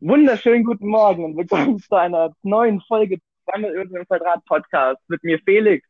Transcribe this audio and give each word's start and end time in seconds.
Wunderschönen 0.00 0.64
guten 0.64 0.88
Morgen 0.88 1.24
und 1.24 1.36
willkommen 1.38 1.78
zu 1.78 1.94
einer 1.96 2.30
neuen 2.42 2.82
Folge 2.82 3.18
Zweimal 3.44 3.70
über 3.72 3.98
den 3.98 4.06
Quadrat 4.06 4.44
Podcast 4.44 5.00
mit 5.08 5.24
mir 5.24 5.38
Felix. 5.38 5.88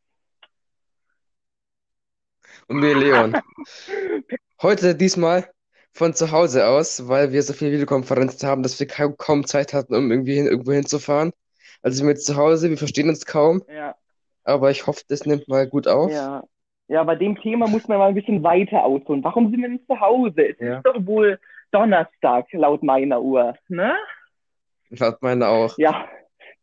Und 2.69 2.79
mir 2.79 2.95
Leon. 2.95 3.35
Heute 4.63 4.95
diesmal 4.95 5.51
von 5.93 6.15
zu 6.15 6.31
Hause 6.31 6.69
aus, 6.69 7.09
weil 7.09 7.33
wir 7.33 7.43
so 7.43 7.53
viele 7.53 7.73
Videokonferenzen 7.73 8.49
haben, 8.49 8.63
dass 8.63 8.79
wir 8.79 8.87
kaum, 8.87 9.17
kaum 9.17 9.45
Zeit 9.45 9.73
hatten, 9.73 9.95
um 9.97 10.11
irgendwie 10.11 10.35
hin, 10.37 10.47
irgendwo 10.47 10.73
hinzufahren. 10.73 11.33
Also 11.83 11.99
sind 11.99 12.07
wir 12.07 12.13
jetzt 12.13 12.27
zu 12.27 12.37
Hause, 12.37 12.71
wir 12.71 12.79
verstehen 12.79 13.09
uns 13.09 13.27
kaum, 13.27 13.65
Ja, 13.69 13.97
aber 14.45 14.71
ich 14.71 14.87
hoffe, 14.87 15.03
das 15.09 15.27
nimmt 15.27 15.49
mal 15.49 15.67
gut 15.69 15.89
auf. 15.89 16.13
ja. 16.13 16.45
Ja, 16.89 17.03
bei 17.03 17.17
dem 17.17 17.35
Thema 17.41 17.67
muss 17.67 17.89
man 17.89 17.99
mal 17.99 18.07
ein 18.11 18.15
bisschen 18.15 18.45
weiter 18.45 18.85
ausholen. 18.85 19.25
Warum 19.25 19.51
sind 19.51 19.61
wir 19.61 19.69
denn 19.69 19.85
zu 19.89 19.99
Hause? 19.99 20.51
Es 20.51 20.61
Ja. 20.61 20.77
ist 20.77 20.87
doch 20.87 21.05
wohl 21.05 21.41
Donnerstag 21.73 22.47
laut 22.53 22.83
meiner 22.83 23.21
Uhr, 23.23 23.55
ne? 23.69 23.95
Laut 24.91 25.21
meiner 25.23 25.49
auch. 25.49 25.77
Ja, 25.79 26.09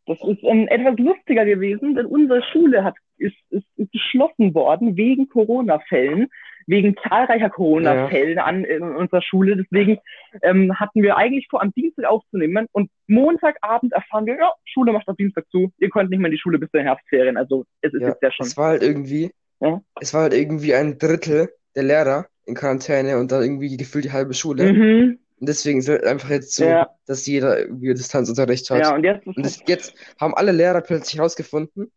das 0.06 0.18
ist 0.26 0.42
ähm, 0.42 0.66
etwas 0.68 0.98
lustiger 0.98 1.44
gewesen, 1.44 1.94
denn 1.94 2.06
unsere 2.06 2.42
Schule 2.52 2.84
hat, 2.84 2.94
ist, 3.16 3.36
ist, 3.50 3.66
ist 3.76 3.92
geschlossen 3.92 4.54
worden 4.54 4.96
wegen 4.96 5.28
Corona-Fällen, 5.28 6.28
wegen 6.66 6.96
zahlreicher 7.08 7.50
Corona-Fällen 7.50 8.38
an 8.38 8.64
in 8.64 8.82
unserer 8.82 9.22
Schule. 9.22 9.56
Deswegen 9.56 9.98
ähm, 10.42 10.78
hatten 10.78 11.02
wir 11.02 11.16
eigentlich 11.16 11.46
vor, 11.50 11.62
am 11.62 11.72
Dienstag 11.74 12.06
aufzunehmen 12.06 12.66
und 12.72 12.90
Montagabend 13.06 13.92
erfahren 13.92 14.26
wir, 14.26 14.36
ja, 14.36 14.50
Schule 14.64 14.92
macht 14.92 15.08
am 15.08 15.16
Dienstag 15.16 15.44
zu. 15.50 15.70
Ihr 15.78 15.90
könnt 15.90 16.10
nicht 16.10 16.18
mehr 16.18 16.28
in 16.28 16.32
die 16.32 16.40
Schule 16.40 16.58
bis 16.58 16.70
zur 16.70 16.82
Herbstferien. 16.82 17.36
Also 17.36 17.64
es 17.82 17.92
ist 17.94 18.02
Ja, 18.02 18.08
jetzt 18.08 18.22
ja 18.22 18.32
schon. 18.32 18.46
es 18.46 18.56
war 18.56 18.68
halt 18.68 18.82
irgendwie, 18.82 19.30
Ja. 19.60 19.80
es 20.00 20.12
war 20.14 20.22
halt 20.22 20.34
irgendwie 20.34 20.74
ein 20.74 20.98
Drittel 20.98 21.50
der 21.76 21.82
Lehrer 21.84 22.26
in 22.46 22.54
Quarantäne 22.54 23.18
und 23.18 23.32
dann 23.32 23.42
irgendwie 23.42 23.76
gefühlt 23.76 24.04
die 24.04 24.12
halbe 24.12 24.34
Schule. 24.34 24.72
Mhm. 24.72 25.18
Und 25.40 25.48
deswegen 25.48 25.78
ist 25.80 25.88
halt 25.88 26.04
einfach 26.04 26.30
jetzt 26.30 26.54
so, 26.54 26.64
Ja, 26.64 26.88
dass 27.06 27.26
jeder 27.26 27.58
irgendwie 27.58 27.92
Distanzunterricht 27.94 28.70
hat. 28.70 28.80
ja, 28.80 28.94
und 28.94 29.04
jetzt 29.04 29.26
Und 29.26 29.44
das, 29.44 29.60
jetzt 29.66 29.94
haben 30.20 30.34
alle 30.34 30.52
Lehrer 30.52 30.80
plötzlich 30.80 31.18
herausgefunden, 31.18 31.90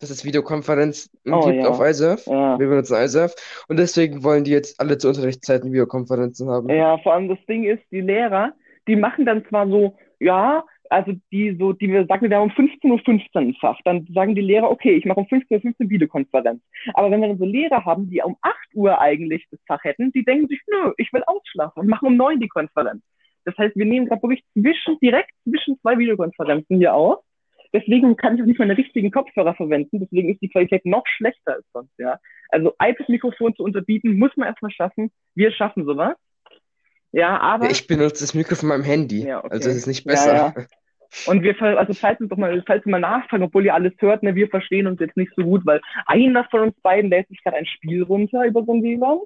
dass 0.00 0.10
es 0.10 0.24
Videokonferenzen 0.24 1.10
Oh 1.30 1.40
gibt 1.46 1.62
ja. 1.62 1.68
auf 1.68 1.80
iSurf. 1.80 2.26
ja. 2.26 2.58
Wir 2.58 2.68
benutzen 2.68 2.96
iSurf. 2.96 3.34
Und 3.68 3.78
deswegen 3.78 4.24
wollen 4.24 4.44
die 4.44 4.50
jetzt 4.50 4.80
alle 4.80 4.98
zu 4.98 5.08
Unterrichtszeiten 5.08 5.70
Videokonferenzen 5.72 6.48
haben. 6.48 6.68
Ja, 6.70 6.98
vor 6.98 7.14
allem 7.14 7.28
das 7.28 7.38
Ding 7.48 7.64
ist, 7.64 7.82
die 7.90 8.00
Lehrer, 8.00 8.52
die 8.88 8.96
machen 8.96 9.26
dann 9.26 9.44
zwar 9.48 9.68
so, 9.68 9.96
ja, 10.18 10.64
also 10.90 11.12
die 11.32 11.56
so, 11.58 11.72
die 11.72 11.88
wir 11.88 12.04
sagen, 12.06 12.28
wir 12.28 12.36
haben 12.36 12.50
um 12.50 12.56
15.15 12.56 12.90
Uhr 12.90 12.98
15 12.98 13.42
ein 13.48 13.54
Fach. 13.54 13.78
Dann 13.84 14.06
sagen 14.12 14.34
die 14.34 14.40
Lehrer, 14.40 14.70
okay, 14.70 14.94
ich 14.96 15.04
mache 15.04 15.20
um 15.20 15.26
15.15 15.26 15.54
Uhr 15.54 15.60
15 15.60 15.90
Videokonferenz. 15.90 16.62
Aber 16.94 17.10
wenn 17.10 17.20
wir 17.20 17.28
dann 17.28 17.38
so 17.38 17.44
Lehrer 17.44 17.84
haben, 17.84 18.10
die 18.10 18.20
um 18.20 18.36
8 18.42 18.54
Uhr 18.74 19.00
eigentlich 19.00 19.46
das 19.50 19.60
Fach 19.66 19.82
hätten, 19.84 20.12
die 20.12 20.24
denken 20.24 20.48
sich, 20.48 20.60
nö, 20.68 20.92
ich 20.98 21.12
will 21.12 21.22
ausschlafen 21.26 21.80
und 21.80 21.88
machen 21.88 22.08
um 22.08 22.16
9 22.16 22.40
die 22.40 22.48
Konferenz. 22.48 23.02
Das 23.44 23.56
heißt, 23.56 23.76
wir 23.76 23.86
nehmen 23.86 24.06
gerade 24.06 24.22
wirklich 24.22 24.44
zwischen, 24.52 24.98
direkt 25.00 25.30
zwischen 25.44 25.78
zwei 25.80 25.96
Videokonferenzen 25.96 26.76
hier 26.78 26.92
auf. 26.92 27.20
Deswegen 27.72 28.16
kann 28.16 28.34
ich 28.34 28.42
auch 28.42 28.46
nicht 28.46 28.58
meine 28.58 28.76
richtigen 28.76 29.12
Kopfhörer 29.12 29.54
verwenden. 29.54 30.00
Deswegen 30.00 30.30
ist 30.32 30.42
die 30.42 30.48
Qualität 30.48 30.84
noch 30.84 31.04
schlechter 31.06 31.54
als 31.54 31.64
sonst, 31.72 31.92
ja. 31.98 32.18
Also 32.48 32.74
iPad-Mikrofon 32.82 33.54
zu 33.54 33.62
unterbieten, 33.62 34.18
muss 34.18 34.36
man 34.36 34.48
erstmal 34.48 34.72
schaffen. 34.72 35.12
Wir 35.36 35.52
schaffen 35.52 35.84
sowas. 35.84 36.16
Ja, 37.12 37.38
aber. 37.40 37.66
Ja, 37.66 37.70
ich 37.70 37.86
benutze 37.86 38.24
das 38.24 38.34
Mikro 38.34 38.56
von 38.56 38.68
meinem 38.68 38.84
Handy. 38.84 39.24
Ja, 39.24 39.38
okay. 39.38 39.48
Also 39.52 39.70
es 39.70 39.76
ist 39.76 39.86
nicht 39.86 40.04
Ja, 40.04 40.12
besser. 40.12 40.34
ja. 40.34 40.54
Und 41.26 41.42
wir, 41.42 41.60
also 41.60 41.92
falls, 41.94 42.18
doch 42.20 42.36
mal, 42.36 42.62
falls 42.66 42.86
ihr 42.86 42.90
mal 42.90 43.00
nachfragen, 43.00 43.42
obwohl 43.42 43.64
ihr 43.64 43.74
alles 43.74 43.92
hört, 43.98 44.22
ne, 44.22 44.34
wir 44.34 44.48
verstehen 44.48 44.86
uns 44.86 45.00
jetzt 45.00 45.16
nicht 45.16 45.32
so 45.36 45.42
gut, 45.42 45.66
weil 45.66 45.80
einer 46.06 46.44
von 46.44 46.60
uns 46.60 46.80
beiden 46.82 47.10
lädt 47.10 47.28
sich 47.28 47.42
gerade 47.42 47.56
ein 47.56 47.66
Spiel 47.66 48.02
runter 48.02 48.44
über 48.44 48.64
so 48.64 48.72
ein 48.72 48.82
WLAN. 48.82 49.18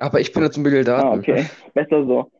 Aber 0.00 0.20
ich 0.20 0.32
benutze 0.32 0.60
mobile 0.60 0.84
Daten. 0.84 1.06
Ah, 1.06 1.14
okay. 1.14 1.46
Besser 1.74 2.04
so. 2.06 2.30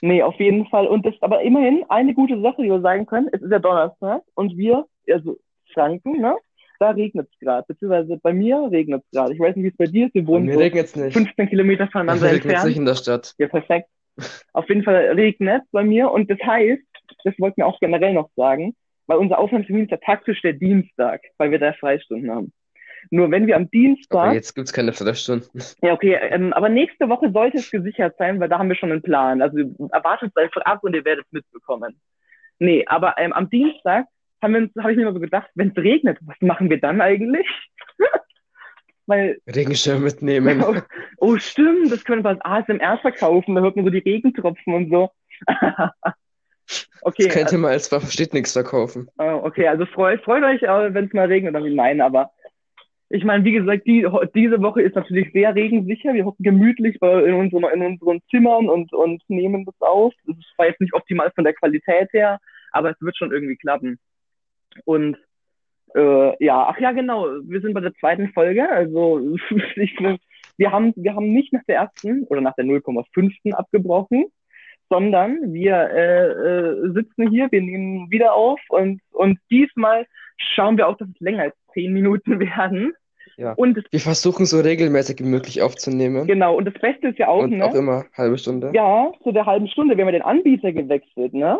Nee, 0.00 0.22
auf 0.22 0.38
jeden 0.38 0.66
Fall. 0.66 0.86
Und 0.86 1.04
das 1.04 1.14
ist 1.14 1.22
aber 1.22 1.42
immerhin 1.42 1.84
eine 1.88 2.14
gute 2.14 2.40
Sache, 2.40 2.62
die 2.62 2.68
wir 2.68 2.80
sagen 2.80 3.06
können. 3.06 3.28
Es 3.32 3.42
ist 3.42 3.50
ja 3.50 3.58
Donnerstag 3.58 4.22
und 4.34 4.56
wir, 4.56 4.86
also 5.10 5.38
Franken, 5.72 6.20
ne? 6.20 6.36
Da 6.78 6.90
regnet 6.90 7.28
es 7.32 7.38
gerade. 7.38 7.64
Beziehungsweise 7.68 8.18
bei 8.22 8.32
mir 8.32 8.68
regnet 8.70 9.02
es 9.04 9.10
gerade. 9.10 9.32
Ich 9.32 9.40
weiß 9.40 9.54
nicht, 9.56 9.64
wie 9.64 9.68
es 9.68 9.76
bei 9.76 9.86
dir 9.86 10.06
ist. 10.06 10.14
Wir 10.14 10.26
wohnen 10.26 10.52
so 10.52 10.58
regnet 10.58 10.86
es 10.86 10.96
nicht. 10.96 11.12
15 11.12 11.48
Kilometer 11.48 11.88
voneinander 11.88 12.26
es 12.26 12.32
entfernt. 12.34 12.66
nicht 12.66 12.76
in 12.76 12.86
der 12.86 12.96
Stadt. 12.96 13.34
Ja, 13.38 13.48
perfekt. 13.48 13.88
Auf 14.52 14.68
jeden 14.68 14.82
Fall 14.82 14.96
regnet 15.14 15.62
bei 15.70 15.84
mir 15.84 16.10
und 16.10 16.30
das 16.30 16.38
heißt, 16.44 16.82
das 17.24 17.34
wollten 17.38 17.58
wir 17.58 17.66
auch 17.66 17.80
generell 17.80 18.12
noch 18.12 18.30
sagen, 18.36 18.74
weil 19.06 19.18
unser 19.18 19.38
Aufnahmetermin 19.38 19.84
ist 19.84 19.90
ja 19.90 19.96
taktisch 19.98 20.40
der 20.42 20.54
Dienstag, 20.54 21.20
weil 21.38 21.50
wir 21.50 21.58
da 21.58 21.72
Freistunden 21.72 22.30
haben. 22.30 22.52
Nur 23.10 23.30
wenn 23.30 23.46
wir 23.46 23.56
am 23.56 23.62
Aber 23.62 23.70
Dienstag, 23.70 24.34
jetzt 24.34 24.54
gibt 24.54 24.68
es 24.68 24.72
keine 24.72 24.92
Freistunden. 24.92 25.60
ja 25.82 25.92
okay, 25.92 26.14
ähm, 26.14 26.52
aber 26.52 26.68
nächste 26.68 27.08
Woche 27.08 27.30
sollte 27.32 27.58
es 27.58 27.70
gesichert 27.70 28.16
sein, 28.18 28.38
weil 28.38 28.48
da 28.48 28.58
haben 28.58 28.68
wir 28.68 28.76
schon 28.76 28.92
einen 28.92 29.02
Plan. 29.02 29.42
Also 29.42 29.58
erwartet 29.90 30.32
es 30.34 30.42
einfach 30.42 30.62
ab 30.62 30.84
und 30.84 30.94
ihr 30.94 31.04
werdet 31.04 31.24
es 31.26 31.32
mitbekommen. 31.32 32.00
Nee, 32.58 32.84
aber 32.86 33.16
ähm, 33.18 33.32
am 33.32 33.50
Dienstag 33.50 34.06
habe 34.40 34.58
ich 34.66 34.74
mir 34.96 35.02
immer 35.02 35.12
so 35.12 35.20
gedacht, 35.20 35.48
wenn 35.54 35.70
es 35.70 35.76
regnet, 35.76 36.18
was 36.22 36.40
machen 36.40 36.70
wir 36.70 36.80
dann 36.80 37.00
eigentlich? 37.00 37.46
weil 39.06 39.40
Regenschirm 39.46 40.02
mitnehmen. 40.02 40.62
Oh, 40.62 40.76
oh, 41.18 41.36
stimmt, 41.38 41.90
das 41.90 42.04
können 42.04 42.24
wir 42.24 42.30
als 42.30 42.40
ASMR 42.44 42.98
verkaufen, 42.98 43.54
da 43.54 43.60
hört 43.60 43.76
man 43.76 43.84
so 43.84 43.90
die 43.90 43.98
Regentropfen 43.98 44.74
und 44.74 44.90
so. 44.90 45.10
Okay, 47.02 47.24
Das 47.24 47.34
könnte 47.34 47.58
man 47.58 47.72
als 47.72 47.88
versteht 47.88 48.32
nichts 48.32 48.52
verkaufen. 48.52 49.08
äh, 49.18 49.32
okay, 49.32 49.66
also 49.66 49.86
freut, 49.86 50.22
freut 50.22 50.44
euch, 50.44 50.62
wenn 50.62 51.06
es 51.06 51.12
mal 51.12 51.26
regnet, 51.26 51.54
dann 51.54 51.74
nein, 51.74 52.00
aber 52.00 52.30
ich 53.14 53.24
meine, 53.24 53.44
wie 53.44 53.52
gesagt, 53.52 53.86
die, 53.86 54.06
diese 54.34 54.62
Woche 54.62 54.80
ist 54.80 54.96
natürlich 54.96 55.30
sehr 55.34 55.54
regensicher. 55.54 56.14
Wir 56.14 56.24
hocken 56.24 56.42
gemütlich 56.42 56.96
in, 57.02 57.34
unseren, 57.34 57.64
in 57.74 57.82
unseren 57.82 58.22
Zimmern 58.30 58.70
und, 58.70 58.90
und 58.94 59.22
nehmen 59.28 59.66
das 59.66 59.74
auf. 59.80 60.14
Das 60.26 60.36
war 60.56 60.66
jetzt 60.66 60.80
nicht 60.80 60.94
optimal 60.94 61.30
von 61.34 61.44
der 61.44 61.52
Qualität 61.52 62.10
her, 62.14 62.38
aber 62.70 62.90
es 62.90 62.96
wird 63.00 63.14
schon 63.14 63.30
irgendwie 63.30 63.56
klappen. 63.56 63.98
Und 64.86 65.18
äh, 65.94 66.44
ja, 66.44 66.66
ach 66.68 66.80
ja, 66.80 66.92
genau, 66.92 67.26
wir 67.44 67.60
sind 67.60 67.74
bei 67.74 67.80
der 67.80 67.92
zweiten 67.96 68.32
Folge. 68.32 68.66
Also 68.66 69.36
ich, 69.76 69.94
wir, 70.56 70.72
haben, 70.72 70.94
wir 70.96 71.14
haben 71.14 71.34
nicht 71.34 71.52
nach 71.52 71.64
der 71.68 71.76
ersten 71.76 72.24
oder 72.24 72.40
nach 72.40 72.54
der 72.54 72.64
0,5. 72.64 73.52
abgebrochen, 73.52 74.24
sondern 74.88 75.52
wir 75.52 75.74
äh, 75.74 76.26
äh, 76.28 76.92
sitzen 76.92 77.30
hier, 77.30 77.50
wir 77.50 77.62
nehmen 77.62 78.10
wieder 78.10 78.34
auf 78.34 78.60
und, 78.68 79.00
und 79.12 79.38
diesmal 79.50 80.06
schauen 80.36 80.76
wir 80.76 80.88
auch, 80.88 80.96
dass 80.96 81.08
es 81.08 81.20
länger 81.20 81.44
als 81.44 81.54
zehn 81.72 81.92
Minuten 81.92 82.40
werden. 82.40 82.92
Ja. 83.38 83.52
Und 83.54 83.82
Wir 83.90 84.00
versuchen 84.00 84.44
so 84.44 84.60
regelmäßig 84.60 85.18
wie 85.20 85.28
möglich 85.28 85.62
aufzunehmen. 85.62 86.26
genau, 86.26 86.56
und 86.56 86.66
das 86.66 86.74
Beste 86.74 87.08
ist 87.08 87.18
ja 87.18 87.28
auch, 87.28 87.44
Und 87.44 87.56
ne? 87.56 87.64
auch 87.64 87.74
immer 87.74 88.04
halbe 88.16 88.36
Stunde. 88.36 88.70
Ja, 88.74 89.10
zu 89.22 89.32
der 89.32 89.46
halben 89.46 89.68
Stunde. 89.68 89.96
Wir 89.96 90.04
haben 90.04 90.12
ja 90.12 90.18
den 90.18 90.26
Anbieter 90.26 90.72
gewechselt, 90.72 91.32
ne? 91.32 91.58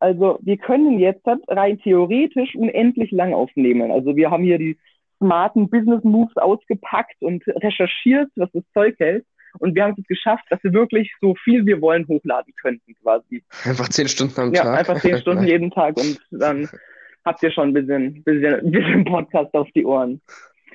Also 0.00 0.38
wir 0.42 0.58
können 0.58 0.98
jetzt 0.98 1.26
rein 1.48 1.78
theoretisch 1.78 2.54
unendlich 2.56 3.10
lang 3.12 3.32
aufnehmen. 3.32 3.90
Also 3.90 4.16
wir 4.16 4.30
haben 4.30 4.42
hier 4.42 4.58
die 4.58 4.76
smarten 5.18 5.70
Business 5.70 6.02
Moves 6.04 6.36
ausgepackt 6.36 7.22
und 7.22 7.42
recherchiert, 7.46 8.28
was 8.36 8.50
das 8.52 8.64
Zeug 8.74 8.96
hält. 8.98 9.24
Und 9.58 9.74
wir 9.74 9.84
haben 9.84 9.94
es 9.98 10.06
geschafft, 10.06 10.44
dass 10.50 10.62
wir 10.64 10.72
wirklich 10.72 11.12
so 11.20 11.34
viel 11.36 11.64
wir 11.66 11.80
wollen 11.80 12.06
hochladen 12.08 12.54
könnten, 12.60 12.94
quasi. 13.02 13.44
Einfach 13.64 13.88
zehn 13.88 14.08
Stunden 14.08 14.38
am 14.40 14.52
Ja, 14.54 14.62
Tag. 14.64 14.78
einfach 14.80 15.00
zehn 15.00 15.18
Stunden 15.18 15.44
jeden 15.46 15.70
Tag 15.70 15.96
und 15.96 16.20
dann 16.30 16.68
habt 17.24 17.42
ihr 17.42 17.50
schon 17.52 17.68
ein 17.68 17.72
bisschen, 17.74 18.22
bisschen, 18.24 18.70
bisschen 18.70 19.04
Podcast 19.04 19.54
auf 19.54 19.68
die 19.74 19.84
Ohren. 19.84 20.20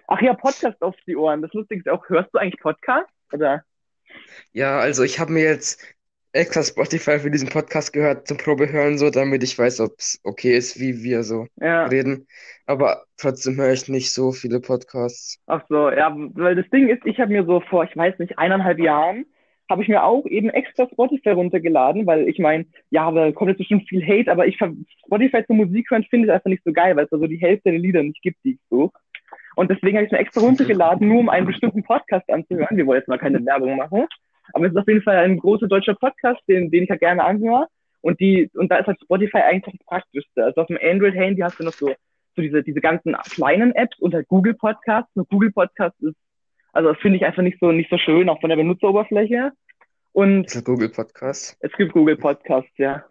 Ach 0.08 0.22
ja, 0.22 0.34
Podcast 0.34 0.82
auf 0.82 0.96
die 1.06 1.16
Ohren. 1.16 1.42
Das 1.42 1.54
Lustige 1.54 1.82
ist 1.82 1.90
auch, 1.90 2.08
hörst 2.10 2.30
du 2.34 2.40
eigentlich 2.40 2.60
Podcast? 2.60 3.10
Oder? 3.32 3.64
Ja, 4.54 4.80
also 4.80 5.04
ich 5.04 5.20
habe 5.20 5.32
mir 5.32 5.44
jetzt 5.44 5.84
extra 6.34 6.64
Spotify 6.64 7.20
für 7.20 7.32
diesen 7.32 7.50
Podcast 7.50 7.94
gehört 7.94 8.28
zum 8.28 8.38
Probehören, 8.38 8.98
so 8.98 9.10
damit 9.10 9.44
ich 9.44 9.58
weiß, 9.58 9.80
ob 9.82 9.94
es 9.98 10.20
okay 10.24 10.56
ist, 10.56 10.80
wie 10.80 11.04
wir 11.04 11.24
so 11.24 11.48
Ja. 11.60 11.86
reden. 11.86 12.28
Aber 12.66 13.04
trotzdem 13.18 13.56
höre 13.58 13.74
ich 13.74 13.88
nicht 13.88 14.14
so 14.14 14.32
viele 14.32 14.60
Podcasts. 14.60 15.40
Ach 15.48 15.64
so, 15.70 15.90
ja, 15.90 16.16
weil 16.16 16.56
das 16.56 16.70
Ding 16.70 16.88
ist, 16.90 17.06
ich 17.06 17.20
habe 17.20 17.32
mir 17.32 17.46
so 17.46 17.62
vor, 17.62 17.84
ich 17.84 17.96
weiß 17.98 18.20
nicht, 18.20 18.38
eineinhalb 18.38 18.80
Jahren, 18.80 19.26
habe 19.70 19.84
ich 19.84 19.88
mir 19.88 20.04
auch 20.04 20.26
eben 20.26 20.50
extra 20.50 20.88
Spotify 20.92 21.30
runtergeladen, 21.30 22.08
weil 22.08 22.28
ich 22.28 22.40
meine, 22.40 22.66
ja, 22.90 23.12
da 23.12 23.32
kommt 23.32 23.50
jetzt 23.50 23.60
bestimmt 23.60 23.88
viel 23.88 24.06
Hate, 24.06 24.32
aber 24.32 24.48
ich 24.48 24.58
Spotify 25.06 25.46
zur 25.46 25.56
Musik 25.56 25.90
hören 25.92 26.04
finde 26.10 26.28
ich 26.28 26.34
einfach 26.34 26.50
nicht 26.50 26.64
so 26.64 26.74
geil, 26.74 26.96
weil 26.96 27.04
es 27.06 27.10
da 27.12 27.18
so 27.20 27.28
die 27.28 27.38
Hälfte 27.38 27.70
der 27.70 27.80
Lieder 27.80 28.02
nicht 28.02 28.22
gibt, 28.22 28.38
die 28.44 28.54
ich 28.54 28.60
suche. 28.70 28.98
Und 29.56 29.70
deswegen 29.70 29.98
habe 29.98 30.06
ich 30.06 30.12
mir 30.12 30.20
extra 30.20 30.42
runtergeladen, 30.42 31.08
nur 31.08 31.20
um 31.20 31.30
einen 31.30 31.46
bestimmten 31.46 31.84
Podcast 31.84 32.30
anzuhören. 32.32 32.78
Wir 32.78 32.86
wollen 32.88 33.00
jetzt 33.00 33.08
mal 33.08 33.20
keine 33.20 33.46
Werbung 33.46 33.76
machen. 33.78 34.08
Aber 34.54 34.66
es 34.66 34.72
ist 34.72 34.78
auf 34.78 34.88
jeden 34.88 35.02
Fall 35.02 35.18
ein 35.18 35.38
großer 35.38 35.68
deutscher 35.68 35.96
Podcast, 35.96 36.42
den, 36.48 36.72
den 36.72 36.84
ich 36.84 36.90
ja 36.90 36.96
gerne 36.96 37.24
anhöre. 37.24 37.68
Und 38.02 38.20
die, 38.20 38.50
und 38.54 38.72
da 38.72 38.78
ist 38.78 38.88
halt 38.88 39.00
Spotify 39.02 39.40
eigentlich 39.40 39.76
das 39.78 39.86
Praktischste. 39.86 40.46
Also 40.46 40.62
auf 40.62 40.68
dem 40.68 40.80
Android-Handy 40.82 41.42
hast 41.42 41.60
du 41.60 41.64
noch 41.64 41.74
so, 41.74 41.88
so 42.36 42.42
diese, 42.42 42.64
diese 42.64 42.82
ganzen 42.82 43.14
kleinen 43.14 43.74
Apps 43.74 44.00
und 44.00 44.14
halt 44.14 44.28
Google 44.28 44.54
Podcasts. 44.54 45.12
Und 45.16 45.30
Google 45.30 45.52
Podcast 45.52 45.96
ist, 46.02 46.16
also 46.72 46.90
das 46.90 47.02
finde 47.02 47.18
ich 47.18 47.26
einfach 47.26 47.42
nicht 47.42 47.60
so, 47.60 47.72
nicht 47.72 47.90
so 47.90 47.98
schön, 47.98 48.30
auch 48.30 48.40
von 48.40 48.50
der 48.50 48.58
Benutzeroberfläche. 48.58 49.52
Und 50.14 50.46
Ist 50.46 50.56
das 50.56 50.64
Google 50.64 50.90
Podcast? 50.90 51.58
es 51.60 51.72
gibt 51.74 51.94
Google 51.94 52.18
Podcasts, 52.18 52.72
ja. 52.78 53.04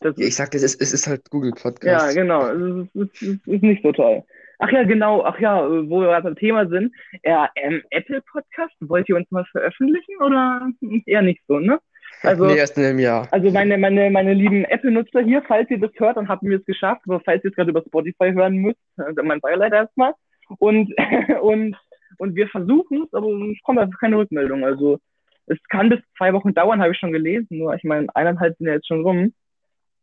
Das 0.00 0.14
Ja, 0.18 0.26
ich 0.26 0.36
sagte, 0.36 0.58
es 0.58 0.62
ist, 0.62 0.80
es 0.80 0.92
ist 0.92 1.06
halt 1.06 1.30
Google 1.30 1.52
ja, 1.56 1.62
Podcast. 1.62 2.14
genau. 2.14 2.46
Es 2.48 2.88
es 2.94 3.22
ist, 3.22 3.22
es 3.22 3.46
ist 3.46 3.62
nicht 3.62 3.82
so 3.82 3.92
toll. 3.92 4.22
Ach 4.58 4.70
ja, 4.70 4.82
genau. 4.82 5.24
Ach 5.24 5.38
ja, 5.38 5.64
äh, 5.64 5.88
wo 5.88 6.00
wir 6.00 6.08
gerade 6.08 6.24
beim 6.24 6.36
Thema 6.36 6.66
sind. 6.68 6.92
Ja, 7.24 7.48
ähm, 7.56 7.82
Apple 7.90 8.22
Podcast, 8.22 8.74
wollt 8.80 9.08
ihr 9.08 9.16
uns 9.16 9.30
mal 9.30 9.44
veröffentlichen 9.52 10.16
oder 10.20 10.68
eher 11.06 11.22
nicht 11.22 11.42
so, 11.46 11.58
ne? 11.58 11.78
Also, 12.22 12.46
nee, 12.46 12.56
erst 12.56 12.76
in 12.76 12.84
einem 12.84 12.98
Jahr. 12.98 13.28
Also 13.30 13.50
meine, 13.50 13.78
meine, 13.78 14.10
meine 14.10 14.34
lieben 14.34 14.64
Apple-Nutzer 14.64 15.20
hier, 15.20 15.42
falls 15.46 15.70
ihr 15.70 15.78
das 15.78 15.92
hört, 15.98 16.16
dann 16.16 16.28
habt 16.28 16.42
ihr 16.42 16.58
es 16.58 16.64
geschafft. 16.64 17.02
Aber 17.06 17.20
falls 17.20 17.44
ihr 17.44 17.50
es 17.50 17.56
gerade 17.56 17.70
über 17.70 17.82
Spotify 17.82 18.32
hören 18.32 18.56
müsst, 18.56 18.80
dann 18.96 19.26
mein 19.26 19.40
Beileid 19.40 19.72
erstmal. 19.72 20.14
Und, 20.58 20.92
und, 21.42 21.76
und 22.18 22.34
wir 22.34 22.48
versuchen 22.48 23.04
es, 23.04 23.14
aber 23.14 23.28
es 23.28 23.62
kommt 23.62 23.78
einfach 23.78 24.00
keine 24.00 24.16
Rückmeldung. 24.16 24.64
Also 24.64 24.98
es 25.46 25.58
kann 25.68 25.90
bis 25.90 26.00
zwei 26.16 26.32
Wochen 26.32 26.54
dauern, 26.54 26.80
habe 26.80 26.92
ich 26.92 26.98
schon 26.98 27.12
gelesen. 27.12 27.58
Nur 27.58 27.74
ich 27.74 27.84
meine, 27.84 28.08
eineinhalb 28.14 28.56
sind 28.56 28.66
ja 28.66 28.74
jetzt 28.74 28.88
schon 28.88 29.02
rum. 29.02 29.32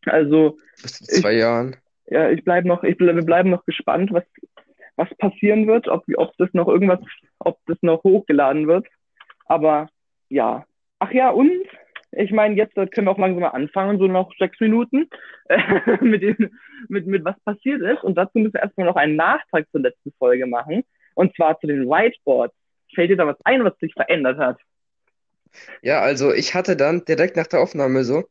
Also. 0.06 0.58
Bis 0.82 1.00
zu 1.00 1.22
zwei 1.22 1.34
ich, 1.34 1.40
Jahren. 1.40 1.76
Ja, 2.08 2.30
ich 2.30 2.44
bleibe 2.44 2.68
noch, 2.68 2.84
ich 2.84 2.98
bleib, 2.98 3.16
wir 3.16 3.26
bleiben 3.26 3.50
noch 3.50 3.66
gespannt, 3.66 4.12
was, 4.14 4.24
was 4.96 5.10
passieren 5.18 5.68
wird, 5.68 5.88
ob, 5.88 6.04
ob 6.16 6.36
das 6.38 6.50
noch 6.54 6.68
irgendwas, 6.68 7.00
ob 7.40 7.58
das 7.66 7.78
noch 7.82 8.04
hochgeladen 8.04 8.68
wird. 8.68 8.88
Aber 9.46 9.90
ja. 10.30 10.66
Ach 11.00 11.12
ja, 11.12 11.30
und 11.30 11.52
ich 12.12 12.32
meine, 12.32 12.56
jetzt 12.56 12.76
können 12.76 13.08
wir 13.08 13.12
auch 13.12 13.18
langsam 13.18 13.42
mal 13.42 13.50
anfangen, 13.50 14.00
so 14.00 14.08
noch 14.08 14.32
sechs 14.38 14.60
Minuten, 14.60 15.10
mit, 16.02 16.22
dem, 16.22 16.52
mit, 16.88 17.08
mit 17.08 17.26
was 17.26 17.40
passiert 17.42 17.82
ist. 17.82 18.04
Und 18.04 18.16
dazu 18.16 18.40
müssen 18.40 18.54
wir 18.54 18.62
erstmal 18.62 18.88
noch 18.88 18.96
einen 18.96 19.16
Nachtrag 19.16 19.68
zur 19.72 19.82
letzten 19.82 20.14
Folge 20.18 20.46
machen. 20.46 20.84
Und 21.16 21.36
zwar 21.36 21.60
zu 21.60 21.68
den 21.68 21.88
Whiteboards. 21.88 22.54
Fällt 22.94 23.10
dir 23.10 23.18
da 23.18 23.28
was 23.28 23.38
ein, 23.44 23.64
was 23.64 23.78
sich 23.80 23.94
verändert 23.94 24.38
hat? 24.38 24.58
Ja, 25.82 26.02
also 26.02 26.34
ich 26.34 26.54
hatte 26.54 26.76
dann 26.76 27.04
direkt 27.06 27.36
nach 27.36 27.48
der 27.48 27.62
Aufnahme 27.62 28.04
so, 28.04 28.26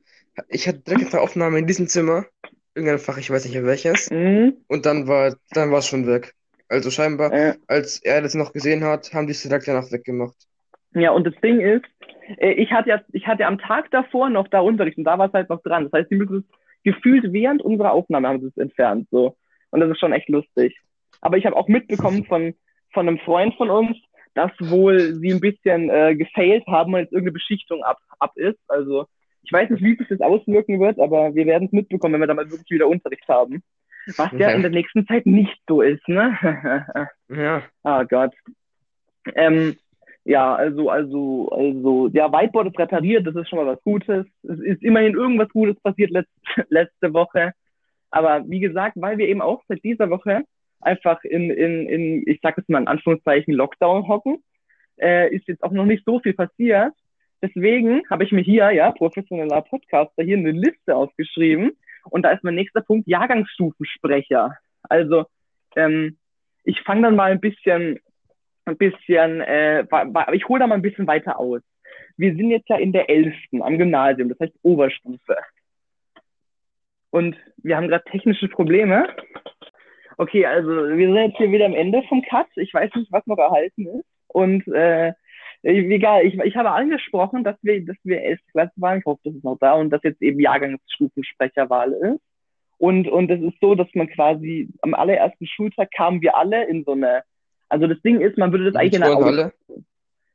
ich 0.49 0.67
hatte 0.69 0.79
direkt 0.81 1.05
nach 1.05 1.11
der 1.11 1.23
Aufnahme 1.23 1.59
in 1.59 1.67
diesem 1.67 1.88
Zimmer 1.88 2.26
irgendein 2.75 2.99
Fach, 2.99 3.19
ich 3.19 3.31
weiß 3.31 3.44
nicht 3.44 3.55
mehr 3.55 3.65
welches, 3.65 4.11
Mhm. 4.11 4.55
und 4.69 4.87
dann 4.87 5.06
war, 5.09 5.35
dann 5.53 5.71
war 5.71 5.79
es 5.79 5.87
schon 5.87 6.06
weg. 6.06 6.35
Also 6.69 6.91
scheinbar, 6.91 7.32
Äh, 7.32 7.55
als 7.67 8.00
er 8.03 8.23
das 8.23 8.35
noch 8.35 8.53
gesehen 8.53 8.85
hat, 8.85 9.12
haben 9.12 9.26
die 9.26 9.32
es 9.32 9.43
direkt 9.43 9.69
danach 9.69 9.91
weggemacht. 9.93 10.37
ja, 10.94 11.11
und 11.11 11.26
das 11.26 11.35
Ding 11.43 11.61
ist, 11.61 11.85
äh, 12.38 12.53
ich 12.53 12.71
hatte 12.73 12.88
ja, 12.91 13.00
ich 13.12 13.26
hatte 13.26 13.47
am 13.47 13.59
Tag 13.59 13.91
davor 13.91 14.31
noch 14.31 14.49
da 14.49 14.61
Unterricht 14.61 14.97
und 14.99 15.05
da 15.05 15.19
war 15.19 15.26
es 15.29 15.32
halt 15.32 15.50
noch 15.50 15.62
dran. 15.62 15.85
Das 15.85 15.93
heißt, 15.93 16.11
die 16.11 16.17
müssen 16.17 16.38
es 16.38 16.44
gefühlt 16.85 17.32
während 17.32 17.62
unserer 17.62 17.93
Aufnahme 17.93 18.29
haben 18.29 18.41
sie 18.41 18.49
es 18.49 18.56
entfernt, 18.56 19.09
so. 19.11 19.37
Und 19.71 19.81
das 19.81 19.91
ist 19.91 19.99
schon 20.00 20.12
echt 20.12 20.29
lustig. 20.29 20.76
Aber 21.21 21.37
ich 21.37 21.47
habe 21.47 21.56
auch 21.56 21.69
mitbekommen 21.69 22.25
von, 22.29 22.55
von 22.93 23.09
einem 23.09 23.19
Freund 23.19 23.55
von 23.56 23.71
uns, 23.71 23.97
dass 24.35 24.50
wohl 24.61 25.15
sie 25.15 25.32
ein 25.32 25.41
bisschen 25.41 25.91
äh, 25.91 26.15
gefailt 26.17 26.67
haben 26.67 26.93
und 26.94 27.00
jetzt 27.00 27.12
irgendeine 27.12 27.32
Beschichtung 27.32 27.82
ab, 27.85 27.99
ab 28.19 28.32
ist. 28.37 28.59
Also 28.69 29.06
ich 29.44 29.52
weiß 29.52 29.70
nicht, 29.70 29.82
wie 29.82 29.96
sich 29.96 30.08
das 30.08 30.20
auswirken 30.20 30.81
wird, 30.81 30.99
aber 30.99 31.35
wir 31.35 31.46
werden 31.46 31.67
es 31.67 31.73
mitbekommen, 31.73 32.14
wenn 32.14 32.20
wir 32.23 32.26
da 32.26 32.35
mal 32.35 32.50
wirklich 32.50 32.70
wieder 32.70 32.88
Unterricht 32.88 33.26
haben. 33.29 33.62
Was 34.17 34.32
ja 34.32 34.50
Ja. 34.50 34.50
in 34.50 34.62
der 34.62 34.70
nächsten 34.70 35.06
Zeit 35.06 35.26
nicht 35.26 35.58
so 35.69 35.81
ist, 35.82 36.06
ne? 36.08 36.37
Ja, 37.29 37.62
Ah 37.82 38.05
Gott. 38.05 38.32
Ähm, 39.35 39.76
ja, 40.25 40.55
also, 40.55 40.88
also, 40.91 41.49
also, 41.50 42.08
ja, 42.12 42.31
Whiteboard 42.32 42.69
ist 42.69 42.79
repariert, 42.79 43.26
das 43.26 43.35
ist 43.37 43.49
schon 43.49 43.58
mal 43.58 43.67
was 43.67 43.82
Gutes. 43.82 44.26
Es 44.43 44.58
ist 44.61 44.82
immerhin 44.82 45.14
irgendwas 45.14 45.49
Gutes 45.50 45.81
passiert 45.82 46.11
letzt, 46.11 46.31
letzte 46.70 47.12
Woche. 47.12 47.52
Aber 48.11 48.44
wie 48.49 48.61
gesagt, 48.61 48.94
weil 48.97 49.19
wir 49.19 49.29
eben 49.29 49.43
auch 49.43 49.62
seit 49.69 49.82
dieser 49.85 50.08
Woche 50.11 50.44
einfach 50.81 51.23
in, 51.25 51.50
in, 51.50 51.88
in 51.88 52.23
ich 52.26 52.40
sag 52.43 52.56
jetzt 52.56 52.69
mal 52.70 52.81
in 52.81 52.88
Anführungszeichen, 52.88 53.55
Lockdown 53.55 54.06
hocken, 54.06 54.43
äh, 55.00 55.35
ist 55.35 55.49
jetzt 55.49 55.62
auch 55.62 55.73
noch 55.73 55.87
nicht 55.87 56.05
so 56.05 56.20
viel 56.20 56.35
passiert. 56.35 56.93
Deswegen 57.44 58.08
habe 58.08 58.25
ich 58.25 58.32
mir 58.32 58.41
hier, 58.41 58.70
ja, 58.70 58.91
professioneller 58.91 59.61
Podcaster, 59.61 60.23
hier 60.23 60.38
eine 60.38 60.52
Liste 60.52 60.96
aufgeschrieben. 60.96 61.76
Und 62.08 62.23
da 62.23 62.31
ist 62.31 62.43
mein 62.43 62.55
nächster 62.55 62.81
Punkt 62.81 63.06
Jahrgangsstufensprecher. 63.06 64.56
Also, 64.85 65.26
ähm, 65.76 66.17
ich 66.64 66.81
fange 66.81 67.02
dann 67.02 67.17
mal 67.17 67.32
ein 67.32 67.41
bisschen, 67.41 68.00
ein 68.64 68.79
bisschen, 68.79 69.43
äh, 69.43 69.85
ich 70.32 70.49
hole 70.49 70.61
da 70.61 70.67
mal 70.67 70.76
ein 70.76 70.81
bisschen 70.81 71.06
weiter 71.06 71.38
aus. 71.38 71.61
Wir 72.17 72.35
sind 72.35 72.49
jetzt 72.49 72.70
ja 72.70 72.76
in 72.76 72.93
der 72.93 73.11
elften 73.11 73.62
am 73.62 73.76
Gymnasium, 73.76 74.31
das 74.31 74.40
heißt 74.40 74.55
Oberstufe. 74.62 75.37
Und 77.11 77.37
wir 77.58 77.76
haben 77.76 77.88
gerade 77.88 78.11
technische 78.11 78.49
Probleme. 78.49 79.06
Okay, 80.17 80.47
also 80.47 80.70
wir 80.70 81.06
sind 81.08 81.17
jetzt 81.17 81.37
hier 81.37 81.52
wieder 81.52 81.67
am 81.67 81.75
Ende 81.75 82.02
vom 82.08 82.23
Cut. 82.23 82.47
Ich 82.56 82.73
weiß 82.73 82.90
nicht, 82.94 83.12
was 83.12 83.26
noch 83.26 83.37
erhalten 83.37 83.87
ist. 83.87 84.06
Und 84.29 84.67
äh, 84.69 85.12
egal, 85.64 86.25
ich, 86.26 86.38
ich 86.38 86.56
habe 86.56 86.70
angesprochen, 86.72 87.43
dass 87.44 87.56
wir, 87.62 87.84
dass 87.84 87.96
wir 88.05 88.22
elfte 88.22 88.44
Klasse 88.52 88.72
waren. 88.76 88.99
Ich 88.99 89.05
hoffe, 89.05 89.20
das 89.25 89.34
ist 89.34 89.44
noch 89.44 89.58
da 89.58 89.72
und 89.75 89.90
dass 89.90 90.02
jetzt 90.02 90.22
eben 90.22 90.40
Jahrgangsstufensprecherwahl 90.40 91.93
ist. 91.93 92.20
Und, 92.78 93.08
und 93.08 93.31
es 93.31 93.40
ist 93.40 93.58
so, 93.61 93.75
dass 93.75 93.88
man 93.94 94.08
quasi 94.08 94.69
am 94.82 94.94
allerersten 94.94 95.46
Schultag 95.46 95.90
kamen 95.93 96.20
wir 96.20 96.37
alle 96.37 96.64
in 96.66 96.84
so 96.84 96.93
eine, 96.93 97.22
also 97.69 97.87
das 97.87 98.00
Ding 98.02 98.20
ist, 98.20 98.37
man 98.37 98.52
würde 98.52 98.64
das 98.70 98.75
eigentlich 98.75 98.94
in 98.94 99.02
einer 99.02 99.16
Aula. 99.16 99.52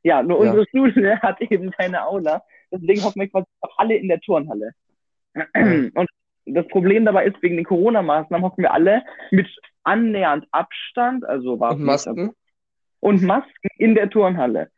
Ja, 0.03 0.23
nur 0.23 0.43
Ja. 0.43 0.51
unsere 0.51 0.65
Schule 0.71 1.17
hat 1.21 1.41
eben 1.41 1.69
keine 1.71 2.05
Aula. 2.05 2.41
Deswegen 2.71 3.03
hoffen 3.03 3.19
wir 3.21 3.29
quasi 3.29 3.45
auch 3.61 3.77
alle 3.77 3.95
in 3.95 4.07
der 4.07 4.21
Turnhalle. 4.21 4.71
Und 5.93 6.09
das 6.45 6.67
Problem 6.69 7.05
dabei 7.05 7.25
ist, 7.25 7.41
wegen 7.43 7.57
den 7.57 7.65
Corona-Maßnahmen 7.65 8.43
hocken 8.45 8.63
wir 8.63 8.73
alle 8.73 9.03
mit 9.31 9.47
annähernd 9.83 10.45
Abstand, 10.51 11.25
also 11.25 11.59
war 11.59 11.73
Und 11.75 11.83
Masken. 11.83 12.31
und 12.99 13.21
Masken 13.21 13.69
in 13.77 13.95
der 13.95 14.09
Turnhalle. 14.09 14.69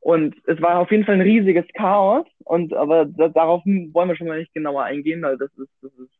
Und 0.00 0.34
es 0.46 0.60
war 0.62 0.78
auf 0.78 0.90
jeden 0.90 1.04
Fall 1.04 1.16
ein 1.16 1.20
riesiges 1.20 1.66
Chaos. 1.74 2.26
Und 2.44 2.72
aber 2.72 3.04
da, 3.04 3.28
darauf 3.28 3.62
wollen 3.64 4.08
wir 4.08 4.16
schon 4.16 4.28
mal 4.28 4.38
nicht 4.38 4.54
genauer 4.54 4.84
eingehen, 4.84 5.22
weil 5.22 5.36
das 5.36 5.50
ist, 5.58 5.70
das 5.82 5.92
ist 5.92 6.10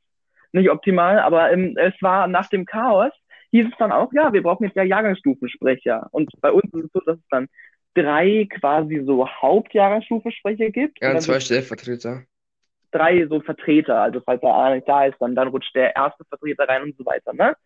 nicht 0.53 0.71
optimal. 0.71 1.19
Aber 1.19 1.51
ähm, 1.53 1.77
es 1.79 1.95
war 2.01 2.27
nach 2.27 2.49
dem 2.49 2.67
Chaos 2.67 3.13
hieß 3.51 3.67
es 3.67 3.79
dann 3.79 3.93
auch, 3.93 4.13
ja, 4.13 4.33
wir 4.33 4.43
brauchen 4.43 4.65
jetzt 4.65 4.77
ja 4.77 4.85
Jahrgangsstufensprecher. 4.85 6.09
Und 6.13 6.31
bei 6.41 6.53
uns 6.53 6.73
ist 6.73 6.85
es 6.85 6.93
so, 6.93 7.01
dass 7.01 7.19
es 7.19 7.29
dann 7.31 7.49
drei 7.95 8.47
quasi 8.49 9.03
so 9.05 9.29
Hauptjahrgangsstufensprecher 9.29 10.71
gibt. 10.71 11.01
Ja, 11.03 11.13
und 11.13 11.23
zwei 11.23 11.41
Stellvertreter. 11.41 12.25
drei 12.93 13.27
so 13.27 13.41
Vertreter. 13.41 14.01
Also 14.03 14.21
falls 14.21 14.41
der 14.41 14.55
einer 14.55 14.77
nicht 14.77 14.89
da 14.89 15.05
ist, 15.07 15.17
dann, 15.21 15.35
dann 15.35 15.49
rutscht 15.49 15.75
der 15.75 15.97
erste 15.97 16.25
Vertreter 16.25 16.69
rein 16.69 16.83
und 16.83 16.97
so 16.97 17.05
weiter. 17.05 17.33
Ne? 17.33 17.57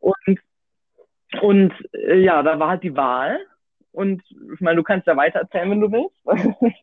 Und, 0.00 0.40
und 1.40 1.72
äh, 1.92 2.18
ja, 2.18 2.42
da 2.42 2.58
war 2.58 2.70
halt 2.70 2.82
die 2.82 2.96
Wahl. 2.96 3.38
Und 3.92 4.22
ich 4.54 4.60
meine, 4.60 4.76
du 4.76 4.82
kannst 4.82 5.06
ja 5.06 5.16
weiter 5.16 5.40
erzählen, 5.40 5.70
wenn 5.70 5.80
du 5.80 5.90
willst. 5.90 6.76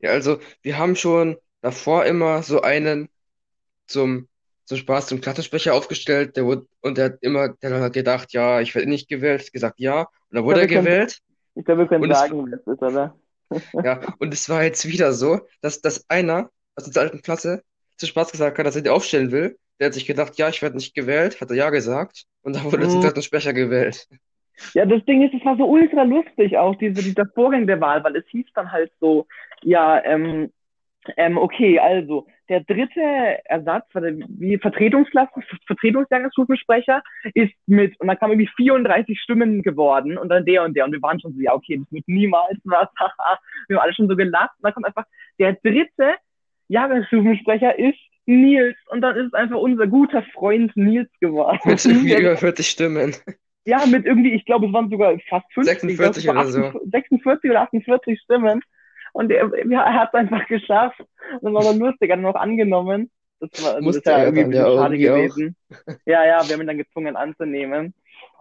Ja, 0.00 0.10
also 0.10 0.38
wir 0.62 0.78
haben 0.78 0.96
schon 0.96 1.36
davor 1.62 2.04
immer 2.06 2.42
so 2.42 2.62
einen 2.62 3.08
zum, 3.86 4.28
zum 4.64 4.78
Spaß 4.78 5.06
zum 5.08 5.20
Klassensprecher 5.20 5.74
aufgestellt, 5.74 6.36
der 6.36 6.44
wurde, 6.46 6.66
und 6.80 6.96
der 6.98 7.06
hat 7.06 7.18
immer, 7.22 7.50
der 7.50 7.80
hat 7.80 7.92
gedacht, 7.92 8.32
ja, 8.32 8.60
ich 8.60 8.74
werde 8.74 8.88
nicht 8.88 9.08
gewählt, 9.08 9.52
gesagt 9.52 9.78
ja, 9.80 10.00
und 10.02 10.08
dann 10.36 10.44
wurde 10.44 10.60
er 10.62 10.68
wir 10.68 10.76
können- 10.76 10.86
gewählt. 10.86 11.18
Ich 11.56 11.64
glaube, 11.64 11.82
wir 11.82 11.88
können 11.88 12.04
Und 12.04 12.14
sagen, 12.14 12.46
wer 12.46 12.58
es 12.58 12.66
ist, 12.66 12.82
oder? 12.82 13.16
Ja, 13.84 14.00
und 14.20 14.32
es 14.32 14.48
war 14.48 14.62
jetzt 14.62 14.86
wieder 14.86 15.12
so, 15.12 15.40
dass, 15.60 15.80
dass 15.80 16.08
einer 16.08 16.50
aus 16.76 16.86
unserer 16.86 17.02
alten 17.04 17.20
Klasse 17.22 17.62
zu 17.96 18.06
Spaß 18.06 18.30
gesagt 18.30 18.56
hat, 18.58 18.64
dass 18.66 18.76
er 18.76 18.82
die 18.82 18.88
aufstellen 18.90 19.32
will. 19.32 19.58
Der 19.80 19.86
hat 19.88 19.94
sich 19.94 20.06
gedacht, 20.06 20.36
ja, 20.38 20.48
ich 20.48 20.62
werde 20.62 20.76
nicht 20.76 20.94
gewählt, 20.94 21.40
hat 21.40 21.50
er 21.50 21.56
ja 21.56 21.70
gesagt. 21.70 22.24
Und 22.42 22.54
dann 22.54 22.64
wurde 22.64 22.88
zum 22.88 23.00
Mhm. 23.00 23.02
dritten 23.04 23.22
Sprecher 23.22 23.52
gewählt. 23.52 24.06
Ja, 24.74 24.86
das 24.86 25.04
Ding 25.04 25.22
ist, 25.22 25.34
es 25.34 25.44
war 25.44 25.56
so 25.56 25.64
ultra 25.66 26.02
lustig 26.02 26.56
auch, 26.56 26.74
diese, 26.76 27.02
dieser 27.02 27.26
Vorgang 27.34 27.66
der 27.66 27.80
Wahl, 27.80 28.02
weil 28.04 28.16
es 28.16 28.26
hieß 28.28 28.46
dann 28.54 28.70
halt 28.70 28.92
so, 29.00 29.26
ja, 29.62 30.02
ähm, 30.04 30.50
ähm, 31.16 31.38
okay, 31.38 31.78
also 31.78 32.26
der 32.48 32.60
dritte 32.60 33.00
Ersatz, 33.44 33.86
wie 33.94 34.58
Vertretungsklasse, 34.58 35.30
Vertretungsjahrgangsstufensprecher 35.66 37.02
ist 37.34 37.54
mit, 37.66 37.98
und 38.00 38.08
dann 38.08 38.18
kam 38.18 38.30
irgendwie 38.32 38.50
34 38.56 39.18
Stimmen 39.20 39.62
geworden 39.62 40.18
und 40.18 40.28
dann 40.28 40.44
der 40.44 40.64
und 40.64 40.76
der 40.76 40.84
und 40.84 40.92
wir 40.92 41.00
waren 41.00 41.20
schon 41.20 41.32
so, 41.32 41.40
ja, 41.40 41.54
okay, 41.54 41.78
das 41.78 41.90
wird 41.92 42.08
niemals 42.08 42.58
was, 42.64 42.88
haha. 42.98 43.38
wir 43.68 43.76
haben 43.76 43.84
alle 43.84 43.94
schon 43.94 44.08
so 44.08 44.16
gelacht 44.16 44.50
und 44.58 44.64
dann 44.64 44.74
kommt 44.74 44.86
einfach, 44.86 45.04
der 45.38 45.54
dritte 45.54 46.14
Jahrgangsstufensprecher 46.68 47.78
ist 47.78 47.98
Nils 48.26 48.76
und 48.88 49.00
dann 49.00 49.16
ist 49.16 49.28
es 49.28 49.34
einfach 49.34 49.58
unser 49.58 49.86
guter 49.86 50.22
Freund 50.34 50.76
Nils 50.76 51.10
geworden. 51.20 51.58
Mit 51.64 51.84
irgendwie 51.84 52.14
über 52.14 52.36
40 52.36 52.66
Stimmen. 52.66 53.14
Ja, 53.64 53.86
mit 53.86 54.06
irgendwie, 54.06 54.34
ich 54.34 54.44
glaube, 54.44 54.66
es 54.66 54.72
waren 54.72 54.90
sogar 54.90 55.18
fast 55.28 55.46
50. 55.54 55.96
46 55.96 56.18
ich 56.18 56.24
glaube, 56.24 56.40
oder 56.40 56.48
es 56.48 56.52
so. 56.52 56.60
waren 56.60 56.90
46 56.90 57.50
oder 57.50 57.62
48 57.62 58.20
Stimmen. 58.20 58.62
Und 59.12 59.30
er, 59.32 59.52
er 59.52 59.94
hat 59.94 60.10
es 60.10 60.14
einfach 60.14 60.46
geschafft. 60.46 61.00
Und 61.00 61.44
das 61.44 61.52
war 61.52 61.64
dann 61.64 61.78
lustig, 61.78 62.10
er 62.10 62.16
hat 62.16 62.22
ihn 62.22 62.26
auch 62.26 62.34
angenommen. 62.36 63.10
Das 63.40 63.50
war 63.62 63.74
das 63.80 63.84
Musste 63.84 63.98
ist 63.98 64.06
ja 64.06 64.18
er 64.18 64.24
irgendwie 64.24 64.42
ein 64.42 64.48
dann 64.48 64.50
bisschen 64.50 64.68
schade 64.68 64.98
irgendwie 64.98 65.10
auch. 65.10 65.36
gewesen. 65.36 65.56
Ja, 66.06 66.24
ja, 66.24 66.46
wir 66.48 66.54
haben 66.54 66.62
ihn 66.62 66.66
dann 66.66 66.78
gezwungen 66.78 67.16
anzunehmen. 67.16 67.94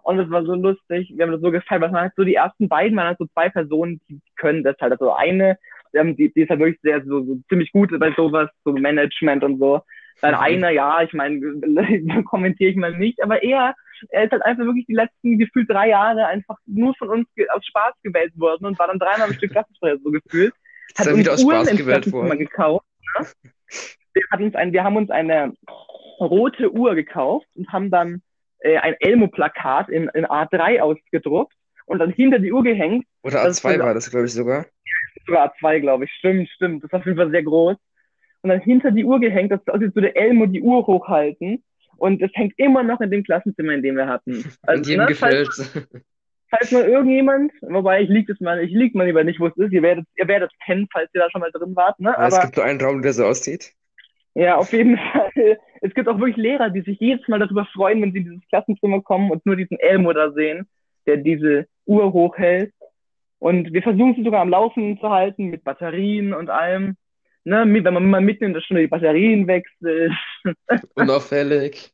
Und 0.03 0.19
es 0.19 0.29
war 0.29 0.43
so 0.45 0.55
lustig. 0.55 1.11
Wir 1.15 1.25
haben 1.25 1.31
das 1.33 1.41
so 1.41 1.51
gefallen, 1.51 1.81
weil 1.81 1.91
man 1.91 2.01
halt 2.03 2.13
so 2.15 2.23
die 2.23 2.35
ersten 2.35 2.69
beiden 2.69 2.97
waren 2.97 3.07
halt 3.07 3.17
so 3.19 3.27
zwei 3.27 3.49
Personen, 3.49 4.01
die 4.09 4.21
können 4.37 4.63
das 4.63 4.77
halt. 4.79 4.93
Also 4.93 5.13
eine, 5.13 5.57
die, 5.93 6.31
die 6.33 6.41
ist 6.41 6.49
halt 6.49 6.59
wirklich 6.59 6.79
sehr, 6.81 7.03
so, 7.05 7.23
so 7.25 7.37
ziemlich 7.49 7.71
gut 7.71 7.91
bei 7.99 8.13
sowas, 8.15 8.49
so 8.63 8.71
Management 8.73 9.43
und 9.43 9.59
so. 9.59 9.81
Dann 10.21 10.35
Mhm. 10.35 10.39
einer, 10.41 10.69
ja, 10.71 11.01
ich 11.01 11.13
meine, 11.13 11.39
kommentiere 12.25 12.71
ich 12.71 12.75
mal 12.77 12.97
nicht, 12.97 13.21
aber 13.23 13.43
er, 13.43 13.75
er 14.09 14.25
ist 14.25 14.31
halt 14.31 14.43
einfach 14.43 14.63
wirklich 14.63 14.85
die 14.85 14.93
letzten 14.93 15.37
gefühlt 15.37 15.69
drei 15.69 15.89
Jahre 15.89 16.25
einfach 16.27 16.57
nur 16.65 16.93
von 16.95 17.09
uns 17.09 17.27
aus 17.51 17.65
Spaß 17.65 17.93
gewählt 18.03 18.33
worden 18.35 18.65
und 18.65 18.79
war 18.79 18.87
dann 18.87 18.99
dreimal 18.99 19.29
am 19.29 19.33
Stück 19.33 19.51
Klassensprecher 19.51 19.97
so 20.03 20.11
gefühlt. 20.11 20.53
Ist 20.97 21.07
er 21.07 21.15
wieder 21.15 21.33
aus 21.33 21.43
Uhren 21.43 21.65
Spaß 21.65 21.77
gewählt 21.77 22.11
worden. 22.11 22.37
gekauft. 22.37 22.85
Ne? 23.19 23.27
Wir, 24.13 24.23
hatten 24.31 24.43
uns 24.45 24.55
ein, 24.55 24.73
wir 24.73 24.83
haben 24.83 24.97
uns 24.97 25.09
eine 25.11 25.53
rote 26.19 26.71
Uhr 26.71 26.95
gekauft 26.95 27.47
und 27.55 27.71
haben 27.71 27.91
dann 27.91 28.21
äh, 28.59 28.77
ein 28.77 28.95
Elmo-Plakat 28.99 29.89
in, 29.89 30.09
in 30.09 30.25
A3 30.25 30.79
ausgedruckt 30.79 31.53
und 31.85 31.99
dann 31.99 32.11
hinter 32.11 32.39
die 32.39 32.51
Uhr 32.51 32.63
gehängt. 32.63 33.05
Oder 33.23 33.43
A2 33.43 33.79
war 33.79 33.93
das, 33.93 34.09
glaube 34.09 34.25
ich, 34.25 34.33
sogar. 34.33 34.65
Sogar 35.25 35.53
A2, 35.53 35.79
glaube 35.79 36.05
ich. 36.05 36.11
Stimmt, 36.11 36.49
stimmt. 36.49 36.83
Das 36.83 36.91
war 36.91 36.99
auf 36.99 37.05
jeden 37.05 37.17
Fall 37.17 37.31
sehr 37.31 37.43
groß. 37.43 37.77
Und 38.41 38.49
dann 38.49 38.61
hinter 38.61 38.91
die 38.91 39.03
Uhr 39.03 39.19
gehängt, 39.19 39.51
dass 39.51 39.67
also 39.67 39.85
so 39.93 40.01
der 40.01 40.15
Elmo 40.15 40.45
die 40.45 40.61
Uhr 40.61 40.85
hochhalten. 40.85 41.63
Und 41.99 42.21
es 42.21 42.31
hängt 42.33 42.53
immer 42.57 42.83
noch 42.83 43.01
in 43.01 43.11
dem 43.11 43.23
Klassenzimmer, 43.23 43.73
in 43.73 43.83
dem 43.83 43.95
wir 43.95 44.07
hatten. 44.07 44.43
Also, 44.63 44.79
und 44.79 44.87
jedem 44.87 45.01
ne, 45.01 45.07
gefällt. 45.07 45.47
Falls, 45.47 45.87
falls 46.49 46.71
mal 46.71 46.85
irgendjemand, 46.85 47.51
wobei 47.61 48.01
ich 48.01 48.09
liege 48.09 48.33
es 48.33 48.39
mal, 48.39 48.63
ich 48.63 48.71
lieg 48.71 48.95
mal 48.95 49.05
lieber 49.05 49.23
nicht, 49.23 49.39
wo 49.39 49.47
es 49.47 49.57
ist. 49.57 49.71
Ihr 49.71 49.81
werdet, 49.81 50.05
ihr 50.15 50.27
werdet 50.27 50.51
kennen, 50.65 50.87
falls 50.91 51.09
ihr 51.13 51.21
da 51.21 51.29
schon 51.29 51.41
mal 51.41 51.51
drin 51.51 51.75
wart. 51.75 51.99
Ne? 51.99 52.13
Ja, 52.17 52.27
es 52.27 52.39
gibt 52.39 52.57
nur 52.57 52.65
einen 52.65 52.81
Raum, 52.81 53.01
der 53.01 53.13
so 53.13 53.25
aussieht. 53.25 53.73
Ja, 54.33 54.55
auf 54.57 54.71
jeden 54.71 54.97
Fall. 55.11 55.57
Es 55.81 55.93
gibt 55.93 56.07
auch 56.07 56.19
wirklich 56.19 56.37
Lehrer, 56.37 56.69
die 56.69 56.81
sich 56.81 56.99
jedes 56.99 57.27
Mal 57.27 57.39
darüber 57.39 57.65
freuen, 57.65 58.01
wenn 58.01 58.11
sie 58.11 58.19
in 58.19 58.25
dieses 58.25 58.47
Klassenzimmer 58.49 59.01
kommen 59.01 59.31
und 59.31 59.45
nur 59.45 59.55
diesen 59.55 59.77
Elmo 59.79 60.13
da 60.13 60.31
sehen, 60.31 60.67
der 61.05 61.17
diese 61.17 61.67
Uhr 61.85 62.13
hochhält. 62.13 62.73
Und 63.39 63.71
wir 63.73 63.81
versuchen 63.81 64.15
sie 64.15 64.23
sogar 64.23 64.41
am 64.41 64.49
Laufen 64.49 64.99
zu 64.99 65.09
halten 65.09 65.45
mit 65.45 65.63
Batterien 65.63 66.33
und 66.33 66.49
allem. 66.49 66.95
Ne, 67.45 67.65
wenn 67.83 67.93
man 67.93 68.09
mal 68.09 68.21
mitten 68.21 68.43
in 68.43 68.53
der 68.53 68.61
Stunde 68.61 68.81
die 68.81 68.87
Batterien 68.87 69.47
wechselt. 69.47 70.11
Unauffällig. 70.95 71.93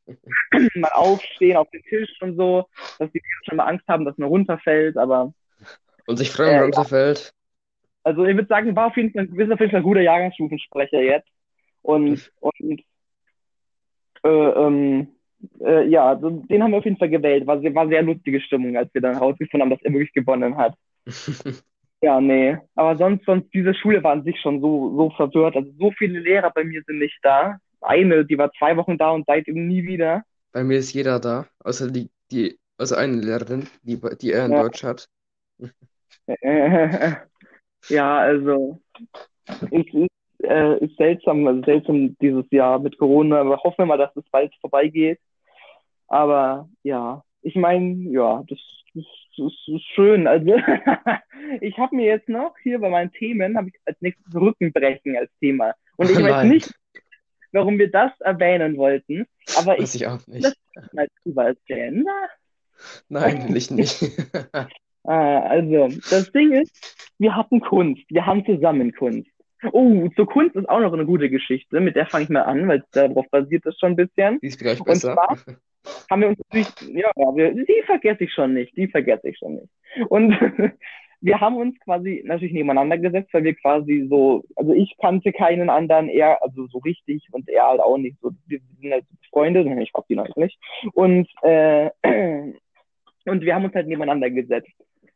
mal 0.75 0.91
aufstehen 0.93 1.57
auf 1.57 1.69
den 1.69 1.83
Tisch 1.83 2.09
und 2.21 2.35
so, 2.35 2.67
dass 2.99 3.11
die 3.11 3.21
schon 3.43 3.57
mal 3.57 3.65
Angst 3.65 3.87
haben, 3.87 4.05
dass 4.05 4.17
man 4.17 4.27
runterfällt, 4.29 4.97
aber. 4.97 5.33
Und 6.07 6.17
sich 6.17 6.31
freuen, 6.31 6.55
Äh, 6.55 6.59
runterfällt. 6.61 7.31
Also 8.03 8.25
ich 8.25 8.35
würde 8.35 8.47
sagen, 8.47 8.75
war 8.75 8.87
auf 8.87 8.97
jeden 8.97 9.11
Fall, 9.11 9.27
du 9.27 9.35
bist 9.35 9.51
auf 9.51 9.59
jeden 9.59 9.71
Fall 9.71 9.79
ein 9.81 9.83
guter 9.83 10.01
Jahrgangsstufensprecher 10.01 11.01
jetzt. 11.01 11.29
Und, 11.81 12.31
und 12.39 12.81
äh, 14.23 14.29
ähm, 14.29 15.07
äh, 15.59 15.87
ja, 15.87 16.07
also 16.09 16.29
den 16.29 16.63
haben 16.63 16.71
wir 16.71 16.77
auf 16.77 16.85
jeden 16.85 16.97
Fall 16.97 17.09
gewählt. 17.09 17.45
War, 17.47 17.59
sehr- 17.61 17.73
war 17.75 17.87
sehr 17.87 18.01
lustige 18.01 18.41
Stimmung, 18.41 18.75
als 18.77 18.93
wir 18.93 19.01
dann 19.01 19.13
herausgefunden 19.13 19.61
haben, 19.61 19.69
dass 19.69 19.83
er 19.83 19.93
wirklich 19.93 20.13
gewonnen 20.13 20.57
hat. 20.57 20.75
Ja, 22.05 22.21
nee. 22.21 22.55
Aber 22.75 22.95
sonst, 22.97 23.25
sonst, 23.25 23.51
diese 23.51 23.73
Schule 23.73 24.03
war 24.03 24.11
an 24.11 24.23
sich 24.23 24.39
schon 24.39 24.61
so, 24.61 24.95
so 24.95 25.09
verwirrt. 25.17 25.55
Also 25.55 25.71
so 25.79 25.89
viele 25.97 26.19
Lehrer 26.19 26.51
bei 26.51 26.63
mir 26.63 26.83
sind 26.85 26.99
nicht 26.99 27.17
da. 27.23 27.57
Eine, 27.81 28.23
die 28.23 28.37
war 28.37 28.51
zwei 28.59 28.77
Wochen 28.77 28.95
da 28.99 29.09
und 29.09 29.25
seitdem 29.25 29.67
nie 29.67 29.83
wieder. 29.87 30.21
Bei 30.51 30.63
mir 30.63 30.77
ist 30.77 30.93
jeder 30.93 31.19
da, 31.19 31.47
außer 31.63 31.89
die, 31.89 32.11
die, 32.31 32.59
also 32.77 32.93
eine 32.95 33.15
Lehrerin, 33.15 33.65
die, 33.81 33.99
die 34.21 34.33
er 34.33 34.45
in 34.45 34.51
Ja. 34.51 34.61
Deutsch 34.61 34.83
hat. 34.83 35.07
Ja, 37.89 38.17
also 38.17 38.79
es 39.47 39.85
ist, 39.93 40.09
äh, 40.43 40.77
ist 40.85 40.97
seltsam, 40.97 41.47
also 41.47 41.61
seltsam 41.63 42.15
dieses 42.19 42.45
Jahr 42.51 42.79
mit 42.79 42.97
Corona, 42.99 43.41
aber 43.41 43.57
hoffen 43.57 43.79
wir 43.79 43.85
mal, 43.87 43.97
dass 43.97 44.15
es 44.15 44.23
bald 44.31 44.53
vorbeigeht. 44.61 45.19
Aber 46.07 46.69
ja, 46.83 47.23
ich 47.41 47.55
meine, 47.55 48.09
ja, 48.09 48.43
das, 48.47 48.59
das, 48.95 49.05
das 49.37 49.53
ist 49.67 49.85
schön. 49.93 50.25
Also 50.27 50.55
ich 51.61 51.77
habe 51.77 51.95
mir 51.95 52.05
jetzt 52.05 52.27
noch 52.29 52.55
hier 52.63 52.79
bei 52.79 52.89
meinen 52.89 53.11
Themen, 53.11 53.55
habe 53.57 53.69
ich 53.69 53.75
als 53.85 53.99
nächstes 54.01 54.33
Rückenbrechen 54.33 55.15
als 55.17 55.29
Thema. 55.39 55.73
Und 55.97 56.09
ich 56.09 56.17
Oh 56.17 56.23
weiß 56.23 56.31
nein. 56.31 56.49
nicht, 56.49 56.73
warum 57.51 57.77
wir 57.77 57.91
das 57.91 58.11
erwähnen 58.21 58.77
wollten, 58.77 59.27
aber 59.57 59.75
ich 59.75 59.81
Weiß 59.83 59.95
ich 59.95 60.07
auch 60.07 60.25
nicht. 60.27 60.43
das- 60.45 60.93
mal 60.93 61.07
drüber 61.23 61.45
erzählen. 61.47 62.03
Nein, 63.09 63.47
will 63.49 63.57
ich 63.57 63.69
nicht. 63.71 64.01
Ah, 65.07 65.41
also, 65.41 65.87
das 66.09 66.31
Ding 66.31 66.51
ist, 66.53 67.13
wir 67.19 67.35
hatten 67.35 67.59
Kunst. 67.59 68.01
Wir 68.09 68.25
haben 68.25 68.43
zusammen 68.43 68.91
Kunst. 68.91 69.29
Oh, 69.71 70.07
zur 70.15 70.27
Kunst 70.27 70.55
ist 70.55 70.69
auch 70.69 70.79
noch 70.79 70.93
eine 70.93 71.05
gute 71.05 71.29
Geschichte. 71.29 71.79
Mit 71.79 71.95
der 71.95 72.05
fange 72.05 72.25
ich 72.25 72.29
mal 72.29 72.41
an, 72.41 72.67
weil 72.67 72.83
darauf 72.91 73.25
basiert 73.29 73.65
das 73.65 73.77
schon 73.79 73.93
ein 73.93 73.95
bisschen. 73.95 74.39
Die 74.41 74.47
ist 74.47 74.59
vielleicht 74.59 74.81
Und 74.81 74.87
besser. 74.87 75.13
zwar 75.13 75.37
haben 76.09 76.21
wir 76.21 76.29
uns 76.29 76.39
natürlich, 76.49 76.67
ja, 76.95 77.11
wir, 77.15 77.53
die 77.53 77.83
vergesse 77.85 78.23
ich 78.23 78.33
schon 78.33 78.53
nicht, 78.53 78.75
die 78.75 78.87
vergesse 78.87 79.29
ich 79.29 79.37
schon 79.37 79.55
nicht. 79.55 79.69
Und 80.09 80.31
wir 81.21 81.39
haben 81.39 81.57
uns 81.57 81.79
quasi 81.79 82.23
natürlich 82.25 82.53
nebeneinander 82.53 82.97
gesetzt, 82.97 83.33
weil 83.33 83.43
wir 83.43 83.55
quasi 83.55 84.07
so, 84.09 84.43
also 84.55 84.73
ich 84.73 84.95
kannte 84.99 85.31
keinen 85.31 85.69
anderen, 85.69 86.09
er, 86.09 86.41
also 86.43 86.67
so 86.67 86.79
richtig 86.79 87.27
und 87.31 87.47
er 87.49 87.67
halt 87.67 87.81
auch 87.81 87.97
nicht. 87.97 88.17
So, 88.21 88.31
wir 88.47 88.59
sind 88.81 88.91
halt 88.91 89.05
Freunde, 89.29 89.61
ich 89.81 89.93
hab 89.93 90.07
die 90.07 90.15
noch 90.15 90.35
nicht. 90.35 90.59
Und, 90.93 91.27
äh, 91.41 91.89
und 93.25 93.41
wir 93.41 93.55
haben 93.55 93.65
uns 93.65 93.75
halt 93.75 93.87
nebeneinander 93.87 94.29
gesetzt. 94.29 94.71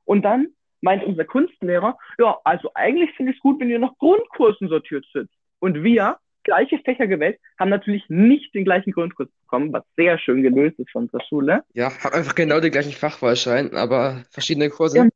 Und 0.06 0.24
dann 0.24 0.48
meint 0.82 1.04
unser 1.04 1.26
Kunstlehrer, 1.26 1.98
ja, 2.18 2.38
also 2.44 2.72
eigentlich 2.74 3.12
finde 3.16 3.32
ich 3.32 3.38
es 3.38 3.42
gut, 3.42 3.60
wenn 3.60 3.70
ihr 3.70 3.80
nach 3.80 3.98
Grundkursen 3.98 4.70
sortiert 4.70 5.06
sitzt. 5.14 5.34
Und 5.60 5.84
wir, 5.84 6.18
gleiche 6.44 6.80
Fächer 6.80 7.08
gewählt, 7.08 7.38
haben 7.60 7.70
natürlich 7.70 8.04
nicht 8.08 8.54
den 8.56 8.64
gleichen 8.64 8.92
Grundkurs 8.92 9.30
bekommen, 9.42 9.74
was 9.74 9.84
sehr 9.98 10.18
schön 10.18 10.42
gelöst 10.42 10.80
ist 10.80 10.92
von 10.92 11.04
unserer 11.04 11.24
Schule. 11.28 11.64
Ja, 11.74 11.92
hab 12.04 12.14
einfach 12.14 12.36
genau 12.36 12.60
den 12.60 12.72
gleichen 12.72 12.94
Fachwahlschein, 12.94 13.74
aber 13.76 14.24
verschiedene 14.32 14.70
Kurse. 14.70 14.98
Ja. 15.00 15.08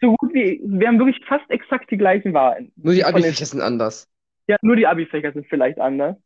So 0.00 0.14
gut 0.16 0.34
wie, 0.34 0.60
wir 0.64 0.88
haben 0.88 0.98
wirklich 0.98 1.24
fast 1.26 1.48
exakt 1.50 1.90
die 1.90 1.96
gleichen 1.96 2.34
Wahlen. 2.34 2.72
Nur 2.76 2.94
die 2.94 3.04
Abi-Fächer 3.04 3.46
sind 3.46 3.60
anders. 3.60 4.08
Ja, 4.48 4.56
nur 4.62 4.74
die 4.76 4.86
Abi-Fächer 4.86 5.32
sind 5.32 5.46
vielleicht 5.48 5.78
anders. 5.78 6.16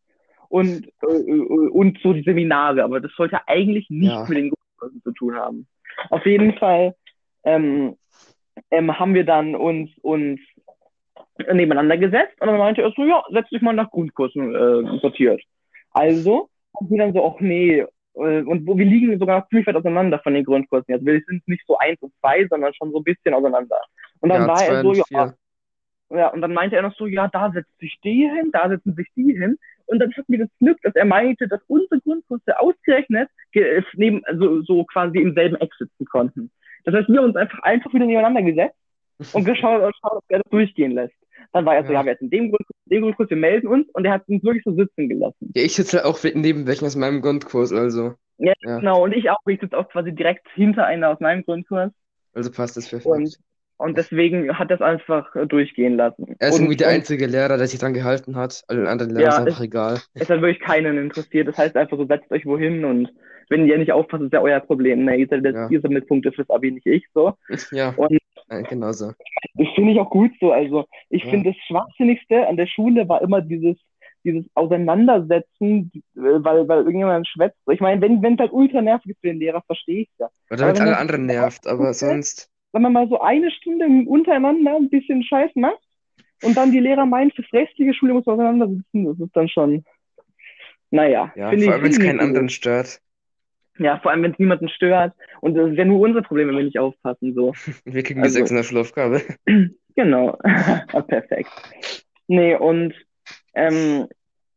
Und, 0.48 0.86
äh, 1.02 1.12
äh, 1.12 1.68
und 1.70 1.98
so 2.02 2.12
die 2.12 2.22
Seminare, 2.22 2.84
aber 2.84 3.00
das 3.00 3.12
sollte 3.16 3.46
eigentlich 3.46 3.90
nicht 3.90 4.12
Ja. 4.12 4.24
mit 4.28 4.38
den 4.38 4.50
Grundkursen 4.50 5.02
zu 5.02 5.12
tun 5.12 5.34
haben. 5.34 5.66
Auf 6.10 6.24
jeden 6.24 6.54
Fall 6.54 6.94
ähm, 7.44 7.96
ähm, 8.70 8.98
haben 8.98 9.14
wir 9.14 9.24
dann 9.24 9.54
uns, 9.54 9.90
uns 10.02 10.40
nebeneinander 11.52 11.98
gesetzt 11.98 12.40
und 12.40 12.48
dann 12.48 12.58
meinte 12.58 12.82
er 12.82 12.92
so, 12.92 13.04
ja, 13.04 13.22
setz 13.30 13.48
dich 13.50 13.62
mal 13.62 13.72
nach 13.74 13.90
Grundkursen 13.90 14.54
äh, 14.54 14.98
sortiert. 15.00 15.42
Also 15.92 16.48
haben 16.76 16.90
wir 16.90 16.98
dann 16.98 17.12
so, 17.12 17.26
ach 17.26 17.40
nee, 17.40 17.80
äh, 17.80 18.42
und 18.42 18.66
wo 18.66 18.76
wir 18.76 18.86
liegen 18.86 19.18
sogar 19.18 19.46
ziemlich 19.48 19.66
weit 19.66 19.76
auseinander 19.76 20.18
von 20.20 20.34
den 20.34 20.44
Grundkursen. 20.44 20.94
Also 20.94 21.06
wir 21.06 21.20
sind 21.26 21.46
nicht 21.48 21.64
so 21.66 21.78
eins 21.78 22.00
und 22.02 22.12
zwei, 22.20 22.46
sondern 22.48 22.74
schon 22.74 22.90
so 22.92 22.98
ein 23.00 23.04
bisschen 23.04 23.34
auseinander. 23.34 23.80
Und 24.20 24.30
dann 24.30 24.42
Ja, 24.42 24.48
war 24.48 24.64
er 24.64 24.80
so, 24.82 24.94
ja, 25.10 25.34
ja, 26.10 26.28
und 26.28 26.40
dann 26.40 26.54
meinte 26.54 26.76
er 26.76 26.82
noch 26.82 26.94
so, 26.96 27.06
ja, 27.06 27.28
da 27.28 27.50
setzt 27.52 27.76
sich 27.78 27.98
die 28.04 28.28
hin, 28.30 28.50
da 28.52 28.68
setzen 28.68 28.94
sich 28.94 29.08
die 29.16 29.36
hin. 29.36 29.58
Und 29.86 29.98
dann 30.00 30.12
hatten 30.12 30.32
wir 30.32 30.38
das 30.40 30.50
Glück, 30.58 30.78
dass 30.82 30.94
er 30.94 31.04
meinte, 31.04 31.48
dass 31.48 31.60
unsere 31.68 32.00
Grundkurse 32.00 32.58
ausgerechnet 32.58 33.28
ge- 33.52 33.82
neben, 33.94 34.24
also 34.24 34.62
so 34.62 34.84
quasi 34.84 35.18
im 35.18 35.34
selben 35.34 35.56
Eck 35.56 35.72
sitzen 35.78 36.04
konnten. 36.06 36.50
Das 36.86 36.94
heißt, 36.94 37.08
wir 37.08 37.18
haben 37.18 37.26
uns 37.26 37.36
einfach, 37.36 37.58
einfach 37.62 37.92
wieder 37.92 38.06
nebeneinander 38.06 38.42
gesetzt 38.42 38.76
und 39.34 39.44
geschaut, 39.44 39.82
ob 40.02 40.24
er 40.28 40.38
das 40.38 40.50
durchgehen 40.50 40.92
lässt. 40.92 41.14
Dann 41.52 41.64
war 41.66 41.76
er 41.76 41.84
so, 41.86 41.92
Ja. 41.92 42.00
ja, 42.00 42.06
wir 42.06 42.16
sind 42.16 42.32
in 42.32 42.38
dem 42.38 42.50
Grundkurs, 42.50 42.76
in 42.86 42.90
dem 42.96 43.02
Grundkurs, 43.02 43.30
wir 43.30 43.36
melden 43.36 43.66
uns 43.68 43.88
und 43.92 44.04
er 44.04 44.12
hat 44.12 44.28
uns 44.28 44.42
wirklich 44.42 44.64
so 44.64 44.74
sitzen 44.74 45.08
gelassen. 45.08 45.52
Ja, 45.54 45.62
ich 45.62 45.74
sitze 45.74 46.04
auch 46.06 46.18
neben 46.34 46.66
welchen 46.66 46.86
aus 46.86 46.96
meinem 46.96 47.20
Grundkurs, 47.20 47.72
also. 47.72 48.14
Ja, 48.38 48.52
Ja. 48.62 48.78
genau, 48.78 49.04
und 49.04 49.12
ich 49.12 49.30
auch, 49.30 49.38
ich 49.46 49.60
sitze 49.60 49.76
auch 49.78 49.88
quasi 49.88 50.12
direkt 50.14 50.46
hinter 50.54 50.86
einer 50.86 51.10
aus 51.10 51.20
meinem 51.20 51.44
Grundkurs 51.44 51.92
Also 52.34 52.50
passt 52.50 52.76
das 52.76 52.88
perfekt. 52.88 53.06
und, 53.06 53.36
und 53.78 53.96
deswegen 53.96 54.58
hat 54.58 54.70
er 54.70 54.76
es 54.76 54.82
einfach 54.82 55.34
äh, 55.36 55.46
durchgehen 55.46 55.96
lassen. 55.96 56.34
Er 56.38 56.48
ist 56.48 56.54
und, 56.56 56.60
irgendwie 56.62 56.76
der 56.76 56.88
einzige 56.88 57.26
Lehrer, 57.26 57.56
der 57.58 57.66
sich 57.66 57.78
dran 57.80 57.94
gehalten 57.94 58.36
hat. 58.36 58.62
Allen 58.68 58.86
anderen 58.86 59.12
Ja, 59.12 59.18
Lehrern 59.18 59.32
ist 59.32 59.38
es- 59.38 59.46
einfach 59.54 59.64
egal. 59.64 60.00
es 60.14 60.28
hat 60.30 60.40
wirklich 60.42 60.60
keinen 60.60 60.98
interessiert. 60.98 61.48
Das 61.48 61.56
heißt 61.58 61.76
einfach 61.76 61.96
so, 61.96 62.06
setzt 62.06 62.30
euch 62.30 62.44
wohin 62.46 62.84
und 62.84 63.10
wenn 63.48 63.66
ihr 63.66 63.78
nicht 63.78 63.92
aufpasst, 63.92 64.24
ist 64.24 64.32
ja 64.32 64.40
euer 64.40 64.60
Problem. 64.60 65.04
Ne? 65.04 65.16
Ihr, 65.16 65.28
sammelt, 65.28 65.54
Ja. 65.54 65.68
ihr 65.70 65.80
sammelt 65.80 66.06
Punkte 66.08 66.32
fürs 66.32 66.48
Abi, 66.50 66.70
nicht 66.72 66.86
ich 66.86 67.04
so. 67.14 67.34
Ja, 67.72 67.90
Und- 67.96 68.18
äh, 68.48 68.62
genau 68.64 68.92
so. 68.92 69.12
Das 69.54 69.68
finde 69.74 69.92
ich 69.92 70.00
auch 70.00 70.10
gut 70.10 70.30
so. 70.40 70.52
Also 70.52 70.84
ich 71.10 71.24
Ja. 71.24 71.30
finde 71.30 71.50
das 71.50 71.58
Schwachsinnigste 71.66 72.46
an 72.46 72.56
der 72.56 72.66
Schule 72.66 73.08
war 73.08 73.22
immer 73.22 73.40
dieses 73.40 73.76
dieses 74.24 74.44
Auseinandersetzen, 74.56 75.92
äh, 75.94 76.00
weil, 76.16 76.66
weil 76.66 76.78
irgendjemand 76.78 77.28
schwätzt. 77.28 77.56
Ich 77.70 77.78
meine, 77.78 78.02
wenn 78.02 78.34
es 78.34 78.38
halt 78.40 78.52
ultra 78.52 78.82
nervig 78.82 79.12
ist 79.12 79.20
für 79.20 79.28
den 79.28 79.38
Lehrer, 79.38 79.62
verstehe 79.66 80.02
ich 80.02 80.08
ja. 80.18 80.26
Oder 80.50 80.56
damit 80.62 80.76
wenn 80.80 80.88
alle 80.88 80.98
anderen 80.98 81.26
nervt, 81.26 81.64
aber 81.68 81.94
sonst. 81.94 82.50
Wenn 82.72 82.82
man 82.82 82.92
mal 82.92 83.08
so 83.08 83.20
eine 83.20 83.52
Stunde 83.52 83.86
untereinander 84.08 84.74
ein 84.74 84.90
bisschen 84.90 85.22
Scheiß 85.22 85.52
macht 85.54 85.78
und 86.42 86.56
dann 86.56 86.72
die 86.72 86.80
Lehrer 86.80 87.06
meinen, 87.06 87.30
fürs 87.30 87.52
restliche 87.52 87.94
Schule 87.94 88.14
muss 88.14 88.26
man 88.26 88.34
auseinandersitzen, 88.34 89.04
das 89.04 89.20
ist 89.20 89.36
dann 89.36 89.48
schon, 89.48 89.84
naja, 90.90 91.32
Ja, 91.36 91.48
vor 91.50 91.58
ich, 91.58 91.70
allem, 91.70 91.82
wenn 91.84 91.90
es 91.90 91.98
keinen 92.00 92.20
anderen 92.20 92.48
stört. 92.48 93.00
Ja, 93.78 93.98
vor 93.98 94.10
allem, 94.10 94.22
wenn 94.22 94.32
es 94.32 94.38
niemanden 94.38 94.68
stört. 94.68 95.12
Und 95.40 95.54
das 95.54 95.72
wäre 95.76 95.86
nur 95.86 96.00
unser 96.00 96.22
Problem, 96.22 96.48
wenn 96.48 96.56
wir 96.56 96.64
nicht 96.64 96.78
aufpassen. 96.78 97.34
So. 97.34 97.52
Wir 97.84 98.02
kriegen 98.02 98.20
Also- 98.22 98.34
die 98.34 98.40
sechs 98.40 98.50
in 98.50 98.56
der 98.56 98.64
Schulaufgabe. 98.64 99.22
Genau. 99.98 100.36
Perfekt. 101.08 101.48
Nee, 102.28 102.54
und 102.54 102.92
ähm, 103.54 104.06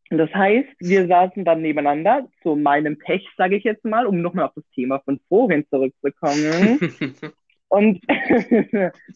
das 0.09 0.29
heißt, 0.33 0.67
wir 0.79 1.07
saßen 1.07 1.45
dann 1.45 1.61
nebeneinander, 1.61 2.27
zu 2.43 2.57
meinem 2.57 2.97
Pech, 2.97 3.25
sage 3.37 3.55
ich 3.55 3.63
jetzt 3.63 3.85
mal, 3.85 4.05
um 4.05 4.21
nochmal 4.21 4.47
auf 4.47 4.53
das 4.55 4.65
Thema 4.75 4.99
von 5.05 5.17
vorhin 5.29 5.65
zurückzukommen. 5.69 6.79
Und, 7.71 8.01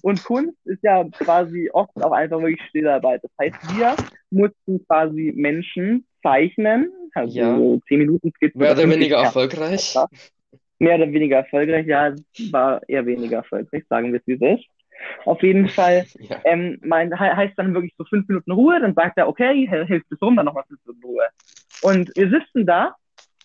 und 0.03 0.23
Kunst 0.25 0.55
ist 0.65 0.83
ja 0.83 1.03
quasi 1.05 1.71
oft 1.73 1.95
auch 2.03 2.11
einfach 2.11 2.39
wirklich 2.39 2.61
Stillarbeit. 2.69 3.23
Das 3.23 3.31
heißt, 3.41 3.75
wir 3.75 3.95
mussten 4.29 4.85
quasi 4.85 5.33
Menschen 5.35 6.05
zeichnen, 6.21 6.91
also 7.13 7.39
Ja. 7.39 7.55
so 7.57 7.79
10 7.87 7.97
Minuten 7.99 8.31
Skizzen. 8.35 8.59
Mehr 8.59 8.71
oder 8.71 8.81
50 8.81 8.99
weniger 8.99 9.17
Ja. 9.17 9.23
erfolgreich. 9.25 9.95
mehr 10.79 10.95
oder 10.95 11.11
weniger 11.11 11.37
erfolgreich. 11.37 11.85
Ja, 11.87 12.13
war 12.51 12.81
eher 12.87 13.05
weniger 13.05 13.37
erfolgreich, 13.37 13.83
sagen 13.89 14.11
wir 14.11 14.19
es 14.19 14.27
wie 14.27 14.33
es 14.33 14.59
ist. 14.59 14.65
Auf 15.25 15.41
jeden 15.43 15.69
Fall 15.69 16.05
Ja. 16.19 16.37
ähm, 16.45 16.77
mein, 16.81 17.09
he 17.17 17.23
heißt 17.23 17.53
dann 17.57 17.73
wirklich 17.73 17.93
so 17.97 18.05
fünf 18.05 18.27
Minuten 18.27 18.51
Ruhe, 18.51 18.79
dann 18.79 18.93
sagt 18.93 19.17
er, 19.17 19.27
okay, 19.27 19.67
hilft 19.85 20.11
es 20.11 20.21
rum, 20.21 20.35
dann 20.35 20.45
nochmal 20.45 20.63
fünf 20.67 20.79
Minuten 20.85 21.05
Ruhe. 21.05 21.23
Und 21.81 22.11
wir 22.15 22.29
sitzen 22.29 22.65
da, 22.65 22.95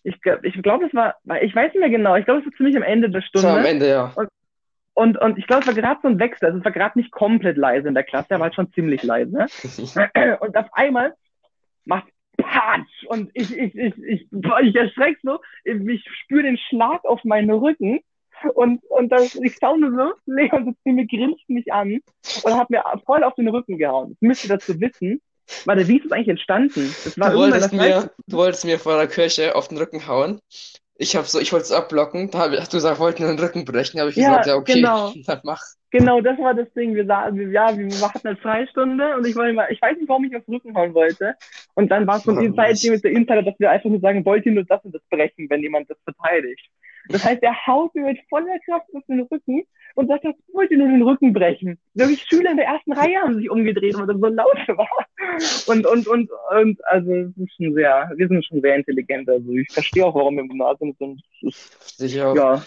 ich, 0.04 0.14
ich 0.42 0.62
glaube, 0.62 0.86
es 0.86 0.94
war, 0.94 1.16
ich 1.42 1.54
weiß 1.54 1.72
nicht 1.74 1.80
mehr 1.80 1.90
genau, 1.90 2.16
ich 2.16 2.24
glaube, 2.24 2.40
es 2.40 2.46
war 2.46 2.52
ziemlich 2.54 2.76
am 2.76 2.82
Ende 2.82 3.10
der 3.10 3.20
war 3.20 3.24
am 3.24 3.40
Stunde. 3.40 3.68
Ende, 3.68 3.88
ja. 3.88 4.12
Und, 4.94 5.16
und 5.18 5.38
ich 5.38 5.46
glaube, 5.46 5.60
es 5.62 5.66
war 5.68 5.74
gerade 5.74 6.00
so 6.02 6.08
ein 6.08 6.18
Wechsel. 6.18 6.46
Also 6.46 6.58
es 6.58 6.64
war 6.64 6.72
gerade 6.72 6.98
nicht 6.98 7.12
komplett 7.12 7.56
leise 7.56 7.86
in 7.86 7.94
der 7.94 8.02
Klasse, 8.02 8.30
er 8.30 8.38
war 8.40 8.44
halt 8.46 8.54
schon 8.56 8.72
ziemlich 8.72 9.02
leise. 9.04 9.46
Und 10.40 10.56
auf 10.56 10.66
einmal 10.72 11.14
macht 11.84 12.08
Patsch! 12.38 13.04
Und 13.08 13.30
ich, 13.34 13.54
ich, 13.54 13.74
ich, 13.74 13.94
ich, 13.98 14.26
ich 14.30 14.74
erschreck 14.74 15.18
so, 15.22 15.40
ich 15.64 16.04
spüre 16.22 16.44
den 16.44 16.56
Schlag 16.56 17.04
auf 17.04 17.22
meinen 17.24 17.50
Rücken. 17.50 18.00
Und, 18.54 18.84
und 18.88 19.10
das, 19.10 19.34
ich 19.34 19.56
schaue 19.60 19.80
nur 19.80 19.90
so, 19.90 20.32
Leon 20.32 20.66
sitzt 20.66 20.86
mir, 20.86 21.06
grinst 21.06 21.48
mich 21.48 21.72
an 21.72 21.98
und 22.44 22.54
hat 22.54 22.70
mir 22.70 22.84
voll 23.04 23.24
auf 23.24 23.34
den 23.34 23.48
Rücken 23.48 23.78
gehauen. 23.78 24.12
Ich 24.12 24.26
müsste 24.26 24.48
dazu 24.48 24.80
wissen. 24.80 25.20
Warte, 25.64 25.88
wie 25.88 25.96
ist 25.96 26.04
das 26.04 26.12
eigentlich 26.12 26.28
entstanden? 26.28 26.94
Das 27.04 27.18
war 27.18 27.30
du, 27.30 27.38
wolltest 27.38 27.72
mir, 27.72 28.10
du 28.26 28.36
wolltest 28.36 28.64
mir 28.64 28.78
vor 28.78 28.96
der 28.96 29.08
Kirche 29.08 29.56
auf 29.56 29.68
den 29.68 29.78
Rücken 29.78 30.06
hauen. 30.06 30.40
Ich 30.96 31.16
habe 31.16 31.26
so, 31.26 31.40
ich 31.40 31.52
wollte 31.52 31.64
es 31.64 31.72
abblocken, 31.72 32.30
da 32.30 32.50
hast 32.50 32.72
du 32.72 32.76
gesagt, 32.76 32.98
wollten 32.98 33.24
den 33.24 33.38
Rücken 33.38 33.64
brechen, 33.64 33.98
habe 34.00 34.10
ich 34.10 34.16
ja, 34.16 34.28
gesagt, 34.28 34.46
ja, 34.46 34.56
okay, 34.56 34.74
genau. 34.74 35.12
dann 35.26 35.40
mach. 35.44 35.62
Genau, 35.90 36.20
das 36.20 36.38
war 36.38 36.54
das 36.54 36.70
Ding. 36.74 36.94
Wir 36.94 37.06
sagen, 37.06 37.50
ja, 37.50 37.76
wir 37.76 37.88
hatten 38.02 38.28
eine 38.28 38.36
Freistunde 38.36 39.16
und 39.16 39.26
ich 39.26 39.34
wollte 39.36 39.54
mal, 39.54 39.68
ich 39.70 39.80
weiß 39.80 39.96
nicht, 39.96 40.08
warum 40.08 40.24
ich 40.24 40.36
auf 40.36 40.44
den 40.44 40.54
Rücken 40.54 40.76
hauen 40.76 40.92
wollte. 40.92 41.34
Und 41.74 41.90
dann 41.90 42.06
war 42.06 42.16
es 42.16 42.24
so 42.24 42.32
ein 42.32 42.44
Insider, 42.44 42.92
mit 42.92 43.04
der 43.04 43.12
Insider, 43.12 43.42
dass 43.42 43.58
wir 43.58 43.70
einfach 43.70 43.88
nur 43.88 44.00
sagen, 44.00 44.24
wollt 44.24 44.44
ihr 44.44 44.52
nur 44.52 44.64
das 44.64 44.84
und 44.84 44.94
das 44.94 45.02
brechen, 45.08 45.48
wenn 45.48 45.62
jemand 45.62 45.88
das 45.88 45.98
verteidigt. 46.04 46.68
Das 47.08 47.24
heißt, 47.24 47.42
er 47.42 47.54
haut 47.66 47.94
mir 47.94 48.04
mit 48.04 48.18
voller 48.28 48.58
Kraft 48.66 48.86
auf 48.94 49.02
den 49.08 49.20
Rücken 49.20 49.62
und 49.94 50.08
sagt, 50.08 50.24
ich 50.24 50.54
wollte 50.54 50.76
nur 50.76 50.88
den 50.88 51.02
Rücken 51.02 51.32
brechen. 51.32 51.78
Wirklich 51.94 52.22
Schüler 52.28 52.50
in 52.50 52.58
der 52.58 52.66
ersten 52.66 52.92
Reihe 52.92 53.16
haben 53.22 53.36
sich 53.36 53.50
umgedreht, 53.50 53.96
weil 53.96 54.06
das 54.06 54.20
so 54.20 54.26
laut 54.26 54.68
war. 54.68 54.88
Und, 55.68 55.86
und, 55.86 56.06
und, 56.06 56.30
und, 56.54 56.84
also, 56.86 57.12
es 57.14 57.36
ist 57.36 57.54
schon 57.56 57.72
sehr, 57.74 58.10
wir 58.14 58.28
sind 58.28 58.44
schon 58.44 58.60
sehr 58.60 58.76
intelligent. 58.76 59.28
Also, 59.28 59.50
ich 59.52 59.72
verstehe 59.72 60.04
auch, 60.04 60.14
warum 60.14 60.36
wir 60.36 60.42
im 60.42 60.48
Gymnasium 60.48 60.94
sind. 60.98 61.22
Sicher. 61.96 62.34
Ja. 62.36 62.62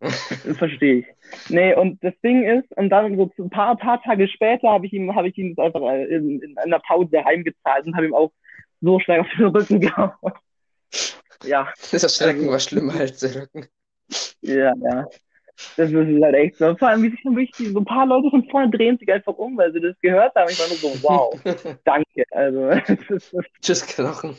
Das 0.46 0.58
verstehe 0.58 1.00
ich. 1.00 1.06
Nee, 1.48 1.74
und 1.74 2.02
das 2.04 2.14
Ding 2.22 2.44
ist, 2.44 2.70
und 2.76 2.90
dann 2.90 3.16
so 3.16 3.30
ein 3.38 3.50
paar, 3.50 3.76
paar 3.76 4.02
Tage 4.02 4.28
später 4.28 4.68
habe 4.70 4.86
ich 4.86 4.92
ihm, 4.92 5.14
habe 5.14 5.28
ich 5.28 5.38
ihm 5.38 5.54
das 5.54 5.66
einfach 5.66 5.80
in, 6.08 6.40
in 6.40 6.58
einer 6.58 6.78
Pause 6.80 7.24
heimgezahlt 7.24 7.86
und 7.86 7.96
habe 7.96 8.06
ihm 8.06 8.14
auch 8.14 8.32
so 8.80 9.00
stark 9.00 9.20
auf 9.20 9.26
den 9.36 9.46
Rücken 9.46 9.80
gehauen. 9.80 10.32
Ja. 11.44 11.68
Das 11.90 12.16
Schrecken 12.16 12.40
also, 12.40 12.52
war 12.52 12.60
schlimmer 12.60 12.94
als 12.94 13.20
der 13.20 13.42
Rücken. 13.42 13.66
Ja, 14.42 14.72
ja. 14.76 15.06
Das 15.76 15.90
ist 15.90 16.22
halt 16.22 16.34
echt 16.34 16.56
so. 16.56 16.76
Vor 16.76 16.88
allem, 16.88 17.02
wie 17.02 17.10
sich 17.10 17.22
dann 17.22 17.36
wirklich 17.36 17.72
so 17.72 17.78
ein 17.78 17.84
paar 17.84 18.06
Leute 18.06 18.28
von 18.30 18.44
vorne 18.50 18.70
drehen 18.70 18.98
sich 18.98 19.10
einfach 19.12 19.34
um, 19.34 19.56
weil 19.56 19.72
sie 19.72 19.80
das 19.80 19.94
gehört 20.00 20.34
haben. 20.34 20.50
Ich 20.50 20.58
war 20.58 20.68
nur 20.68 20.76
so, 20.76 21.02
wow, 21.02 21.40
danke. 21.84 22.24
Also, 22.30 22.70
Tschüss, 23.62 23.86
Knochen. 23.86 24.36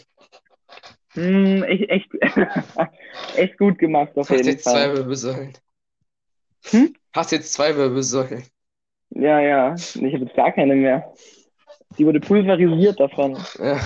Hm, 1.15 1.63
echt, 1.63 1.89
echt, 1.89 2.09
echt 3.35 3.57
gut 3.57 3.77
gemacht, 3.77 4.11
auf 4.15 4.29
Hast 4.29 4.37
jeden 4.37 4.49
jetzt 4.51 4.65
zwei 4.65 4.93
Wirbelsäulen. 4.93 5.53
Hm? 6.65 6.93
Hast 7.13 7.31
jetzt 7.31 7.53
zwei 7.53 7.75
Wirbelsäulen. 7.75 8.43
Ja, 9.09 9.39
ja. 9.39 9.75
Ich 9.75 9.95
habe 9.95 10.25
jetzt 10.25 10.35
gar 10.35 10.51
keine 10.51 10.75
mehr. 10.75 11.13
Die 11.97 12.05
wurde 12.05 12.19
pulverisiert 12.19 12.99
davon. 12.99 13.37
Ja. 13.59 13.79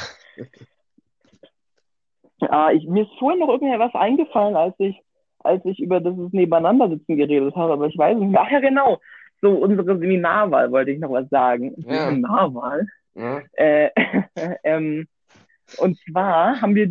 Ah, 2.41 2.71
ich, 2.71 2.87
mir 2.87 3.03
ist 3.03 3.19
vorhin 3.19 3.39
noch 3.39 3.49
irgendwas 3.49 3.93
eingefallen, 3.93 4.55
als 4.55 4.73
ich, 4.79 4.99
als 5.39 5.63
ich 5.65 5.79
über 5.79 5.99
das 5.99 6.15
Nebeneinandersitzen 6.31 7.17
geredet 7.17 7.55
habe, 7.55 7.73
aber 7.73 7.87
ich 7.87 7.97
weiß 7.97 8.17
nicht 8.17 8.31
mehr. 8.31 8.41
Ach 8.41 8.51
ja, 8.51 8.59
genau. 8.59 8.99
So, 9.41 9.51
unsere 9.51 9.97
Seminarwahl 9.97 10.71
wollte 10.71 10.91
ich 10.91 10.99
noch 10.99 11.11
was 11.11 11.29
sagen. 11.29 11.73
Ja. 11.77 12.09
Seminarwahl. 12.09 12.87
Ja. 13.15 13.41
Äh, 13.53 13.89
ähm, 14.63 15.07
und 15.77 15.99
zwar 16.09 16.61
haben 16.61 16.75
wir, 16.75 16.89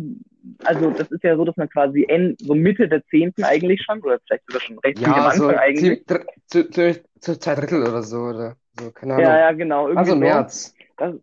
also 0.63 0.91
das 0.91 1.11
ist 1.11 1.23
ja 1.23 1.35
so, 1.35 1.45
dass 1.45 1.57
man 1.57 1.69
quasi 1.69 2.05
end, 2.07 2.39
so 2.39 2.55
Mitte 2.55 2.87
der 2.87 3.05
Zehnten 3.07 3.43
eigentlich 3.43 3.81
schon, 3.83 4.01
oder 4.01 4.19
vielleicht 4.25 4.45
sogar 4.47 4.61
schon 4.61 4.79
recht 4.79 4.99
ja, 4.99 5.07
am 5.07 5.13
Anfang 5.13 5.37
so 5.37 5.47
eigentlich. 5.49 6.05
Zu, 6.47 6.69
zu, 6.69 7.01
zu, 7.19 7.39
zwei 7.39 7.55
Drittel 7.55 7.81
oder 7.81 8.03
so, 8.03 8.17
oder 8.19 8.55
so, 8.79 8.91
keine 8.91 9.15
Ahnung. 9.15 9.25
Ja, 9.25 9.39
ja, 9.39 9.51
genau. 9.51 9.87
Irgendwie 9.87 9.99
also 9.99 10.11
so. 10.13 10.17
März. 10.17 10.73
Das, 10.97 11.15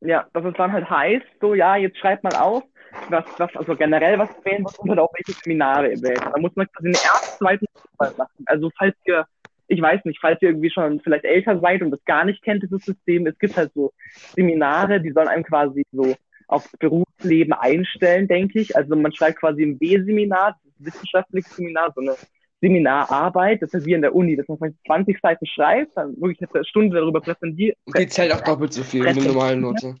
ja, 0.00 0.26
dass 0.32 0.44
es 0.44 0.54
dann 0.54 0.72
halt 0.72 0.88
heißt, 0.88 1.26
so, 1.40 1.54
ja, 1.54 1.76
jetzt 1.76 1.98
schreibt 1.98 2.24
mal 2.24 2.34
auf, 2.36 2.62
was, 3.08 3.24
was, 3.38 3.54
also 3.56 3.74
generell 3.76 4.18
was 4.18 4.30
wählen 4.44 4.62
muss 4.62 4.78
und 4.78 4.90
halt 4.90 5.00
auch 5.00 5.12
welche 5.14 5.38
Seminare 5.42 5.90
ihr 5.92 6.02
wählt. 6.02 6.20
Da 6.20 6.38
muss 6.38 6.54
man 6.54 6.66
quasi 6.72 6.88
eine 6.88 6.96
erste, 6.96 7.38
zweite 7.38 7.66
machen. 7.98 8.44
Also 8.46 8.70
falls 8.78 8.94
ihr, 9.06 9.26
ich 9.66 9.80
weiß 9.80 10.04
nicht, 10.04 10.20
falls 10.20 10.40
ihr 10.42 10.50
irgendwie 10.50 10.70
schon 10.70 11.00
vielleicht 11.00 11.24
älter 11.24 11.58
seid 11.58 11.82
und 11.82 11.90
das 11.90 12.04
gar 12.04 12.24
nicht 12.24 12.42
kennt, 12.42 12.62
dieses 12.62 12.84
System, 12.84 13.26
es 13.26 13.38
gibt 13.38 13.56
halt 13.56 13.72
so 13.74 13.92
Seminare, 14.34 15.00
die 15.00 15.10
sollen 15.10 15.28
einem 15.28 15.44
quasi 15.44 15.84
so 15.92 16.14
aufs 16.48 16.70
Berufsleben 16.78 17.52
einstellen, 17.52 18.28
denke 18.28 18.60
ich. 18.60 18.76
Also 18.76 18.96
man 18.96 19.12
schreibt 19.12 19.40
quasi 19.40 19.62
ein 19.62 19.78
B-Seminar, 19.78 20.52
das 20.52 20.72
ist 20.72 20.80
ein 20.80 20.86
wissenschaftliches 20.86 21.56
Seminar, 21.56 21.92
so 21.94 22.00
eine 22.00 22.16
Seminararbeit, 22.60 23.60
das 23.62 23.74
ist 23.74 23.84
wie 23.84 23.92
in 23.92 24.02
der 24.02 24.14
Uni, 24.14 24.36
dass 24.36 24.48
man 24.48 24.58
vielleicht 24.58 24.76
20 24.86 25.20
Seiten 25.20 25.46
schreibt, 25.46 25.96
dann 25.96 26.16
wirklich 26.20 26.48
eine 26.50 26.64
Stunde 26.64 26.96
darüber 26.96 27.20
präsentiert. 27.20 27.76
Und 27.84 27.98
die 27.98 28.06
zählt 28.06 28.32
auch 28.32 28.40
doppelt 28.40 28.72
so 28.72 28.82
viel 28.82 29.04
wie 29.04 29.08
eine 29.08 29.22
normale 29.22 29.56
Note. 29.56 29.96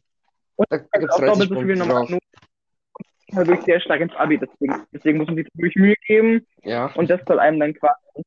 Und 0.56 0.66
da 0.70 0.78
gibt 0.78 1.10
es 1.10 1.10
auch 1.10 1.26
doppelt 1.26 1.48
so 1.50 1.60
viel 1.60 1.76
normale 1.76 2.10
Note. 2.12 2.26
Halt 3.34 3.48
wirklich 3.48 3.66
sehr 3.66 3.80
stark 3.80 4.00
ins 4.00 4.14
Abi, 4.14 4.38
deswegen, 4.38 4.86
deswegen 4.92 5.18
muss 5.18 5.26
man 5.26 5.36
sich 5.36 5.46
wirklich 5.54 5.76
Mühe 5.76 5.94
geben. 6.06 6.46
Ja. 6.62 6.86
Und 6.94 7.10
das 7.10 7.20
soll 7.26 7.38
einem 7.38 7.60
dann 7.60 7.74
quasi 7.74 8.24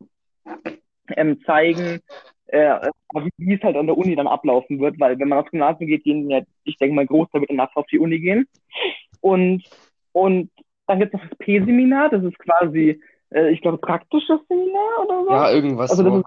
ähm, 1.15 1.41
zeigen, 1.45 2.01
äh, 2.47 2.79
wie 3.37 3.53
es 3.53 3.61
halt 3.61 3.75
an 3.75 3.87
der 3.87 3.97
Uni 3.97 4.15
dann 4.15 4.27
ablaufen 4.27 4.79
wird, 4.79 4.99
weil 4.99 5.19
wenn 5.19 5.27
man 5.27 5.39
aufs 5.39 5.51
Gymnasium 5.51 5.87
geht, 5.87 6.03
gehen 6.03 6.29
ja, 6.29 6.41
ich 6.63 6.77
denke 6.77 6.95
mal, 6.95 7.05
Großteil 7.05 7.41
wird 7.41 7.51
danach 7.51 7.75
auf 7.75 7.87
die 7.87 7.99
Uni 7.99 8.19
gehen. 8.19 8.47
Und, 9.21 9.63
und 10.13 10.49
dann 10.87 10.99
gibt 10.99 11.13
es 11.13 11.21
noch 11.21 11.29
das 11.29 11.37
P-Seminar, 11.39 12.09
das 12.09 12.23
ist 12.23 12.37
quasi, 12.39 13.01
äh, 13.31 13.49
ich 13.51 13.61
glaube, 13.61 13.77
praktisches 13.77 14.39
Seminar 14.47 15.05
oder 15.05 15.23
so. 15.23 15.31
Ja, 15.31 15.51
irgendwas 15.51 15.91
also 15.91 16.03
so. 16.03 16.17
ist, 16.17 16.25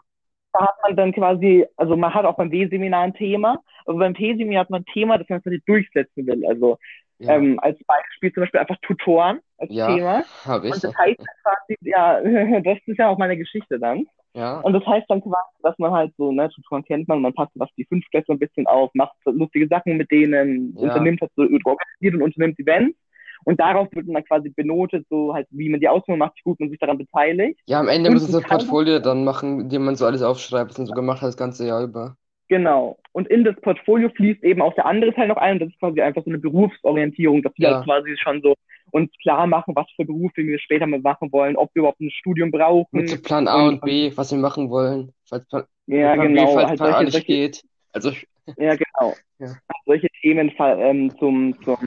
da 0.53 0.67
hat 0.67 0.77
man 0.83 0.97
dann 0.97 1.13
quasi, 1.13 1.67
also 1.77 1.97
man 1.97 2.13
hat 2.13 2.25
auch 2.25 2.37
beim 2.37 2.51
B-Seminar 2.51 3.03
ein 3.03 3.15
Thema, 3.15 3.61
aber 3.87 3.99
beim 3.99 4.15
P-Seminar 4.15 4.63
hat 4.63 4.71
man 4.71 4.83
ein 4.83 4.93
Thema, 4.93 5.17
das 5.17 5.29
man 5.29 5.43
quasi 5.43 5.63
durchsetzen 5.65 6.27
will. 6.27 6.45
Also 6.47 6.77
Ja, 7.19 7.37
ähm, 7.37 7.59
als 7.61 7.79
Beispiel 7.85 8.33
zum 8.33 8.43
Beispiel 8.43 8.61
einfach 8.61 8.79
Tutoren 8.83 9.41
als 9.59 9.73
ja, 9.73 9.95
Thema. 9.95 10.21
ich. 10.21 10.75
Und 10.75 10.85
das 10.85 10.97
heißt 10.97 11.19
quasi, 11.43 11.77
ja, 11.83 12.21
das 12.61 12.79
ist 12.85 12.99
ja 12.99 13.09
auch 13.09 13.19
meine 13.19 13.37
Geschichte 13.37 13.79
dann. 13.79 14.07
Ja, 14.35 14.61
Und 14.61 14.73
das 14.75 14.87
heißt 14.87 15.07
dann 15.09 15.23
quasi, 15.23 15.51
dass 15.63 15.79
man 15.79 15.93
halt 15.93 16.13
so, 16.17 16.33
ne, 16.33 16.49
Tutoren 16.51 16.85
kennt 16.85 17.09
man, 17.09 17.21
man 17.23 17.35
passt 17.35 17.53
was 17.55 17.69
die 17.77 17.85
Fünftklässler 17.87 18.35
ein 18.35 18.39
bisschen 18.39 18.67
auf, 18.67 18.91
macht 18.95 19.15
lustige 19.25 19.67
Sachen 19.69 19.97
mit 19.97 20.11
denen, 20.11 20.75
Ja. 20.77 20.83
unternimmt 20.83 21.21
halt 21.21 21.33
so, 21.37 21.43
organisiert 21.43 22.15
und 22.15 22.23
unternimmt 22.23 22.59
Events. 22.59 22.97
Und 23.45 23.59
darauf 23.59 23.89
wird 23.93 24.07
dann 24.09 24.25
quasi 24.25 24.51
benotet, 24.51 25.07
so 25.09 25.33
halt, 25.35 25.47
wie 25.51 25.71
man 25.71 25.81
die 25.81 25.89
Ausführung 25.89 26.19
macht, 26.19 26.37
wie 26.37 26.43
gut 26.51 26.61
man 26.61 26.69
sich 26.69 26.79
daran 26.79 26.99
beteiligt. 26.99 27.59
ja, 27.67 27.81
am 27.81 27.89
Ende 27.89 28.11
Und 28.11 28.15
müssen 28.15 28.33
sie 28.33 28.39
es 28.39 28.45
ein 28.45 28.49
Portfolio 28.49 28.99
dann 29.01 29.25
machen, 29.25 29.61
indem 29.61 29.85
man 29.85 29.97
so 29.97 30.05
alles 30.07 30.23
aufschreibt, 30.23 30.71
was 30.71 30.79
man 30.79 30.87
so 30.87 30.93
gemacht 30.95 31.23
hat, 31.23 31.29
das 31.29 31.37
ganze 31.37 31.67
Jahr 31.67 31.83
über. 31.83 32.17
Genau. 32.51 32.99
Und 33.13 33.29
in 33.29 33.45
das 33.45 33.55
Portfolio 33.61 34.09
fließt 34.11 34.43
eben 34.43 34.61
auch 34.61 34.75
der 34.75 34.85
andere 34.85 35.15
Teil 35.15 35.29
noch 35.29 35.37
ein. 35.37 35.53
Und 35.55 35.61
das 35.61 35.69
ist 35.69 35.79
quasi 35.79 36.01
einfach 36.03 36.25
so 36.25 36.31
eine 36.31 36.39
Berufsorientierung, 36.39 37.43
dass 37.43 37.53
wir 37.57 37.69
Ja. 37.69 37.75
halt 37.77 37.85
quasi 37.85 38.17
schon 38.19 38.43
so 38.43 38.55
uns 38.91 39.09
klar 39.23 39.47
machen, 39.47 39.75
was 39.77 39.87
für 39.95 40.05
Berufe 40.05 40.43
wir 40.45 40.59
später 40.59 40.85
mal 40.89 40.99
machen 40.99 41.31
wollen, 41.31 41.55
ob 41.57 41.73
wir 41.75 41.81
überhaupt 41.81 42.01
ein 42.01 42.11
Studium 42.11 42.51
brauchen. 42.51 42.89
Mit 42.91 43.09
so 43.09 43.23
Plan 43.23 43.47
A 43.47 43.69
und 43.69 43.81
B, 43.83 44.11
was 44.17 44.33
wir 44.33 44.39
machen 44.39 44.69
wollen, 44.69 45.13
falls 45.29 45.47
Plan, 45.49 45.63
Ja, 45.87 46.15
Plan 46.15 46.27
genau. 46.35 46.47
B, 46.47 46.53
falls 46.55 46.69
Halt 46.71 46.79
Plan 46.81 46.89
A 46.91 46.93
solche, 46.95 47.05
nicht 47.05 47.13
solche, 47.13 47.27
geht. 47.27 47.63
Also, 47.93 48.11
ja, 48.59 48.75
genau. 48.75 49.15
Ja. 49.39 49.55
Solche 49.87 50.09
Themen 50.21 50.53
ähm, 50.59 51.17
zum, 51.21 51.55
zum, 51.63 51.79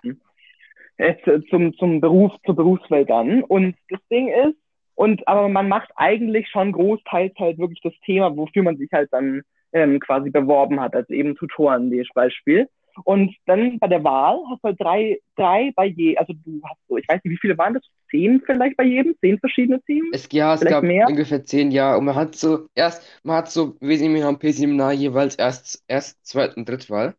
äh, 0.95 1.15
zu- 1.25 1.41
zum, 1.47 1.73
zum 1.77 1.99
Beruf, 1.99 2.31
zur 2.45 2.55
Berufswelt 2.55 3.09
dann. 3.09 3.43
Und 3.43 3.75
das 3.89 3.99
Ding 4.09 4.29
ist, 4.29 4.55
und 4.95 5.27
aber 5.27 5.49
man 5.49 5.67
macht 5.67 5.89
eigentlich 5.97 6.47
schon 6.47 6.71
großteils 6.71 7.33
halt 7.37 7.57
wirklich 7.57 7.81
das 7.81 7.93
Thema, 8.05 8.35
wofür 8.37 8.63
man 8.63 8.77
sich 8.77 8.89
halt 8.93 9.09
dann 9.11 9.41
ähm, 9.73 9.99
quasi 9.99 10.29
beworben 10.29 10.79
hat, 10.79 10.95
also 10.95 11.13
eben 11.13 11.35
Tutoren, 11.35 11.95
das 11.95 12.07
Beispiel. 12.13 12.69
Und 13.05 13.35
dann 13.47 13.79
bei 13.79 13.87
der 13.87 14.03
Wahl 14.03 14.39
hast 14.51 14.63
du 14.63 14.67
halt 14.69 14.79
drei, 14.79 15.19
drei 15.35 15.71
bei 15.75 15.87
je, 15.87 16.15
also 16.17 16.33
du 16.45 16.61
hast 16.63 16.77
so, 16.87 16.97
ich 16.97 17.07
weiß 17.07 17.21
nicht, 17.23 17.33
wie 17.33 17.39
viele 17.41 17.57
waren 17.57 17.73
das? 17.73 17.83
Zehn 18.11 18.41
vielleicht 18.45 18.77
bei 18.77 18.83
jedem? 18.83 19.15
Zehn 19.19 19.39
verschiedene 19.39 19.81
Themen? 19.81 20.11
es, 20.11 20.27
ja, 20.31 20.53
es 20.53 20.59
Vielleicht 20.59 20.71
gab 20.71 20.83
mehr? 20.83 21.07
ungefähr 21.07 21.43
zehn 21.43 21.71
Jahre 21.71 21.97
und 21.97 22.05
man 22.05 22.15
hat 22.15 22.35
so, 22.35 22.67
erst, 22.75 23.03
man 23.23 23.37
hat 23.37 23.51
so 23.51 23.75
W-Seminar 23.81 24.29
und 24.29 24.39
P-Seminar 24.39 24.93
jeweils 24.93 25.35
erst, 25.35 25.83
erst 25.87 26.25
Zweit- 26.25 26.55
und 26.57 26.67
Drittwahl. 26.69 27.15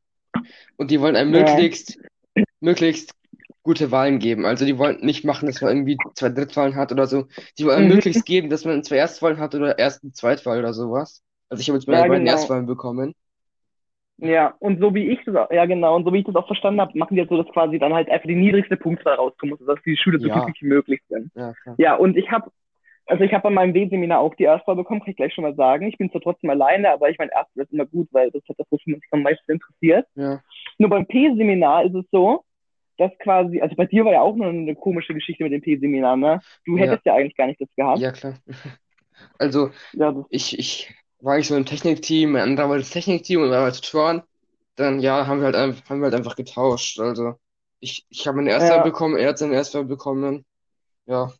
Und 0.76 0.90
die 0.90 1.00
wollen 1.00 1.16
einem 1.16 1.30
Ja. 1.30 1.32
möglichst, 1.32 1.98
möglichst 2.60 3.14
gute 3.62 3.90
Wahlen 3.92 4.18
geben. 4.20 4.46
Also 4.46 4.64
die 4.66 4.78
wollen 4.78 5.00
nicht 5.04 5.24
machen, 5.24 5.46
dass 5.46 5.60
man 5.62 5.72
irgendwie 5.76 6.02
zwei 6.14 6.30
Drittwahlen 6.30 6.76
hat 6.76 6.92
oder 6.92 7.06
so. 7.06 7.26
Die 7.58 7.64
wollen 7.66 7.78
einem 7.78 7.88
Mhm. 7.88 7.94
möglichst 7.94 8.26
geben, 8.26 8.50
dass 8.50 8.64
man 8.64 8.84
zwei 8.84 8.96
Erstwahlen 8.98 9.38
hat 9.38 9.54
oder 9.54 9.78
erst 9.78 10.02
eine 10.04 10.12
Zweitwahl 10.12 10.58
oder 10.60 10.74
sowas. 10.74 11.22
Also 11.48 11.60
ich 11.60 11.68
habe 11.68 11.78
jetzt 11.78 11.86
meine 11.86 12.00
Ja, 12.02 12.08
beiden 12.08 12.24
genau. 12.24 12.36
Erstwahlen 12.36 12.66
bekommen. 12.66 13.14
Ja, 14.18 14.54
und 14.60 14.80
so 14.80 14.94
wie 14.94 15.08
ich 15.08 15.18
das, 15.24 15.34
auch- 15.34 15.50
ja 15.50 15.66
genau, 15.66 15.96
und 15.96 16.04
so 16.04 16.12
wie 16.12 16.18
ich 16.20 16.24
das 16.24 16.36
auch 16.36 16.46
verstanden 16.46 16.80
habe, 16.80 16.96
machen 16.96 17.14
die 17.14 17.20
jetzt 17.20 17.30
so, 17.30 17.42
dass 17.42 17.52
quasi 17.52 17.78
dann 17.78 17.92
halt 17.92 18.08
einfach 18.08 18.28
die 18.28 18.36
niedrigste 18.36 18.76
Punktzahl 18.76 19.14
rauskommen 19.16 19.56
muss, 19.58 19.66
dass 19.66 19.82
die 19.84 19.96
Schüler 19.96 20.20
so 20.20 20.28
Ja. 20.28 20.34
glücklich 20.34 20.62
wie 20.62 20.66
möglich 20.66 21.02
sind. 21.08 21.32
Ja, 21.34 21.52
klar. 21.62 21.74
Ja, 21.78 21.94
und 21.96 22.16
ich 22.16 22.30
habe, 22.30 22.50
also 23.06 23.24
ich 23.24 23.32
habe 23.32 23.42
bei 23.42 23.50
meinem 23.50 23.74
W-Seminar 23.74 24.20
auch 24.20 24.34
die 24.36 24.44
Erstwahl 24.44 24.76
bekommen, 24.76 25.00
kann 25.00 25.10
ich 25.10 25.16
gleich 25.16 25.34
schon 25.34 25.42
mal 25.42 25.54
sagen. 25.56 25.88
Ich 25.88 25.98
bin 25.98 26.10
zwar 26.12 26.20
trotzdem 26.20 26.50
alleine, 26.50 26.90
aber 26.92 27.10
ich 27.10 27.18
meine, 27.18 27.32
Erstwahl 27.32 27.64
ist 27.64 27.72
immer 27.72 27.86
gut, 27.86 28.08
weil 28.12 28.30
das 28.30 28.42
hat 28.48 28.56
das, 28.58 28.66
man 28.70 29.00
sich 29.00 29.08
am 29.10 29.22
meisten 29.22 29.50
interessiert. 29.50 30.06
Ja. 30.14 30.40
Nur 30.78 30.90
beim 30.90 31.06
P-Seminar 31.06 31.84
ist 31.84 31.94
es 31.96 32.04
so, 32.12 32.44
dass 32.98 33.10
quasi, 33.18 33.60
also 33.60 33.74
bei 33.74 33.86
dir 33.86 34.04
war 34.04 34.12
ja 34.12 34.20
auch 34.20 34.36
noch 34.36 34.46
eine 34.46 34.76
komische 34.76 35.12
Geschichte 35.14 35.42
mit 35.42 35.52
dem 35.52 35.60
P-Seminar, 35.60 36.16
ne? 36.16 36.40
Du 36.64 36.76
Ja. 36.76 36.84
hättest 36.84 37.04
ja 37.04 37.14
eigentlich 37.14 37.36
gar 37.36 37.48
nicht 37.48 37.60
das 37.60 37.68
gehabt. 37.76 38.00
Ja, 38.00 38.12
klar. 38.12 38.34
Also 39.38 39.70
Ja, 39.92 40.24
ich, 40.28 40.58
ich 40.58 40.92
war 41.24 41.38
ich 41.38 41.48
so 41.48 41.56
im 41.56 41.66
Technikteam, 41.66 42.32
mein 42.32 42.42
anderer 42.42 42.68
war 42.70 42.78
das 42.78 42.90
Technikteam 42.90 43.42
und 43.42 43.50
war 43.50 43.64
bei 43.66 43.70
Tutoren. 43.72 44.22
Dann, 44.76 45.00
ja, 45.00 45.26
haben 45.26 45.40
wir 45.40 45.46
halt, 45.46 45.56
einfach- 45.56 45.88
haben 45.90 46.00
wir 46.00 46.06
halt 46.06 46.14
einfach 46.14 46.36
getauscht. 46.36 47.00
Also, 47.00 47.34
ich, 47.80 48.06
ich 48.10 48.26
habe 48.26 48.38
meine 48.38 48.50
erste 48.50 48.78
Ja, 48.78 48.80
bekommen, 48.80 49.16
er 49.16 49.30
hat 49.30 49.38
seine 49.38 49.54
erste 49.54 49.84
bekommen. 49.84 50.44
Ja, 51.06 51.32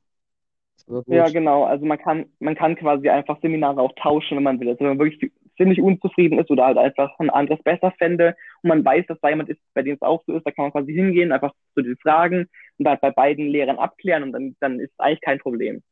war 0.86 1.02
ja, 1.06 1.28
gut. 1.28 1.28
genau. 1.28 1.64
Also 1.64 1.84
man 1.86 1.98
kann, 1.98 2.26
man 2.40 2.54
kann 2.54 2.76
quasi 2.76 3.08
einfach 3.08 3.40
Seminare 3.40 3.80
auch 3.80 3.92
tauschen, 3.96 4.36
wenn 4.36 4.42
man 4.44 4.60
will. 4.60 4.68
Also 4.68 4.80
wenn 4.80 4.96
man 4.96 4.98
wirklich 4.98 5.30
ziemlich 5.56 5.80
unzufrieden 5.80 6.38
ist 6.38 6.50
oder 6.50 6.64
halt 6.66 6.78
einfach 6.78 7.16
ein 7.20 7.30
anderes 7.30 7.62
besser 7.62 7.92
fände 7.98 8.34
und 8.62 8.68
man 8.68 8.84
weiß, 8.84 9.06
dass 9.06 9.20
da 9.20 9.28
jemand 9.28 9.48
ist, 9.50 9.60
bei 9.74 9.82
dem 9.82 9.94
es 9.94 10.02
auch 10.02 10.22
so 10.26 10.36
ist, 10.36 10.44
da 10.46 10.50
kann 10.50 10.64
man 10.64 10.72
quasi 10.72 10.92
hingehen, 10.92 11.30
einfach 11.32 11.52
zu 11.74 11.82
den 11.82 11.96
Fragen 11.98 12.48
und 12.78 12.88
halt 12.88 13.00
bei 13.00 13.10
beiden 13.10 13.46
Lehrern 13.48 13.78
abklären 13.78 14.24
und 14.24 14.32
dann, 14.32 14.56
dann 14.60 14.80
ist 14.80 14.92
eigentlich 14.98 15.20
kein 15.20 15.38
Problem. 15.38 15.82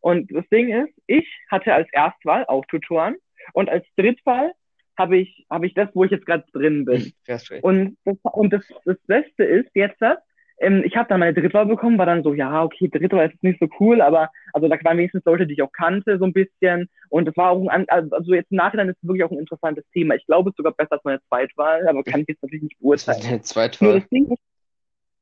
Und 0.00 0.32
das 0.32 0.48
Ding 0.50 0.70
ist, 0.70 0.94
ich 1.06 1.26
hatte 1.50 1.74
als 1.74 1.88
Erstwahl 1.92 2.46
auch 2.46 2.64
Tutoren 2.66 3.16
und 3.52 3.68
als 3.68 3.86
Drittwahl 3.96 4.52
habe 4.98 5.16
ich, 5.18 5.46
habe 5.50 5.66
ich 5.66 5.74
das, 5.74 5.88
wo 5.94 6.04
ich 6.04 6.10
jetzt 6.10 6.26
gerade 6.26 6.44
drin 6.52 6.84
bin. 6.84 7.12
Und 7.62 7.96
das, 8.04 8.16
und 8.32 8.52
das, 8.52 8.64
das 8.84 8.98
Beste 9.06 9.44
ist 9.44 9.70
jetzt, 9.74 10.02
ähm, 10.60 10.82
ich 10.84 10.94
habe 10.96 11.08
dann 11.08 11.20
meine 11.20 11.32
Drittwahl 11.32 11.64
bekommen, 11.64 11.96
war 11.96 12.04
dann 12.06 12.22
so, 12.22 12.34
ja, 12.34 12.62
okay, 12.62 12.88
Drittwahl 12.88 13.30
ist 13.30 13.42
nicht 13.42 13.58
so 13.60 13.68
cool, 13.80 14.02
aber 14.02 14.30
also 14.52 14.68
da 14.68 14.76
waren 14.84 14.98
wenigstens 14.98 15.24
Leute, 15.24 15.46
die 15.46 15.54
ich 15.54 15.62
auch 15.62 15.72
kannte, 15.72 16.18
so 16.18 16.24
ein 16.26 16.34
bisschen. 16.34 16.90
Und 17.08 17.24
das 17.26 17.36
war 17.36 17.50
auch 17.50 17.66
ein, 17.68 17.88
also 17.88 18.34
jetzt 18.34 18.50
im 18.50 18.56
Nachhinein 18.58 18.90
ist 18.90 18.98
es 19.02 19.08
wirklich 19.08 19.24
auch 19.24 19.30
ein 19.30 19.38
interessantes 19.38 19.84
Thema. 19.92 20.16
Ich 20.16 20.26
glaube, 20.26 20.50
es 20.50 20.52
ist 20.52 20.58
sogar 20.58 20.72
besser 20.74 20.92
als 20.92 21.04
meine 21.04 21.22
Zweitwahl, 21.28 21.88
aber 21.88 22.04
kann 22.04 22.20
ich 22.20 22.28
jetzt 22.28 22.42
natürlich 22.42 22.64
nicht 22.64 22.76
Das 22.98 23.16
beurteilen. 23.16 23.22
deine 23.22 23.42
Nur 23.80 23.94
Zweitwahl. 23.94 24.00
das 24.00 24.08
Ding 24.10 24.30
ist, 24.30 24.42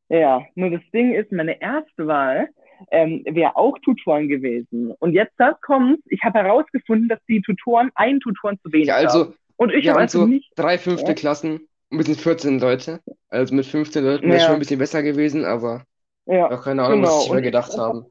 ja, 0.08 0.44
nur 0.54 0.70
das 0.70 0.82
Ding 0.92 1.14
ist, 1.14 1.32
meine 1.32 1.60
erste 1.60 2.06
Wahl 2.06 2.48
ähm, 2.90 3.22
wäre 3.24 3.56
auch 3.56 3.78
Tutoren 3.78 4.28
gewesen. 4.28 4.92
Und 4.98 5.12
jetzt 5.12 5.34
das 5.38 5.60
kommt, 5.60 6.00
ich 6.06 6.22
habe 6.22 6.38
herausgefunden, 6.38 7.08
dass 7.08 7.20
die 7.28 7.40
Tutoren 7.40 7.90
einen 7.94 8.20
Tutoren 8.20 8.58
zu 8.62 8.72
wenig 8.72 8.88
Ja, 8.88 8.96
haben. 8.96 9.06
also, 9.06 9.34
Und 9.56 9.72
ich 9.72 9.84
wir 9.84 9.90
habe 9.90 10.00
haben 10.00 10.04
also 10.04 10.20
so 10.20 10.26
nicht, 10.26 10.52
drei 10.56 10.78
fünfte 10.78 11.08
ja, 11.08 11.14
Klassen 11.14 11.60
sind 11.90 12.20
14 12.20 12.60
Leute. 12.60 13.00
Also 13.28 13.54
mit 13.54 13.66
15 13.66 14.04
Leuten 14.04 14.24
wäre 14.24 14.36
es 14.36 14.42
schon 14.42 14.52
ein 14.52 14.56
ja, 14.56 14.58
bisschen 14.58 14.78
besser 14.78 15.02
gewesen, 15.02 15.44
aber 15.44 15.84
ja, 16.26 16.50
auch 16.50 16.62
keine 16.62 16.82
Ahnung, 16.82 17.02
was 17.02 17.10
genau. 17.10 17.32
Und 17.32 17.38
ich 17.38 17.44
gedacht 17.44 17.72
habe 17.72 17.82
haben. 17.82 18.06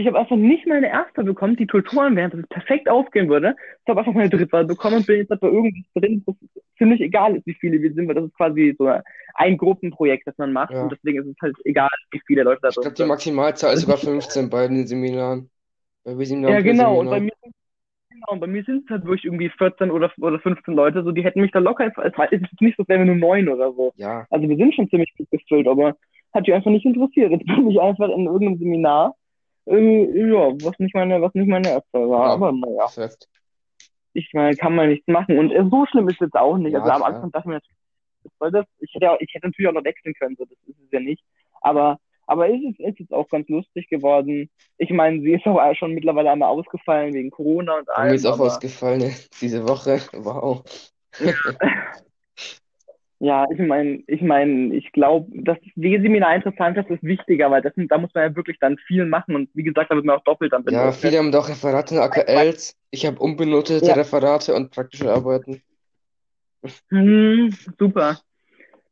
Ich 0.00 0.06
habe 0.06 0.18
einfach 0.18 0.36
nicht 0.36 0.66
meine 0.66 0.88
erste 0.88 1.22
bekommen, 1.24 1.56
die 1.56 1.66
Tutoren 1.66 2.16
wären, 2.16 2.30
dass 2.30 2.40
es 2.40 2.48
perfekt 2.48 2.88
aufgehen 2.88 3.28
würde. 3.28 3.54
Ich 3.84 3.88
habe 3.90 4.00
einfach 4.00 4.14
meine 4.14 4.30
Drittwahl 4.30 4.64
bekommen 4.64 4.96
und 4.96 5.06
bin 5.06 5.18
jetzt 5.18 5.28
bei 5.28 5.46
irgendwas 5.46 5.84
drin, 5.94 6.22
wo 6.24 6.34
es 6.54 6.62
ziemlich 6.78 7.00
egal 7.02 7.36
ist, 7.36 7.46
wie 7.46 7.54
viele 7.54 7.82
wir 7.82 7.92
sind, 7.92 8.08
weil 8.08 8.14
das 8.14 8.24
ist 8.24 8.34
quasi 8.36 8.74
so 8.78 8.90
ein 9.34 9.56
Gruppenprojekt, 9.58 10.26
das 10.26 10.38
man 10.38 10.52
macht 10.54 10.72
Ja. 10.72 10.82
und 10.82 10.92
deswegen 10.92 11.20
ist 11.20 11.26
es 11.26 11.36
halt 11.42 11.56
egal, 11.64 11.90
wie 12.12 12.20
viele 12.26 12.44
Leute 12.44 12.60
da 12.62 12.68
Ich 12.70 12.74
drin 12.76 12.82
glaube, 12.82 12.94
die 12.96 13.02
sind. 13.02 13.08
Maximalzahl 13.08 13.74
ist 13.74 13.82
sogar 13.82 13.96
ich, 13.96 14.04
15 14.04 14.48
bei 14.50 14.66
den 14.68 14.86
Seminaren. 14.86 15.50
Bei 16.04 16.16
W-Seminaren 16.18 16.54
ja, 16.54 16.58
und 16.58 16.64
genau, 16.64 17.00
und 17.00 17.10
bei 17.10 17.20
mir, 17.20 17.32
genau, 18.10 18.26
und 18.32 18.40
bei 18.40 18.46
mir 18.46 18.64
sind 18.64 18.84
es 18.84 18.90
halt 18.90 19.04
wirklich 19.04 19.24
irgendwie 19.24 19.50
14 19.50 19.90
oder, 19.90 20.10
oder 20.18 20.40
15 20.40 20.74
Leute, 20.74 21.02
so 21.04 21.12
die 21.12 21.24
hätten 21.24 21.40
mich 21.40 21.52
da 21.52 21.58
locker, 21.60 21.86
es 21.86 21.96
war- 22.18 22.32
ist 22.32 22.42
nicht 22.62 22.76
so, 22.78 22.88
wären 22.88 23.00
wir 23.00 23.06
nur 23.06 23.16
neun 23.16 23.48
oder 23.48 23.72
so. 23.72 23.92
Ja, 23.96 24.26
Also 24.30 24.48
wir 24.48 24.56
sind 24.56 24.74
schon 24.74 24.88
ziemlich 24.90 25.12
gut 25.16 25.30
gefüllt, 25.30 25.66
aber 25.68 25.96
hat 26.32 26.46
die 26.46 26.52
einfach 26.52 26.70
nicht 26.70 26.86
interessiert. 26.86 27.32
Jetzt 27.32 27.46
bin 27.46 27.70
ich 27.70 27.80
einfach 27.80 28.08
in 28.10 28.26
irgendeinem 28.26 28.58
Seminar, 28.58 29.16
äh, 29.70 30.30
ja, 30.30 30.52
was 30.62 30.78
nicht 30.78 30.94
meine, 30.94 31.20
was 31.22 31.34
nicht 31.34 31.48
meine 31.48 31.68
erste 31.68 31.98
war, 31.98 32.28
ja, 32.28 32.34
aber 32.34 32.52
naja. 32.52 32.86
perfekt. 32.86 33.28
ich 34.12 34.30
meine, 34.32 34.56
kann 34.56 34.74
man 34.74 34.88
nichts 34.88 35.06
machen. 35.08 35.38
Und 35.38 35.52
äh, 35.52 35.64
so 35.70 35.86
schlimm 35.86 36.08
ist 36.08 36.16
es 36.16 36.26
jetzt 36.26 36.36
auch 36.36 36.58
nicht. 36.58 36.72
Ja, 36.72 36.80
Also 36.80 36.92
am. 36.92 37.02
Anfang 37.02 37.30
dachte 37.32 37.44
ich 37.44 37.48
mir 37.48 37.54
natürlich, 37.54 37.76
was 38.24 38.32
soll 38.38 38.50
das? 38.52 38.66
Ich 38.80 38.94
hätte, 38.94 39.10
auch, 39.10 39.18
ich 39.20 39.32
hätte 39.34 39.46
natürlich 39.46 39.68
auch 39.68 39.74
noch 39.74 39.84
wechseln 39.84 40.14
können, 40.14 40.36
so 40.36 40.44
das 40.44 40.58
ist 40.66 40.80
es 40.80 40.90
ja 40.92 41.00
nicht. 41.00 41.24
Aber, 41.62 41.98
aber 42.26 42.48
es 42.48 42.60
ist, 42.62 42.80
ist 42.80 42.98
jetzt 42.98 43.12
auch 43.12 43.28
ganz 43.28 43.48
lustig 43.48 43.88
geworden. 43.88 44.50
Ich 44.78 44.90
meine, 44.90 45.20
sie 45.20 45.34
ist 45.34 45.46
auch 45.46 45.74
schon 45.74 45.92
mittlerweile 45.94 46.30
einmal 46.30 46.50
ausgefallen 46.50 47.14
wegen 47.14 47.30
Corona 47.30 47.78
und 47.78 47.86
Bei 47.86 48.06
mir 48.06 48.14
ist 48.14 48.26
allem, 48.26 48.34
auch 48.34 48.38
aber 48.40 48.46
ausgefallen? 48.48 49.14
Diese 49.40 49.68
Woche. 49.68 50.00
Wow. 50.12 50.62
ja, 53.20 53.46
ich 53.52 53.58
meine, 53.58 54.02
ich 54.06 54.22
meine, 54.22 54.74
ich 54.74 54.90
glaube, 54.92 55.30
das 55.34 55.58
W-Seminar 55.76 56.36
interessant 56.36 56.78
ist, 56.78 56.88
ist 56.90 57.02
wichtiger, 57.02 57.50
weil 57.50 57.60
das, 57.62 57.72
da 57.76 57.98
muss 57.98 58.12
man 58.14 58.24
ja 58.30 58.34
wirklich 58.36 58.58
dann 58.60 58.78
viel 58.78 59.04
machen 59.04 59.34
und 59.36 59.50
wie 59.54 59.62
gesagt, 59.62 59.90
da 59.90 59.94
wird 59.94 60.06
man 60.06 60.16
auch 60.16 60.24
doppelt 60.24 60.52
dann 60.52 60.64
Ja, 60.64 60.78
benotet. 60.78 61.00
viele 61.00 61.18
haben 61.18 61.30
doch 61.30 61.48
Referate 61.48 61.94
in 61.94 62.00
AKLs. 62.00 62.76
Ich 62.90 63.06
habe 63.06 63.18
unbenotete 63.18 63.86
Ja, 63.86 63.94
Referate 63.94 64.54
und 64.54 64.70
praktische 64.70 65.12
Arbeiten. 65.12 65.62
hm, 66.88 67.50
super. 67.78 68.18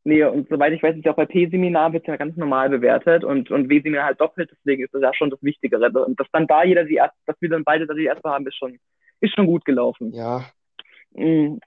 Nee, 0.03 0.23
und 0.23 0.47
soweit 0.47 0.73
ich 0.73 0.81
weiß, 0.81 0.95
ist 0.95 1.05
ja 1.05 1.11
auch 1.11 1.17
bei 1.17 1.25
P-Seminar 1.25 1.91
wird 1.93 2.07
ja 2.07 2.15
ganz 2.15 2.35
normal 2.37 2.69
bewertet 2.69 3.23
und, 3.23 3.51
und 3.51 3.69
W-Seminar 3.69 4.05
halt 4.05 4.21
doppelt, 4.21 4.49
deswegen 4.51 4.83
ist 4.83 4.93
das 4.93 5.01
ja 5.01 5.13
schon 5.13 5.29
das 5.29 5.41
Wichtigere. 5.43 5.89
Und 6.05 6.19
dass 6.19 6.27
dann 6.31 6.47
da 6.47 6.63
jeder 6.63 6.83
die 6.85 6.95
erste, 6.95 7.17
dass 7.25 7.35
wir 7.41 7.49
dann 7.49 7.63
beide 7.63 7.85
da 7.85 7.93
die 7.93 8.05
erste 8.05 8.29
haben, 8.29 8.47
ist 8.47 8.55
schon, 8.55 8.79
ist 9.21 9.33
schon 9.35 9.45
gut 9.47 9.65
gelaufen. 9.65 10.13
Ja, 10.13 10.45
Mm, 11.13 11.57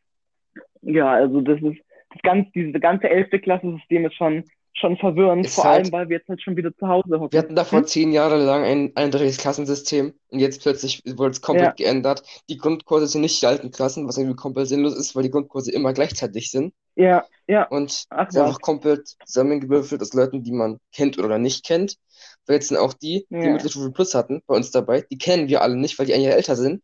Ja, 0.83 1.13
also 1.13 1.41
das 1.41 1.61
ist, 1.61 1.79
das 2.13 2.23
ganze, 2.23 2.51
diese 2.55 2.81
ganze 2.81 3.09
elfte 3.11 3.41
Klasse-System 3.41 4.07
ist 4.07 4.15
schon, 4.15 4.45
schon 4.75 4.97
verwirrend, 4.99 5.51
ist 5.51 5.55
vor 5.55 5.69
allem, 5.69 5.91
halt, 5.91 5.93
weil 5.93 6.09
wir 6.09 6.19
jetzt 6.19 6.29
halt 6.29 6.43
schon 6.43 6.57
wieder 6.57 6.75
zu 6.77 6.89
Hause 6.89 7.21
wir 7.31 7.39
hocken. 7.39 7.41
hatten 7.41 7.57
davor 7.57 7.83
Hm? 7.83 7.87
zehn 7.87 8.13
Jahre 8.13 8.37
lang 8.45 8.63
ein 8.65 8.93
eindeutiges 8.97 9.39
Klassensystem 9.39 10.15
und 10.29 10.39
jetzt 10.39 10.61
plötzlich 10.63 11.03
wurde 11.17 11.31
es 11.33 11.41
Ja, 11.51 11.75
komplett 11.75 11.77
geändert. 11.77 12.23
Die 12.49 12.59
Grundkurse 12.59 13.07
sind 13.09 13.23
nicht 13.23 13.41
die 13.43 13.47
alten 13.47 13.71
Klassen, 13.71 14.07
was 14.07 14.19
irgendwie 14.19 14.37
komplett 14.37 14.69
sinnlos 14.69 14.95
ist, 14.97 15.17
weil 15.17 15.23
die 15.25 15.31
Grundkurse 15.31 15.73
immer 15.73 15.93
gleichzeitig 15.93 16.51
sind. 16.51 16.75
ja, 16.97 17.29
ja. 17.49 17.71
Und 17.71 18.07
Ach 18.11 18.29
ist 18.29 18.37
einfach 18.39 18.61
komplett 18.63 19.09
zusammengewürfelt 19.27 20.03
aus 20.03 20.15
Leuten, 20.15 20.43
die 20.45 20.53
man 20.53 20.79
kennt 20.93 21.19
oder 21.19 21.39
nicht 21.39 21.65
kennt. 21.67 21.99
Weil 22.47 22.57
jetzt 22.57 22.69
sind 22.69 22.79
auch 22.79 22.93
die, 22.95 23.29
die 23.43 23.49
Ja. 23.49 23.51
Mittelstufe 23.51 23.93
Plus 23.93 24.15
hatten, 24.15 24.43
bei 24.47 24.55
uns 24.57 24.71
dabei, 24.71 25.03
die 25.11 25.19
kennen 25.19 25.49
wir 25.49 25.63
alle 25.63 25.77
nicht, 25.77 25.99
weil 25.99 26.07
die 26.07 26.15
ein 26.15 26.23
Jahr 26.23 26.35
älter 26.37 26.57
sind. 26.57 26.83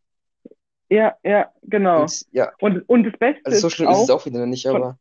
Ja, 0.89 1.17
ja, 1.23 1.51
genau. 1.63 2.11
Und 2.11 2.25
ja, 2.31 2.51
Und, 2.59 2.81
und 2.89 3.03
das 3.03 3.17
Beste 3.19 3.41
also 3.43 3.59
so 3.59 3.69
ist 3.69 3.71
schlimm 3.71 3.91
ist 3.91 3.99
es 4.01 4.09
auch, 4.09 4.25
wieder 4.25 4.45
nicht, 4.45 4.67
aber 4.67 4.99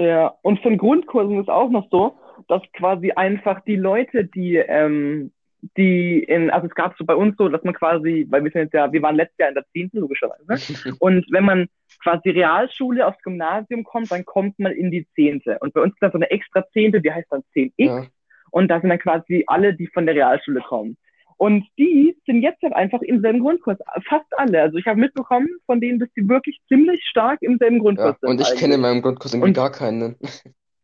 Ja, 0.00 0.34
und 0.40 0.60
von 0.60 0.78
Grundkursen 0.78 1.40
ist 1.40 1.50
auch 1.50 1.68
noch 1.68 1.86
so, 1.90 2.18
dass 2.48 2.62
quasi 2.72 3.12
einfach 3.12 3.60
die 3.64 3.76
Leute, 3.76 4.24
die, 4.24 4.56
ähm, 4.56 5.30
die 5.76 6.20
in, 6.22 6.50
also 6.50 6.68
es 6.68 6.74
gab 6.74 6.96
so 6.96 7.04
bei 7.04 7.14
uns 7.14 7.36
so, 7.36 7.50
dass 7.50 7.62
man 7.64 7.74
quasi, 7.74 8.26
weil 8.30 8.42
wir 8.42 8.50
sind 8.50 8.62
jetzt 8.62 8.72
ja, 8.72 8.90
wir 8.90 9.02
waren 9.02 9.16
letztes 9.16 9.36
Jahr 9.36 9.50
in 9.50 9.56
der 9.56 9.66
10. 9.74 9.90
logischerweise, 9.92 10.96
und 11.00 11.26
wenn 11.30 11.44
man 11.44 11.68
quasi 12.02 12.30
Realschule 12.30 13.06
aufs 13.06 13.22
Gymnasium 13.22 13.84
kommt, 13.84 14.10
dann 14.10 14.24
kommt 14.24 14.58
man 14.58 14.72
in 14.72 14.90
die 14.90 15.06
10. 15.16 15.42
Und 15.60 15.74
bei 15.74 15.82
uns 15.82 15.92
ist 15.92 16.00
da 16.00 16.10
so 16.10 16.16
eine 16.16 16.30
extra 16.30 16.66
10., 16.72 17.02
die 17.02 17.12
heißt 17.12 17.30
dann 17.30 17.42
10x, 17.54 17.72
ja, 17.76 18.06
und 18.52 18.68
da 18.68 18.80
sind 18.80 18.88
dann 18.88 18.98
quasi 18.98 19.44
alle, 19.48 19.74
die 19.74 19.86
von 19.86 20.06
der 20.06 20.14
Realschule 20.14 20.60
kommen. 20.60 20.96
Und 21.40 21.66
die 21.78 22.14
sind 22.26 22.42
jetzt 22.42 22.60
halt 22.60 22.74
einfach 22.74 23.00
im 23.00 23.22
selben 23.22 23.40
Grundkurs, 23.40 23.78
fast 24.06 24.26
alle. 24.36 24.60
Also 24.60 24.76
ich 24.76 24.84
habe 24.84 25.00
mitbekommen 25.00 25.48
von 25.64 25.80
denen, 25.80 25.98
dass 25.98 26.10
die 26.12 26.28
wirklich 26.28 26.60
ziemlich 26.68 27.02
stark 27.08 27.40
im 27.40 27.56
selben 27.56 27.76
ja. 27.76 27.82
Grundkurs 27.82 28.20
sind 28.20 28.28
Und 28.28 28.40
ich 28.42 28.54
kenne 28.56 28.74
in 28.74 28.82
meinem 28.82 29.00
Grundkurs 29.00 29.32
irgendwie 29.32 29.48
Und 29.48 29.54
gar 29.54 29.72
keinen. 29.72 30.16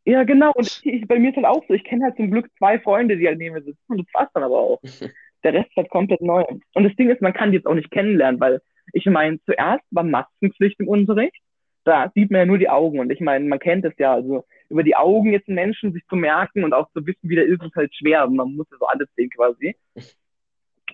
ja, 0.06 0.24
genau. 0.24 0.52
Und 0.54 0.66
ich, 0.66 0.80
ich, 1.02 1.06
bei 1.06 1.18
mir 1.18 1.28
ist 1.28 1.36
halt 1.36 1.44
auch 1.44 1.62
so, 1.68 1.74
ich 1.74 1.84
kenne 1.84 2.04
halt 2.04 2.16
zum 2.16 2.30
Glück 2.30 2.48
zwei 2.56 2.78
Freunde, 2.78 3.18
die 3.18 3.26
halt 3.26 3.36
neben 3.36 3.54
mir 3.54 3.64
sitzen. 3.64 3.82
Und 3.86 3.98
das 3.98 4.06
war's 4.14 4.30
dann 4.32 4.44
aber 4.44 4.56
auch. 4.56 4.80
Der 5.44 5.52
Rest 5.52 5.68
ist 5.68 5.76
halt 5.76 5.90
komplett 5.90 6.22
neu. 6.22 6.42
Und 6.72 6.84
das 6.84 6.96
Ding 6.96 7.10
ist, 7.10 7.20
man 7.20 7.34
kann 7.34 7.50
die 7.50 7.58
jetzt 7.58 7.66
auch 7.66 7.74
nicht 7.74 7.90
kennenlernen, 7.90 8.40
weil 8.40 8.62
ich 8.94 9.04
meine, 9.04 9.38
zuerst 9.44 9.84
war 9.90 10.04
Maskenpflicht 10.04 10.80
im 10.80 10.88
Unterricht. 10.88 11.36
Da 11.84 12.10
sieht 12.14 12.30
man 12.30 12.38
ja 12.38 12.46
nur 12.46 12.56
die 12.56 12.70
Augen. 12.70 12.98
Und 13.00 13.10
ich 13.10 13.20
meine, 13.20 13.44
man 13.44 13.58
kennt 13.58 13.84
es 13.84 13.92
ja. 13.98 14.14
Also 14.14 14.46
über 14.70 14.82
die 14.82 14.96
Augen 14.96 15.32
jetzt 15.32 15.48
einen 15.48 15.56
Menschen 15.56 15.92
sich 15.92 16.06
zu 16.06 16.16
merken 16.16 16.64
und 16.64 16.72
auch 16.72 16.90
zu 16.92 17.06
wissen, 17.06 17.28
wie 17.28 17.34
der 17.34 17.44
ist, 17.44 17.62
ist 17.62 17.76
halt 17.76 17.94
schwer. 17.94 18.26
Man 18.26 18.56
muss 18.56 18.68
ja 18.70 18.78
so 18.80 18.86
alles 18.86 19.08
sehen 19.16 19.28
quasi. 19.28 19.76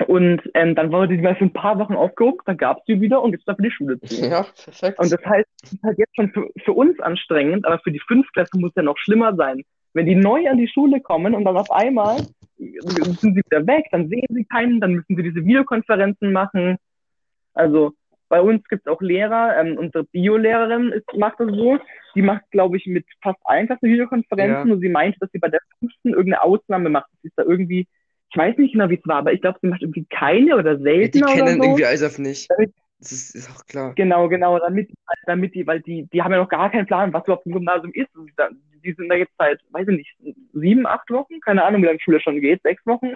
Und 0.06 0.40
ähm, 0.54 0.74
dann 0.74 0.90
wurde 0.90 1.16
die 1.16 1.22
mal 1.22 1.36
für 1.36 1.44
ein 1.44 1.52
paar 1.52 1.78
Wochen 1.78 1.94
aufgehoben, 1.94 2.40
dann 2.46 2.56
gab's 2.56 2.84
die 2.86 3.00
wieder 3.00 3.22
und 3.22 3.32
jetzt 3.32 3.46
darf 3.46 3.58
die 3.58 3.70
Schule 3.70 4.00
zu. 4.00 4.26
Ja, 4.26 4.40
Und 4.40 4.64
perfekt. 4.64 4.98
das 4.98 5.24
heißt, 5.24 5.48
es 5.64 5.72
ist 5.74 5.82
halt 5.82 5.98
jetzt 5.98 6.16
schon 6.16 6.30
für, 6.30 6.48
für 6.64 6.72
uns 6.72 6.98
anstrengend, 7.00 7.66
aber 7.66 7.78
für 7.78 7.92
die 7.92 8.00
Fünftklässler 8.00 8.58
muss 8.58 8.72
ja 8.74 8.82
noch 8.82 8.96
schlimmer 8.96 9.36
sein. 9.36 9.62
Wenn 9.92 10.06
die 10.06 10.14
neu 10.14 10.48
an 10.48 10.56
die 10.56 10.68
Schule 10.68 11.00
kommen 11.00 11.34
und 11.34 11.44
dann 11.44 11.56
auf 11.56 11.70
einmal 11.70 12.16
sind 12.56 13.20
sie 13.20 13.36
wieder 13.36 13.66
weg, 13.66 13.86
dann 13.92 14.08
sehen 14.08 14.26
sie 14.30 14.44
keinen, 14.44 14.80
dann 14.80 14.94
müssen 14.94 15.14
sie 15.16 15.22
diese 15.22 15.44
Videokonferenzen 15.44 16.32
machen. 16.32 16.78
Also 17.52 17.92
bei 18.28 18.40
uns 18.40 18.66
gibt 18.68 18.86
es 18.86 18.90
auch 18.90 19.02
Lehrer, 19.02 19.58
ähm, 19.60 19.76
unsere 19.76 20.04
Biolehrerin 20.04 20.90
ist, 20.92 21.04
macht 21.14 21.38
das 21.38 21.48
so, 21.48 21.78
die 22.14 22.22
macht, 22.22 22.50
glaube 22.50 22.78
ich, 22.78 22.86
mit 22.86 23.04
fast 23.22 23.38
allen 23.44 23.66
Klassen 23.66 23.90
Videokonferenzen 23.90 24.68
Ja, 24.68 24.74
und 24.74 24.80
sie 24.80 24.88
meinte, 24.88 25.18
dass 25.20 25.30
sie 25.32 25.38
bei 25.38 25.48
der 25.48 25.60
fünften 25.78 26.14
irgendeine 26.14 26.42
Ausnahme 26.42 26.88
macht. 26.88 27.10
Das 27.12 27.24
ist 27.24 27.34
da 27.36 27.42
irgendwie, 27.42 27.86
ich 28.32 28.38
weiß 28.38 28.56
nicht 28.56 28.72
genau, 28.72 28.88
wie 28.88 28.94
es 28.94 29.06
war, 29.06 29.16
aber 29.16 29.32
ich 29.32 29.42
glaube, 29.42 29.58
sie 29.60 29.68
macht 29.68 29.82
irgendwie 29.82 30.06
keine 30.08 30.56
oder 30.56 30.72
ja, 30.78 31.08
die 31.08 31.20
kennen 31.20 31.58
so. 31.58 31.62
irgendwie 31.62 31.82
ISAF 31.82 32.18
nicht. 32.18 32.50
Damit 32.50 32.72
Das 32.98 33.12
ist, 33.12 33.34
ist 33.34 33.50
auch 33.50 33.66
klar. 33.66 33.92
Genau, 33.94 34.28
genau, 34.28 34.58
damit, 34.58 34.90
damit 35.26 35.54
die, 35.54 35.66
weil 35.66 35.80
die, 35.80 36.08
die 36.12 36.22
haben 36.22 36.32
ja 36.32 36.38
noch 36.38 36.48
gar 36.48 36.70
keinen 36.70 36.86
Plan, 36.86 37.12
was 37.12 37.24
überhaupt 37.24 37.46
ein 37.46 37.52
Gymnasium 37.52 37.92
ist. 37.92 38.08
Die 38.84 38.92
sind 38.92 39.08
da 39.08 39.16
jetzt 39.16 39.34
seit, 39.38 39.60
weiß 39.70 39.86
ich 39.88 39.96
nicht, 39.96 40.36
sieben, 40.54 40.86
acht 40.86 41.10
Wochen, 41.10 41.40
keine 41.40 41.62
Ahnung, 41.62 41.82
wie 41.82 41.86
lange 41.86 42.00
Schule 42.00 42.20
schon 42.20 42.40
geht, 42.40 42.62
sechs 42.62 42.84
Wochen. 42.86 43.14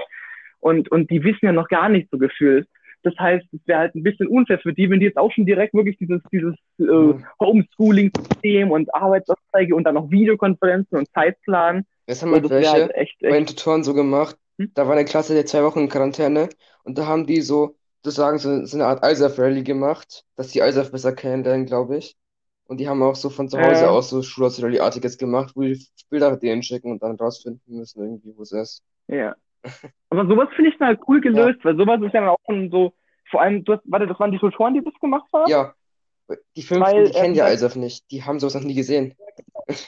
Und, 0.61 0.91
und 0.91 1.11
die 1.11 1.23
wissen 1.23 1.47
ja 1.47 1.53
noch 1.53 1.69
gar 1.69 1.89
nicht 1.89 2.11
so 2.11 2.19
gefühlt. 2.19 2.69
Das 3.05 3.15
heißt, 3.19 3.47
es 3.53 3.61
wäre 3.67 3.79
halt 3.79 3.95
ein 3.95 4.03
bisschen 4.03 4.27
unfair 4.27 4.59
für 4.59 4.73
die, 4.73 4.91
wenn 4.91 4.99
die 5.01 5.07
jetzt 5.07 5.19
auch 5.19 5.33
schon 5.33 5.47
direkt 5.47 5.73
wirklich 5.75 5.97
dieses, 5.99 6.21
dieses 6.33 6.55
äh. 6.79 7.15
Homeschooling-System 7.41 8.71
und 8.71 8.93
Arbeitsaufträge 8.93 9.75
und 9.75 9.85
dann 9.85 9.95
noch 9.95 10.11
Videokonferenzen 10.11 10.99
und 10.99 11.09
Zeitplan. 11.13 11.87
Das 12.07 12.23
haben 12.23 12.33
halt 12.33 12.45
das 12.45 12.51
welche 12.51 12.71
halt 12.71 12.95
echt, 12.95 13.21
bei 13.21 13.31
den 13.31 13.45
echt. 13.45 13.57
Tutoren 13.57 13.85
so 13.85 13.95
gemacht. 13.95 14.37
Hm? 14.59 14.71
Da 14.75 14.87
war 14.87 14.93
eine 14.93 15.05
Klasse, 15.05 15.35
die 15.35 15.45
zwei 15.45 15.63
Wochen 15.65 15.81
in 15.81 15.89
Quarantäne 15.89 16.49
und 16.85 16.99
da 16.99 17.07
haben 17.07 17.27
die 17.27 17.41
so 17.43 17.77
sozusagen 18.03 18.39
so, 18.39 18.65
so 18.65 18.77
eine 18.77 18.87
Art 18.87 19.05
ISAF-Rally 19.05 19.63
gemacht, 19.65 20.25
dass 20.37 20.49
die 20.49 20.61
ISAF 20.61 20.93
besser 20.93 21.13
kennenlernen, 21.13 21.67
glaube 21.67 21.97
ich. 21.99 22.17
Und 22.69 22.79
die 22.79 22.89
haben 22.89 23.03
auch 23.03 23.17
so 23.17 23.31
von 23.31 23.49
zu 23.49 23.59
Hause 23.61 23.85
Äh, 23.85 23.89
aus 23.89 24.11
so 24.11 24.23
Schulhaus-Rally-artiges 24.23 25.19
gemacht, 25.19 25.53
wo 25.57 25.63
die 25.63 25.85
Bilder 26.11 26.37
denen 26.37 26.63
schicken 26.63 26.91
und 26.93 27.03
dann 27.03 27.17
rausfinden 27.17 27.77
müssen, 27.79 28.03
irgendwie, 28.03 28.33
wo 28.37 28.43
es 28.43 28.53
ist. 28.53 28.83
ja. 29.09 29.35
Aber 30.11 30.27
sowas 30.29 30.49
finde 30.55 30.71
ich 30.71 30.79
dann 30.79 30.89
halt 30.89 31.01
cool 31.09 31.21
gelöst, 31.21 31.59
weil 31.65 31.77
sowas 31.77 32.01
ist 32.01 32.15
ja 32.15 32.21
dann 32.21 32.29
auch 32.31 32.39
schon 32.47 32.71
so, 32.71 32.93
vor 33.31 33.41
allem, 33.41 33.65
du 33.65 33.73
hast, 33.73 33.83
warte, 33.87 34.07
das 34.07 34.19
waren 34.21 34.31
die 34.31 34.39
Tutoren, 34.39 34.75
die 34.75 34.85
das 34.85 34.95
gemacht 35.01 35.27
haben? 35.33 35.51
Ja, 35.51 35.75
die 36.57 36.63
Fünften, 36.63 36.85
Weil, 36.95 37.05
die 37.07 37.11
kennen 37.13 37.35
äh, 37.35 37.39
ja 37.39 37.45
weil- 37.47 37.55
ISAF 37.55 37.75
nicht. 37.75 38.09
Die 38.13 38.23
haben 38.23 38.39
sowas 38.39 38.55
noch 38.55 38.63
nie 38.63 38.75
gesehen. 38.75 39.15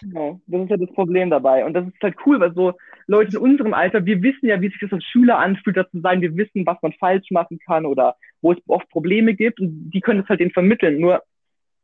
Genau, 0.01 0.41
das 0.47 0.63
ist 0.63 0.71
ja 0.71 0.77
das 0.77 0.93
Problem 0.95 1.31
dabei. 1.31 1.65
Und 1.65 1.75
das 1.75 1.87
ist 1.87 2.03
halt 2.03 2.17
cool, 2.27 2.41
weil 2.41 2.53
so 2.55 2.73
Leute 3.09 3.37
in 3.37 3.43
unserem 3.43 3.75
Alter, 3.75 4.05
wir 4.05 4.23
wissen 4.23 4.47
ja, 4.47 4.61
wie 4.61 4.69
sich 4.69 4.79
das 4.81 4.93
als 4.93 5.05
Schüler 5.05 5.39
anfühlt, 5.39 5.77
da 5.77 5.89
zu 5.89 6.01
sein. 6.01 6.21
Wir 6.21 6.37
wissen, 6.37 6.67
was 6.67 6.77
man 6.83 6.93
falsch 6.93 7.31
machen 7.31 7.59
kann 7.59 7.87
oder 7.87 8.17
wo 8.43 8.53
es 8.53 8.59
oft 8.69 8.89
Probleme 8.91 9.35
gibt. 9.35 9.61
Und 9.61 9.91
die 9.91 10.01
können 10.01 10.21
es 10.21 10.29
halt 10.29 10.41
denen 10.41 10.53
vermitteln. 10.53 11.01
Nur 11.01 11.23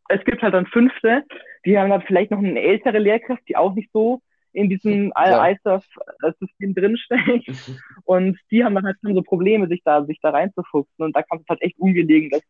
es 0.08 0.22
gibt 0.24 0.42
halt 0.42 0.52
dann 0.52 0.66
Fünfte, 0.66 1.24
die 1.64 1.78
haben 1.78 1.90
dann 1.90 2.02
vielleicht 2.02 2.30
noch 2.30 2.38
eine 2.38 2.60
ältere 2.60 2.98
Lehrkraft, 2.98 3.42
die 3.48 3.56
auch 3.56 3.74
nicht 3.74 3.90
so 3.92 4.20
in 4.52 4.68
diesem 4.68 5.12
Ja. 5.16 5.48
ISAF-System 5.50 6.74
drinsteckt. 6.74 7.48
Und 8.04 8.38
die 8.50 8.62
haben 8.62 8.74
dann 8.74 8.84
halt 8.84 8.98
schon 9.02 9.14
so 9.14 9.22
Probleme, 9.22 9.66
sich 9.66 9.82
da, 9.82 10.04
sich 10.04 10.18
da 10.20 10.30
reinzufuchsen. 10.30 11.04
Und 11.06 11.16
da 11.16 11.22
kommt 11.22 11.42
es 11.42 11.48
halt 11.48 11.62
echt 11.62 11.78
ungelegen, 11.78 12.30
dass 12.30 12.42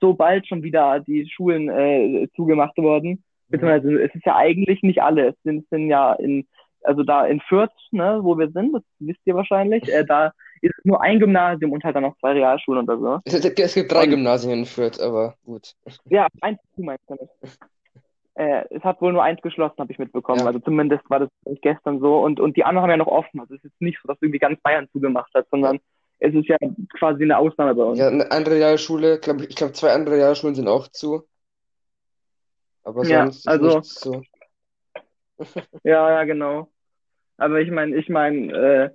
so 0.00 0.12
bald 0.12 0.46
schon 0.46 0.62
wieder 0.62 1.00
die 1.00 1.28
Schulen 1.28 1.68
äh, 1.70 2.28
zugemacht 2.36 2.76
wurden. 2.76 3.24
Beziehungsweise 3.48 4.02
es 4.02 4.14
ist 4.14 4.26
ja 4.26 4.36
eigentlich 4.36 4.82
nicht 4.82 5.02
alle. 5.02 5.28
Es 5.28 5.42
sind, 5.42 5.64
es 5.64 5.68
sind 5.70 5.88
ja 5.88 6.12
in, 6.12 6.46
also 6.82 7.02
da 7.02 7.26
in 7.26 7.40
Fürth, 7.40 7.70
ne, 7.90 8.20
wo 8.22 8.38
wir 8.38 8.50
sind, 8.50 8.72
das 8.74 8.82
wisst 8.98 9.20
ihr 9.24 9.34
wahrscheinlich, 9.34 9.92
äh, 9.92 10.04
da 10.04 10.32
ist 10.60 10.74
nur 10.84 11.00
ein 11.02 11.20
Gymnasium 11.20 11.72
und 11.72 11.84
halt 11.84 11.94
dann 11.96 12.02
noch 12.02 12.16
zwei 12.18 12.32
Realschulen 12.32 12.82
oder 12.88 12.98
so. 12.98 13.20
Es, 13.24 13.44
es, 13.44 13.74
gibt 13.74 13.92
drei 13.92 14.04
Und- 14.04 14.10
Gymnasien 14.10 14.52
in 14.52 14.66
Fürth, 14.66 15.00
aber 15.00 15.34
gut. 15.44 15.74
Ja, 16.06 16.26
eins 16.40 16.58
zu 16.74 16.82
meinst 16.82 17.04
du 17.08 17.16
damit. 17.16 17.30
Äh, 18.34 18.64
es 18.70 18.84
hat 18.84 19.00
wohl 19.00 19.12
nur 19.12 19.22
eins 19.24 19.40
geschlossen, 19.42 19.74
habe 19.78 19.90
ich 19.92 19.98
mitbekommen. 19.98 20.40
Ja. 20.40 20.46
Also 20.46 20.60
zumindest 20.60 21.08
war 21.10 21.18
das 21.20 21.28
gestern 21.60 21.98
so. 21.98 22.20
Und, 22.20 22.38
und 22.38 22.56
die 22.56 22.64
anderen 22.64 22.84
haben 22.84 22.90
ja 22.90 22.96
noch 22.96 23.08
offen. 23.08 23.40
Also 23.40 23.54
es 23.54 23.64
ist 23.64 23.80
nicht 23.80 23.98
so, 24.00 24.06
dass 24.06 24.18
irgendwie 24.20 24.38
ganz 24.38 24.60
Bayern 24.62 24.88
zugemacht 24.92 25.32
hat, 25.34 25.46
sondern 25.50 25.80
es 26.20 26.32
ist 26.34 26.46
ja 26.48 26.56
quasi 26.98 27.24
eine 27.24 27.36
Ausnahme 27.36 27.74
bei 27.74 27.82
uns. 27.82 27.98
Ja, 27.98 28.06
eine 28.08 28.30
andere 28.30 28.54
Realschule, 28.56 29.18
glaub, 29.18 29.40
ich 29.40 29.56
glaube, 29.56 29.72
zwei 29.72 29.92
andere 29.92 30.16
Realschulen 30.16 30.54
sind 30.54 30.68
auch 30.68 30.86
zu. 30.88 31.24
Aber 32.84 33.04
Ja, 33.04 33.24
sonst 33.24 33.38
ist 33.38 33.48
also- 33.48 33.76
nichts 33.78 34.00
so. 34.00 34.22
Ja, 35.84 36.10
ja, 36.10 36.24
genau. 36.24 36.68
Aber 37.36 37.60
ich 37.60 37.70
meine, 37.70 37.96
ich 37.96 38.08
meine, 38.08 38.52
äh, 38.52 38.90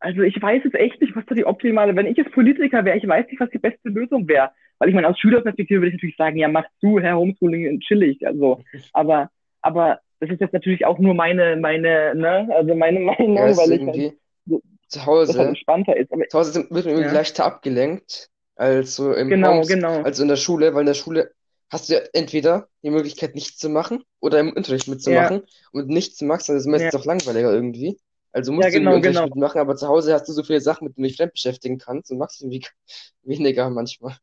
also 0.00 0.22
ich 0.22 0.40
weiß 0.40 0.62
jetzt 0.64 0.74
echt 0.74 1.00
nicht, 1.00 1.14
was 1.16 1.24
da 1.26 1.34
die 1.34 1.44
optimale, 1.44 1.94
wenn 1.96 2.06
ich 2.06 2.16
jetzt 2.16 2.32
Politiker 2.32 2.84
wäre, 2.84 2.96
ich 2.98 3.06
weiß 3.06 3.26
nicht, 3.26 3.40
was 3.40 3.50
die 3.50 3.58
beste 3.58 3.88
Lösung 3.88 4.28
wäre. 4.28 4.50
Weil 4.78 4.88
ich 4.88 4.94
meine, 4.94 5.08
aus 5.08 5.18
Schülerperspektive 5.18 5.80
würde 5.80 5.88
ich 5.88 5.94
natürlich 5.94 6.16
sagen, 6.16 6.36
ja, 6.36 6.48
mach 6.48 6.64
du, 6.80 7.00
Herr 7.00 7.16
Homeschooling, 7.18 7.80
chillig, 7.80 8.24
also. 8.26 8.62
Aber, 8.92 9.30
aber 9.60 10.00
das 10.20 10.30
ist 10.30 10.40
jetzt 10.40 10.52
natürlich 10.52 10.84
auch 10.86 10.98
nur 10.98 11.14
meine, 11.14 11.56
meine, 11.56 12.14
ne, 12.14 12.48
also 12.52 12.74
meine 12.74 13.00
Meinung, 13.00 13.36
Ja, 13.36 13.42
weil 13.42 13.50
ich 13.50 13.58
halt, 13.58 13.70
irgendwie 13.96 14.18
so- 14.46 14.60
zu 14.88 14.98
das 14.98 15.06
halt 15.06 15.06
Hause. 15.08 15.42
entspannter 15.48 15.96
ist. 15.96 16.12
Aber, 16.12 16.26
Zu 16.28 16.38
Hause 16.38 16.52
sind- 16.52 16.70
wird 16.70 16.84
man 16.86 16.94
irgendwie 16.94 17.08
Ja. 17.10 17.14
leichter 17.14 17.44
abgelenkt 17.44 18.30
als 18.56 18.96
so 18.96 19.12
im 19.12 19.28
genau, 19.28 19.54
Homes, 19.54 19.68
genau. 19.68 20.02
als 20.02 20.18
in 20.20 20.28
der 20.28 20.36
Schule, 20.36 20.74
weil 20.74 20.80
in 20.80 20.86
der 20.86 20.94
Schule 20.94 21.32
hast 21.70 21.88
du 21.88 21.94
ja 21.94 22.00
entweder 22.14 22.68
die 22.82 22.90
Möglichkeit, 22.90 23.34
nichts 23.34 23.58
zu 23.58 23.68
machen 23.68 24.04
oder 24.20 24.40
im 24.40 24.52
Unterricht 24.52 24.88
mitzumachen. 24.88 25.40
Und 25.40 25.48
wenn 25.82 25.88
du 25.88 25.94
nichts 25.94 26.20
machst, 26.22 26.48
dann 26.48 26.56
ist 26.56 26.62
es 26.62 26.68
meistens 26.68 26.94
auch 27.00 27.04
langweiliger 27.04 27.52
irgendwie. 27.52 27.98
Also 28.32 28.52
musst 28.52 28.68
Ja, 28.68 28.70
du 28.74 28.78
irgendwie 28.78 28.94
genau, 28.94 28.96
Unterricht 28.96 29.24
genau. 29.24 29.24
mitmachen, 29.24 29.60
aber 29.60 29.76
zu 29.76 29.88
Hause 29.88 30.12
hast 30.14 30.28
du 30.28 30.32
so 30.32 30.42
viele 30.44 30.60
Sachen, 30.60 30.86
mit 30.86 30.96
denen 30.96 31.04
du 31.04 31.08
dich 31.08 31.16
fremd 31.16 31.32
beschäftigen 31.32 31.78
kannst 31.78 32.10
und 32.10 32.18
machst 32.18 32.40
irgendwie 32.42 32.66
weniger 33.22 33.70
manchmal. 33.70 34.16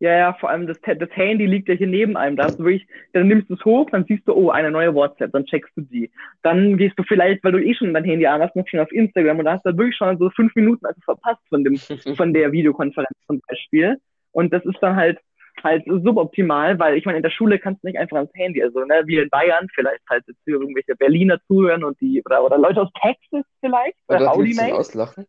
Ja, 0.00 0.12
ja, 0.18 0.34
vor 0.34 0.50
allem 0.50 0.66
das, 0.66 0.78
das 0.82 1.10
Handy 1.12 1.46
liegt 1.46 1.68
ja 1.68 1.74
hier 1.76 1.86
neben 1.86 2.16
einem. 2.16 2.36
Da 2.36 2.44
hast 2.46 2.58
du 2.58 2.64
wirklich, 2.64 2.86
dann 3.12 3.28
nimmst 3.28 3.48
du 3.48 3.54
es 3.54 3.64
hoch, 3.64 3.88
dann 3.90 4.04
siehst 4.08 4.26
du, 4.26 4.34
oh, 4.34 4.50
eine 4.50 4.70
neue 4.70 4.94
WhatsApp, 4.94 5.30
dann 5.32 5.46
checkst 5.46 5.72
du 5.76 5.82
die. 5.82 6.10
Dann 6.42 6.76
gehst 6.76 6.98
du 6.98 7.04
vielleicht, 7.04 7.44
weil 7.44 7.52
du 7.52 7.64
eh 7.64 7.74
schon 7.74 7.94
dein 7.94 8.04
Handy 8.04 8.26
an 8.26 8.42
hast, 8.42 8.56
noch 8.56 8.66
schon 8.66 8.80
auf 8.80 8.90
Instagram 8.90 9.38
und 9.38 9.44
da 9.44 9.52
hast 9.52 9.64
du 9.64 9.76
wirklich 9.78 9.96
schon 9.96 10.18
so 10.18 10.28
fünf 10.30 10.54
Minuten 10.56 10.84
also 10.86 11.00
verpasst 11.04 11.42
von 11.48 11.62
dem, 11.62 11.80
von 12.16 12.34
der 12.34 12.50
Videokonferenz 12.50 13.16
zum 13.28 13.40
Beispiel. 13.48 13.96
Und 14.32 14.52
das 14.52 14.64
ist 14.64 14.78
dann 14.82 14.96
halt, 14.96 15.20
halt 15.64 15.84
suboptimal, 15.86 16.78
weil 16.78 16.96
ich 16.96 17.04
meine, 17.04 17.18
in 17.18 17.22
der 17.22 17.30
Schule 17.30 17.58
kannst 17.58 17.82
du 17.82 17.88
nicht 17.88 17.98
einfach 17.98 18.16
ans 18.16 18.30
Handy, 18.34 18.62
also, 18.62 18.80
ne, 18.84 19.02
wie 19.06 19.18
in 19.18 19.28
Bayern, 19.30 19.68
vielleicht 19.74 20.02
halt 20.08 20.24
jetzt 20.26 20.40
hier 20.44 20.54
irgendwelche 20.60 20.94
Berliner 20.96 21.38
zuhören 21.46 21.84
und 21.84 22.00
die, 22.00 22.22
oder, 22.24 22.44
oder 22.44 22.58
Leute 22.58 22.82
aus 22.82 22.88
Texas 23.00 23.44
vielleicht, 23.60 23.96
Oder 24.08 24.34
ihn 24.36 24.56
Mate 24.56 24.74
auslachen? 24.74 25.26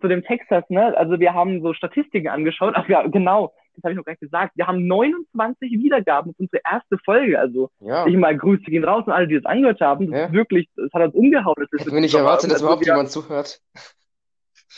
zu 0.00 0.08
dem 0.08 0.22
Texas, 0.24 0.64
ne? 0.70 0.96
Also 0.96 1.20
wir 1.20 1.34
haben 1.34 1.60
so 1.60 1.74
Statistiken 1.74 2.28
angeschaut. 2.28 2.72
Ach 2.74 2.88
ja, 2.88 3.06
genau, 3.06 3.52
das 3.74 3.84
habe 3.84 3.92
ich 3.92 3.96
noch 3.98 4.04
gar 4.04 4.12
nicht 4.12 4.20
gesagt. 4.20 4.52
Wir 4.56 4.66
haben 4.66 4.86
29 4.86 5.72
Wiedergaben 5.72 6.32
für 6.34 6.44
unsere 6.44 6.62
erste 6.64 6.96
Folge. 7.04 7.38
Also 7.38 7.68
Ja. 7.80 8.06
ich 8.06 8.16
mal 8.16 8.34
Grüße 8.34 8.64
gehen 8.64 8.84
raus 8.84 9.04
und 9.06 9.12
alle, 9.12 9.28
die 9.28 9.34
das 9.34 9.44
angehört 9.44 9.80
haben. 9.82 10.10
Das 10.10 10.18
Ja. 10.20 10.26
ist 10.28 10.32
wirklich, 10.32 10.68
das 10.74 10.90
hat 10.94 11.02
uns 11.02 11.14
umgehauen. 11.14 11.54
Das 11.70 11.80
Hätten 11.82 11.94
wir 11.94 12.00
nicht 12.00 12.14
erwartet, 12.14 12.44
dass 12.46 12.54
also 12.54 12.64
überhaupt 12.66 12.86
wir- 12.86 12.94
jemand 12.94 13.10
zuhört. 13.10 13.60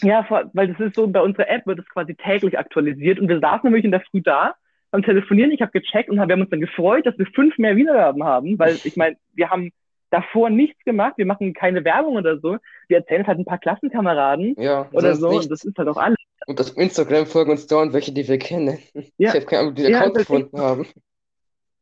Ja, 0.00 0.26
weil 0.52 0.68
das 0.68 0.80
ist 0.80 0.96
so, 0.96 1.06
bei 1.06 1.20
unserer 1.20 1.48
App 1.48 1.66
wird 1.66 1.78
es 1.78 1.88
quasi 1.88 2.14
täglich 2.14 2.58
aktualisiert 2.58 3.18
und 3.18 3.28
wir 3.28 3.40
saßen 3.40 3.64
nämlich 3.64 3.84
in 3.84 3.90
der 3.90 4.00
Früh 4.00 4.22
da 4.22 4.54
beim 4.90 5.02
Telefonieren. 5.02 5.52
Ich 5.52 5.60
habe 5.60 5.72
gecheckt 5.72 6.08
und 6.08 6.18
hab, 6.18 6.28
wir 6.28 6.34
haben 6.34 6.40
uns 6.40 6.50
dann 6.50 6.60
gefreut, 6.60 7.06
dass 7.06 7.18
wir 7.18 7.26
fünf 7.26 7.58
mehr 7.58 7.76
Wiedergaben 7.76 8.24
haben, 8.24 8.58
weil 8.58 8.78
ich 8.84 8.96
meine, 8.96 9.16
wir 9.34 9.50
haben 9.50 9.70
davor 10.10 10.50
nichts 10.50 10.82
gemacht, 10.84 11.14
wir 11.16 11.26
machen 11.26 11.54
keine 11.54 11.84
Werbung 11.84 12.16
oder 12.16 12.38
so. 12.38 12.58
Wir 12.88 12.98
erzählen 12.98 13.22
es 13.22 13.26
halt 13.26 13.38
ein 13.38 13.44
paar 13.44 13.58
Klassenkameraden 13.58 14.54
Ja, 14.58 14.88
oder 14.92 15.14
so 15.14 15.28
und 15.30 15.50
das 15.50 15.64
ist 15.64 15.76
halt 15.76 15.88
auch 15.88 15.96
alles. 15.96 16.16
Und 16.46 16.60
auf 16.60 16.76
Instagram 16.76 17.26
folgen 17.26 17.52
uns 17.52 17.66
dauernd 17.66 17.92
welche, 17.92 18.12
die 18.12 18.26
wir 18.26 18.38
kennen. 18.38 18.78
Ja. 19.16 19.28
Ich 19.28 19.34
habe 19.34 19.46
keine 19.46 19.62
Ahnung, 19.62 19.74
die 19.74 19.82
den 19.82 19.92
Ja, 19.92 19.98
Account 19.98 20.16
das 20.16 20.26
gefunden 20.26 20.58
haben. 20.58 20.86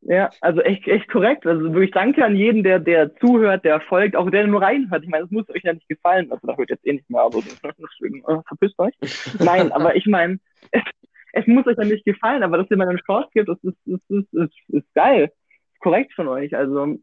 Ja, 0.03 0.31
also 0.41 0.61
echt, 0.61 0.87
echt 0.87 1.07
korrekt. 1.09 1.45
Also 1.45 1.73
wirklich 1.73 1.91
danke 1.91 2.25
an 2.25 2.35
jeden, 2.35 2.63
der, 2.63 2.79
der 2.79 3.15
zuhört, 3.17 3.63
der 3.63 3.81
folgt, 3.81 4.15
auch 4.15 4.29
der 4.31 4.47
nur 4.47 4.61
reinhört. 4.61 5.03
Ich 5.03 5.09
meine, 5.09 5.23
das 5.23 5.31
muss 5.31 5.49
euch 5.49 5.63
ja 5.63 5.73
nicht 5.73 5.87
gefallen. 5.87 6.31
Also 6.31 6.47
da 6.47 6.57
hört 6.57 6.69
jetzt 6.71 6.85
eh 6.87 6.93
nicht 6.93 7.09
mehr, 7.09 7.21
aber 7.21 7.41
deswegen 7.41 8.23
äh, 8.27 8.41
verpisst 8.47 8.79
euch. 8.79 8.93
Nein, 9.39 9.71
aber 9.71 9.95
ich 9.95 10.07
meine, 10.07 10.39
es, 10.71 10.81
es 11.33 11.47
muss 11.47 11.67
euch 11.67 11.77
ja 11.77 11.85
nicht 11.85 12.03
gefallen, 12.03 12.41
aber 12.41 12.57
dass 12.57 12.71
ihr 12.71 12.77
mal 12.77 12.89
eine 12.89 12.97
Chance 12.99 13.29
gibt, 13.33 13.47
das 13.47 13.59
ist, 13.63 13.77
ist, 13.85 14.09
ist, 14.09 14.33
ist, 14.33 14.53
ist 14.69 14.93
geil. 14.95 15.31
Korrekt 15.79 16.13
von 16.13 16.27
euch. 16.27 16.55
Also 16.55 16.97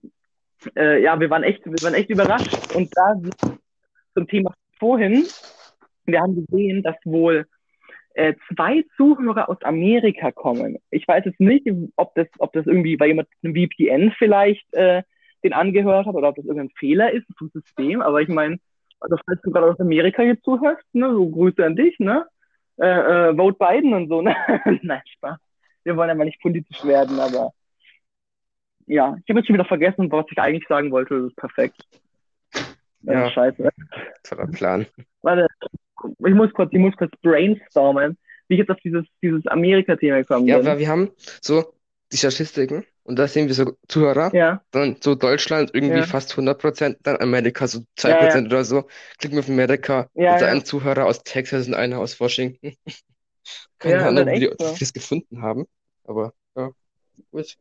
äh, 0.77 1.01
ja, 1.01 1.19
wir 1.21 1.31
waren 1.31 1.45
echt, 1.45 1.65
wir 1.65 1.81
waren 1.83 1.95
echt 1.95 2.11
überrascht. 2.11 2.75
Und 2.75 2.91
da 2.97 3.15
zum 4.15 4.27
Thema 4.27 4.53
vorhin, 4.79 5.25
wir 6.05 6.21
haben 6.21 6.35
gesehen, 6.35 6.83
dass 6.83 6.97
wohl 7.05 7.47
äh, 8.15 8.35
zwei 8.49 8.85
Zuhörer 8.97 9.49
aus 9.49 9.63
Amerika 9.63 10.33
kommen. 10.33 10.79
Ich 10.91 11.07
weiß 11.07 11.25
jetzt 11.25 11.41
nicht, 11.41 11.67
ob 11.97 12.15
das, 12.15 12.27
ob 12.39 12.53
das 12.53 12.67
irgendwie 12.67 12.97
bei 12.97 13.07
jemand 13.07 13.29
einem 13.43 13.55
VPN 13.55 14.13
vielleicht 14.19 14.73
äh, 14.75 15.03
den 15.45 15.53
angehört 15.53 16.07
hat 16.07 16.15
oder 16.15 16.29
ob 16.31 16.37
das 16.37 16.45
irgendein 16.47 16.71
Fehler 16.79 17.13
ist 17.13 17.27
vom 17.39 17.49
System. 17.51 18.01
Aber 18.03 18.21
ich 18.21 18.29
meine, 18.29 18.59
also 19.01 19.17
falls 19.25 19.41
du 19.43 19.51
gerade 19.53 19.71
aus 19.71 19.81
Amerika 19.81 20.23
hier 20.23 20.41
zuhörst, 20.43 20.85
ne, 20.93 21.13
so 21.13 21.29
Grüße 21.31 21.65
an 21.65 21.77
dich, 21.77 21.99
ne? 22.01 22.27
Äh, 22.81 23.31
äh, 23.31 23.37
Vote 23.37 23.57
Biden 23.59 23.95
und 23.95 24.09
so, 24.09 24.23
ne? 24.23 24.35
Nein, 24.83 25.03
Spaß. 25.17 25.39
Wir 25.85 25.97
wollen 25.97 26.09
ja 26.09 26.15
mal 26.15 26.25
nicht 26.25 26.41
politisch 26.43 26.85
werden, 26.85 27.19
aber 27.21 27.53
ja, 28.87 29.17
ich 29.23 29.29
habe 29.31 29.41
jetzt 29.41 29.47
schon 29.47 29.55
wieder 29.55 29.65
vergessen, 29.65 30.11
was 30.11 30.27
ich 30.31 30.39
eigentlich 30.39 30.67
sagen 30.69 30.91
wollte. 30.91 31.15
Das 31.21 31.29
ist 31.31 31.37
perfekt. 31.37 31.77
Ja, 33.03 33.13
Ja. 33.13 33.31
scheiße. 33.31 33.69
Toller 34.25 34.47
Plan. 34.49 34.87
Warte, 35.23 35.47
ich 36.05 36.35
muss 36.35 36.53
kurz, 36.53 36.73
ich 36.73 36.79
muss 36.79 36.97
kurz 36.97 37.13
brainstormen, 37.23 38.17
wie 38.49 38.55
ich 38.55 38.61
jetzt 38.61 38.71
auf 38.71 38.81
dieses, 38.85 39.05
dieses 39.23 39.47
Amerika-Thema 39.47 40.19
gekommen 40.19 40.47
Ja, 40.47 40.57
bin. 40.59 40.67
weil 40.67 40.79
wir 40.79 40.89
haben 40.89 41.11
so 41.43 41.75
die 42.13 42.17
Statistiken 42.17 42.85
und 43.05 43.19
da 43.19 43.29
sehen 43.29 43.49
wir 43.49 43.55
so 43.55 43.77
Zuhörer, 43.89 44.33
Ja, 44.33 44.63
dann 44.71 44.97
so 45.01 45.15
Deutschland 45.15 45.71
irgendwie 45.75 45.99
Ja. 46.01 46.07
fast 46.07 46.37
100%, 46.37 46.99
dann 47.03 47.17
Amerika 47.19 47.67
so 47.67 47.81
2% 47.97 48.47
Ja, 48.47 48.51
ja. 48.51 48.53
oder 48.53 48.65
so. 48.65 48.89
Klicken 49.19 49.37
wir 49.37 49.41
auf 49.41 49.49
Amerika, 49.49 50.09
Ja, 50.15 50.39
ja. 50.41 50.47
ein 50.49 50.65
Zuhörer 50.65 51.07
aus 51.07 51.23
Texas 51.23 51.67
und 51.69 51.75
einer 51.75 51.99
aus 51.99 52.19
Washington. 52.21 52.75
Keine 53.79 54.01
Ja, 54.01 54.09
Ahnung, 54.09 54.27
wie 54.33 54.41
die, 54.41 54.51
so. 54.59 54.65
das 54.79 54.93
gefunden 54.93 55.43
haben, 55.43 55.67
aber 56.05 56.33
ja, 56.57 56.71
gut. 57.33 57.57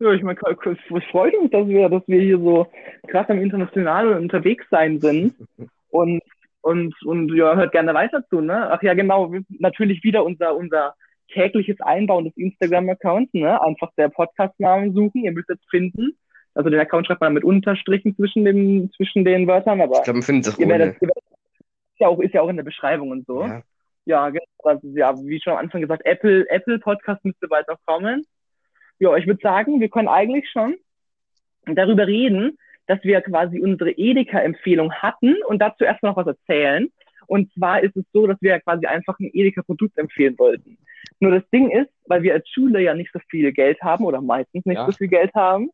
ja 0.00 0.12
ich 0.12 0.22
meine, 0.22 0.38
es 0.40 1.04
freut 1.10 1.34
uns, 1.36 1.50
dass 1.50 1.66
wir, 1.68 1.88
dass 1.88 2.02
wir 2.06 2.20
hier 2.20 2.38
so 2.38 2.66
krass 3.08 3.28
am 3.28 3.40
International 3.40 4.14
unterwegs 4.18 4.66
sein 4.70 5.00
sind 5.00 5.34
und, 5.90 6.22
und, 6.64 6.94
und 7.04 7.34
ja, 7.34 7.54
hört 7.56 7.72
gerne 7.72 7.92
weiter 7.92 8.24
zu, 8.28 8.40
ne? 8.40 8.70
Ach 8.70 8.82
ja, 8.82 8.94
genau, 8.94 9.32
natürlich 9.58 10.02
wieder 10.02 10.24
unser, 10.24 10.56
unser 10.56 10.94
tägliches 11.32 11.78
Einbauen 11.80 12.24
des 12.24 12.36
Instagram-Accounts, 12.36 13.34
ne? 13.34 13.60
Einfach 13.62 13.90
der 13.98 14.08
Podcast-Namen 14.08 14.94
suchen, 14.94 15.24
ihr 15.24 15.32
müsst 15.32 15.50
jetzt 15.50 15.68
finden. 15.68 16.16
Also 16.54 16.70
den 16.70 16.80
Account 16.80 17.06
schreibt 17.06 17.20
man 17.20 17.34
mit 17.34 17.44
Unterstrichen 17.44 18.16
zwischen 18.16 18.46
dem, 18.46 18.90
zwischen 18.96 19.24
den 19.24 19.46
Wörtern, 19.46 19.80
aber 19.82 19.98
Ich 19.98 20.04
glaube, 20.04 20.18
man 20.18 20.22
findet 20.22 20.46
es 20.46 20.54
auch 20.54 20.58
werdet, 20.58 21.00
werdet, 21.00 21.16
ist 21.18 22.00
ja 22.00 22.08
auch, 22.08 22.20
ist 22.20 22.32
ja 22.32 22.40
auch 22.40 22.48
in 22.48 22.56
der 22.56 22.64
Beschreibung 22.64 23.10
und 23.10 23.26
so. 23.26 23.42
Ja. 23.42 23.62
Ja, 24.06 24.28
genau. 24.30 24.44
Also, 24.62 24.88
ja, 24.88 25.14
wie 25.18 25.40
schon 25.40 25.54
am 25.54 25.58
Anfang 25.58 25.82
gesagt, 25.82 26.06
Apple, 26.06 26.48
Apple 26.48 26.78
Podcast 26.78 27.24
müsste 27.24 27.48
bald 27.48 27.68
noch 27.68 27.78
kommen. 27.84 28.24
Ja, 28.98 29.14
ich 29.16 29.26
würde 29.26 29.40
sagen, 29.42 29.80
wir 29.80 29.88
können 29.90 30.08
eigentlich 30.08 30.48
schon 30.50 30.76
darüber 31.66 32.06
reden, 32.06 32.56
dass 32.86 33.02
wir 33.02 33.20
quasi 33.22 33.60
unsere 33.60 33.90
Edeka-Empfehlung 33.90 34.92
hatten 34.92 35.34
und 35.48 35.60
dazu 35.60 35.84
erst 35.84 36.02
noch 36.02 36.16
was 36.16 36.26
erzählen. 36.26 36.90
Und 37.26 37.52
zwar 37.54 37.82
ist 37.82 37.96
es 37.96 38.04
so, 38.12 38.26
dass 38.26 38.40
wir 38.42 38.50
ja 38.50 38.60
quasi 38.60 38.86
einfach 38.86 39.18
ein 39.18 39.30
Edeka-Produkt 39.32 39.96
empfehlen 39.98 40.38
wollten. 40.38 40.76
Nur 41.20 41.32
das 41.32 41.48
Ding 41.50 41.70
ist, 41.70 41.90
weil 42.06 42.22
wir 42.22 42.34
als 42.34 42.48
Schule 42.48 42.80
ja 42.82 42.94
nicht 42.94 43.10
so 43.12 43.18
viel 43.30 43.52
Geld 43.52 43.80
haben 43.82 44.04
oder 44.04 44.20
meistens 44.20 44.64
nicht 44.66 44.76
Ja. 44.76 44.86
so 44.86 44.92
viel 44.92 45.08
Geld 45.08 45.32
haben, 45.34 45.70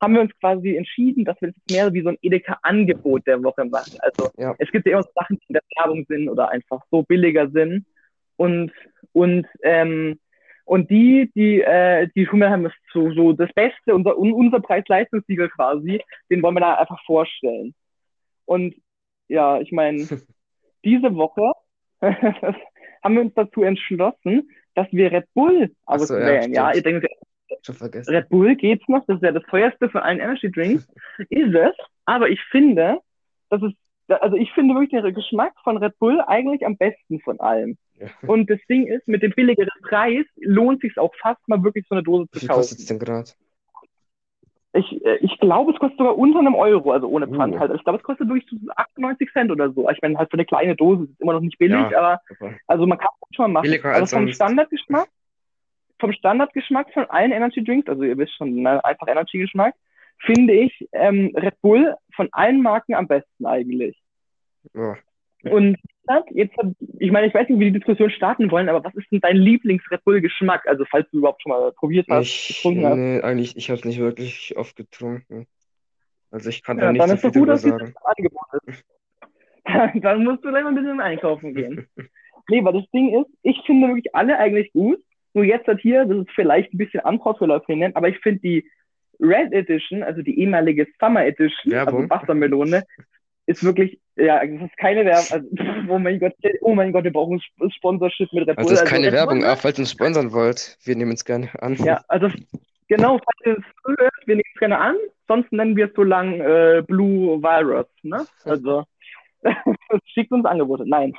haben 0.00 0.14
wir 0.14 0.20
uns 0.20 0.32
quasi 0.40 0.76
entschieden, 0.76 1.24
dass 1.24 1.40
wir 1.40 1.48
das 1.48 1.56
mehr 1.70 1.92
wie 1.92 2.02
so 2.02 2.08
ein 2.10 2.18
Edeka-Angebot 2.22 3.26
der 3.26 3.42
Woche 3.42 3.64
machen. 3.64 3.98
Also 4.00 4.30
Ja. 4.36 4.54
es 4.58 4.70
gibt 4.70 4.86
ja 4.86 4.92
immer 4.92 5.02
so 5.02 5.10
Sachen, 5.14 5.38
die 5.38 5.46
in 5.48 5.54
der 5.54 5.62
Werbung 5.76 6.04
sind 6.08 6.28
oder 6.28 6.50
einfach 6.50 6.82
so 6.90 7.02
billiger 7.02 7.48
sind. 7.50 7.86
Und, 8.36 8.72
und, 9.12 9.46
ähm, 9.62 10.18
und 10.72 10.88
die, 10.88 11.30
die, 11.34 11.60
äh, 11.60 12.08
die 12.16 12.26
wir 12.32 12.48
haben 12.48 12.64
das 12.64 12.72
so, 12.94 13.12
so 13.12 13.34
das 13.34 13.52
Beste, 13.52 13.94
unser, 13.94 14.16
un- 14.18 14.32
unser 14.32 14.58
Preis-Leistungssiegel 14.58 15.50
quasi, 15.50 16.00
den 16.30 16.42
wollen 16.42 16.54
wir 16.56 16.60
da 16.60 16.76
einfach 16.76 16.98
vorstellen. 17.04 17.74
Und 18.46 18.74
ja, 19.28 19.60
ich 19.60 19.70
meine, 19.70 19.98
diese 20.82 21.14
Woche 21.14 21.52
haben 22.00 23.14
wir 23.14 23.20
uns 23.20 23.34
dazu 23.34 23.62
entschlossen, 23.62 24.50
dass 24.74 24.90
wir 24.92 25.12
Red 25.12 25.26
Bull 25.34 25.70
Ach 25.84 25.98
so, 25.98 26.14
ja, 26.16 26.20
auswählen. 26.22 26.54
Ja, 26.54 26.72
ihr 26.72 26.82
denkt, 26.82 27.06
Schon 27.60 27.74
vergessen. 27.74 28.14
Red 28.14 28.30
Bull 28.30 28.56
geht's 28.56 28.88
noch, 28.88 29.04
das 29.04 29.16
ist 29.16 29.24
ja 29.24 29.32
das 29.32 29.44
teuerste 29.50 29.90
von 29.90 30.00
allen 30.00 30.20
Energy 30.20 30.50
Drinks, 30.50 30.88
ist 31.28 31.54
es. 31.54 31.76
Aber 32.06 32.30
ich 32.30 32.40
finde, 32.50 32.98
das 33.50 33.60
ist, 33.62 33.76
also 34.08 34.38
ich 34.38 34.50
finde 34.52 34.74
wirklich 34.74 35.02
den 35.02 35.12
Geschmack 35.14 35.52
von 35.64 35.76
Red 35.76 35.98
Bull 35.98 36.22
eigentlich 36.26 36.64
am 36.64 36.78
besten 36.78 37.20
von 37.20 37.38
allem. 37.40 37.76
Ja. 37.98 38.08
Und 38.26 38.48
das 38.50 38.58
Ding 38.68 38.86
ist, 38.86 39.06
mit 39.06 39.22
dem 39.22 39.32
billigeren 39.32 39.68
Preis 39.88 40.24
lohnt 40.40 40.80
sich 40.80 40.96
auch 40.98 41.14
fast 41.20 41.46
mal 41.48 41.62
wirklich 41.62 41.86
so 41.88 41.94
eine 41.94 42.02
Dose 42.02 42.24
Wie 42.24 42.30
zu 42.32 42.40
viel 42.40 42.48
kostet 42.48 42.78
kaufen. 42.78 42.82
es 42.82 42.86
denn 42.86 42.98
gerade? 42.98 43.30
Ich, 44.74 45.04
äh, 45.04 45.16
ich 45.16 45.38
glaube, 45.38 45.72
es 45.72 45.78
kostet 45.78 45.98
sogar 45.98 46.16
unter 46.16 46.38
einem 46.38 46.54
Euro, 46.54 46.92
also 46.92 47.06
ohne 47.08 47.28
Pfand 47.28 47.54
Uh. 47.54 47.58
halt. 47.60 47.72
Ich 47.74 47.84
glaube, 47.84 47.98
es 47.98 48.04
kostet 48.04 48.28
wirklich 48.28 48.46
so 48.48 48.56
98 48.74 49.30
Cent 49.32 49.50
oder 49.50 49.70
so. 49.70 49.88
Ich 49.90 50.00
meine, 50.00 50.16
halt 50.16 50.30
für 50.30 50.34
eine 50.34 50.46
kleine 50.46 50.74
Dose 50.74 51.04
ist 51.04 51.10
es 51.10 51.20
immer 51.20 51.34
noch 51.34 51.40
nicht 51.40 51.58
billig, 51.58 51.76
Ja. 51.90 51.98
aber 51.98 52.20
Aber 52.40 52.54
also 52.66 52.86
man 52.86 52.96
kann 52.98 53.10
es 53.30 53.36
schon 53.36 53.44
mal 53.52 53.60
machen. 53.60 53.64
Billiger 53.70 53.90
Aber 53.90 53.98
als 53.98 54.10
vom. 54.12 54.28
Standardgeschmack, 54.32 55.08
vom 56.00 56.12
Standardgeschmack 56.12 56.90
von 56.94 57.04
allen 57.10 57.32
Energy 57.32 57.62
Drinks, 57.62 57.88
also 57.88 58.02
ihr 58.02 58.16
wisst 58.16 58.34
schon, 58.34 58.54
ne, 58.62 58.82
einfach 58.84 59.06
Energy 59.08 59.38
Geschmack, 59.38 59.74
finde 60.20 60.54
ich 60.54 60.88
ähm, 60.92 61.32
Red 61.36 61.60
Bull 61.60 61.94
von 62.16 62.28
allen 62.32 62.62
Marken 62.62 62.94
am 62.94 63.06
besten 63.06 63.44
eigentlich. 63.44 64.00
Ja. 64.72 64.96
Und 65.44 65.76
jetzt, 66.30 66.54
ich 66.98 67.10
meine, 67.10 67.26
ich 67.26 67.34
weiß 67.34 67.48
nicht, 67.48 67.58
wie 67.58 67.70
die 67.70 67.78
Diskussion 67.78 68.10
starten 68.10 68.50
wollen, 68.50 68.68
aber 68.68 68.84
was 68.84 68.94
ist 68.94 69.10
denn 69.10 69.20
dein 69.20 69.36
Lieblings-Red 69.36 70.04
Bull-Geschmack? 70.04 70.66
Also 70.66 70.84
falls 70.90 71.08
du 71.10 71.18
überhaupt 71.18 71.42
schon 71.42 71.50
mal 71.50 71.72
probiert 71.72 72.06
hast, 72.10 72.26
Ich, 72.26 72.48
getrunken 72.48 72.84
hast. 72.86 72.96
nee, 72.96 73.20
eigentlich, 73.20 73.56
ich 73.56 73.70
habe 73.70 73.78
es 73.78 73.84
nicht 73.84 73.98
wirklich 73.98 74.56
oft 74.56 74.76
getrunken. 74.76 75.46
Also 76.30 76.48
ich 76.48 76.62
kann 76.62 76.78
da 76.78 76.84
Ja, 76.86 76.92
nicht 76.92 77.02
dann 77.02 77.08
so 77.10 77.14
ist 77.16 77.20
viel 77.22 77.30
gut, 77.32 77.48
drüber 77.48 77.56
sagen. 77.56 77.94
Dann 80.02 80.24
musst 80.24 80.44
du 80.44 80.48
gleich 80.50 80.62
mal 80.64 80.70
ein 80.70 80.74
bisschen 80.74 81.00
einkaufen 81.00 81.54
gehen. 81.54 81.86
Nee, 82.48 82.64
weil 82.64 82.72
das 82.72 82.90
Ding 82.90 83.14
ist, 83.20 83.30
ich 83.42 83.60
finde 83.64 83.88
wirklich 83.88 84.14
alle 84.14 84.36
eigentlich 84.38 84.72
gut. 84.72 84.98
Nur 85.34 85.44
jetzt 85.44 85.66
halt 85.66 85.80
hier, 85.80 86.04
das 86.04 86.18
ist 86.18 86.30
vielleicht 86.34 86.74
ein 86.74 86.78
bisschen 86.78 87.00
anpassverläufig, 87.00 87.96
aber 87.96 88.08
ich 88.08 88.18
finde 88.18 88.40
die 88.40 88.68
Red 89.20 89.52
Edition, 89.52 90.02
also 90.02 90.20
die 90.22 90.38
ehemalige 90.40 90.86
Summer 90.98 91.24
Edition, 91.24 91.72
Werbung. 91.72 92.02
also 92.02 92.10
Wassermelone, 92.10 92.82
ist 93.46 93.64
wirklich, 93.64 94.00
ja, 94.16 94.44
das 94.44 94.68
ist 94.68 94.76
keine 94.76 95.04
Werbung. 95.04 95.26
Also, 95.30 95.48
oh 95.92 95.98
mein 95.98 96.20
Gott, 96.20 96.34
oh 96.60 96.74
mein 96.74 96.92
Gott, 96.92 97.04
wir 97.04 97.12
brauchen 97.12 97.40
ein 97.60 97.70
Sponsorship 97.70 98.32
mit 98.32 98.46
Red 98.46 98.56
Bull. 98.56 98.64
Also 98.64 98.70
das 98.70 98.82
ist 98.82 98.88
keine 98.88 99.06
Red 99.06 99.12
Bull, 99.12 99.18
Werbung, 99.18 99.44
aber 99.44 99.56
falls 99.56 99.78
ihr 99.78 99.82
uns 99.82 99.92
sponsern 99.92 100.32
wollt, 100.32 100.78
wir 100.84 100.96
nehmen 100.96 101.12
es 101.12 101.24
gerne 101.24 101.50
an. 101.60 101.74
Ja, 101.76 102.02
also 102.08 102.28
genau, 102.88 103.18
falls 103.18 103.46
ihr 103.46 103.58
es 103.58 103.96
hört, 103.98 104.12
wir 104.26 104.36
nehmen 104.36 104.50
es 104.54 104.58
gerne 104.58 104.78
an, 104.78 104.96
sonst 105.28 105.52
nennen 105.52 105.76
wir 105.76 105.86
es 105.86 105.94
so 105.94 106.02
lang 106.02 106.40
äh, 106.40 106.82
Blue 106.86 107.42
Virus, 107.42 107.86
ne? 108.02 108.26
Also 108.44 108.84
schickt 110.04 110.32
uns 110.32 110.44
Angebote. 110.44 110.84
Nein. 110.86 111.14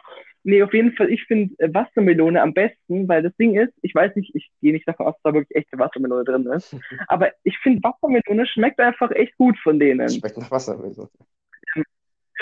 Nee, 0.46 0.62
auf 0.62 0.74
jeden 0.74 0.92
Fall, 0.92 1.10
ich 1.10 1.24
finde 1.24 1.56
Wassermelone 1.74 2.42
am 2.42 2.54
besten, 2.54 3.08
weil 3.08 3.24
das 3.24 3.34
Ding 3.38 3.56
ist, 3.56 3.72
ich 3.82 3.96
weiß 3.96 4.14
nicht, 4.18 4.36
ich 4.36 4.52
gehe 4.62 4.74
nicht 4.74 4.86
davon 4.86 5.06
aus, 5.06 5.16
dass 5.16 5.32
da 5.32 5.34
wirklich 5.34 5.56
echte 5.56 5.80
Wassermelone 5.80 6.26
drin 6.26 6.46
ist, 6.48 6.76
aber 7.08 7.32
ich 7.44 7.58
finde 7.60 7.82
Wassermelone 7.82 8.46
schmeckt 8.46 8.80
einfach 8.80 9.12
echt 9.12 9.38
gut 9.38 9.58
von 9.60 9.80
denen. 9.80 10.10
Schmeckt 10.10 10.38
nach 10.38 10.52
Wasser. 10.52 10.78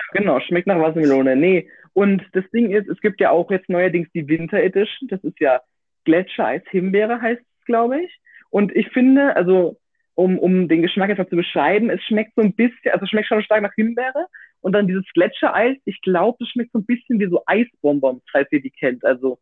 Also. 0.09 0.23
Genau, 0.23 0.39
schmeckt 0.39 0.67
nach 0.67 0.79
Wassermelone. 0.79 1.35
Nee, 1.35 1.69
und 1.93 2.23
das 2.33 2.43
Ding 2.51 2.71
ist, 2.71 2.87
es 2.87 2.99
gibt 3.01 3.19
ja 3.19 3.31
auch 3.31 3.51
jetzt 3.51 3.69
neuerdings 3.69 4.09
die 4.13 4.27
Winter 4.27 4.57
Edition. 4.61 5.07
Das 5.09 5.23
ist 5.23 5.39
ja 5.39 5.61
Gletschereis 6.05 6.63
Himbeere 6.69 7.21
heißt 7.21 7.41
es, 7.41 7.65
glaube 7.65 8.01
ich. 8.01 8.19
Und 8.49 8.75
ich 8.75 8.89
finde, 8.89 9.35
also 9.35 9.77
um, 10.15 10.37
um 10.39 10.67
den 10.67 10.81
Geschmack 10.81 11.09
einfach 11.09 11.29
zu 11.29 11.35
beschreiben, 11.35 11.89
es 11.89 12.01
schmeckt 12.03 12.33
so 12.35 12.41
ein 12.41 12.53
bisschen, 12.53 12.91
also 12.91 13.03
es 13.03 13.09
schmeckt 13.09 13.27
schon 13.27 13.43
stark 13.43 13.61
nach 13.61 13.73
Himbeere. 13.75 14.27
Und 14.61 14.73
dann 14.73 14.87
dieses 14.87 15.05
Gletschereis, 15.13 15.77
ich 15.85 15.99
glaube, 16.01 16.37
das 16.39 16.49
schmeckt 16.49 16.71
so 16.71 16.79
ein 16.79 16.85
bisschen 16.85 17.19
wie 17.19 17.27
so 17.27 17.41
Eisbonbons, 17.47 18.21
falls 18.31 18.51
ihr 18.51 18.61
die 18.61 18.69
kennt. 18.69 19.03
Also 19.03 19.39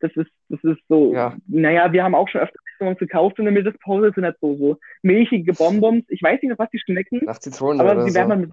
das 0.00 0.10
ist, 0.16 0.30
das 0.48 0.62
ist 0.64 0.80
so, 0.88 1.12
Ja. 1.14 1.36
naja, 1.46 1.92
wir 1.92 2.02
haben 2.02 2.14
auch 2.14 2.28
schon 2.28 2.40
öfter 2.40 2.58
Eisbonbons 2.72 2.98
gekauft 2.98 3.38
in 3.38 3.44
der 3.44 3.52
Mittagspause, 3.52 4.12
sind 4.14 4.24
halt 4.24 4.36
so, 4.40 4.56
so 4.56 4.78
milchige 5.02 5.52
Bonbons. 5.52 6.04
Ich 6.08 6.22
weiß 6.22 6.40
nicht, 6.42 6.50
nach 6.50 6.58
was 6.58 6.70
die 6.70 6.80
schmecken. 6.80 7.20
Nach 7.24 7.38
Zitrone 7.38 7.80
Aber 7.80 7.92
oder 7.92 8.04
sie 8.08 8.14
werden 8.14 8.28
so. 8.28 8.30
dann 8.30 8.40
mit 8.42 8.50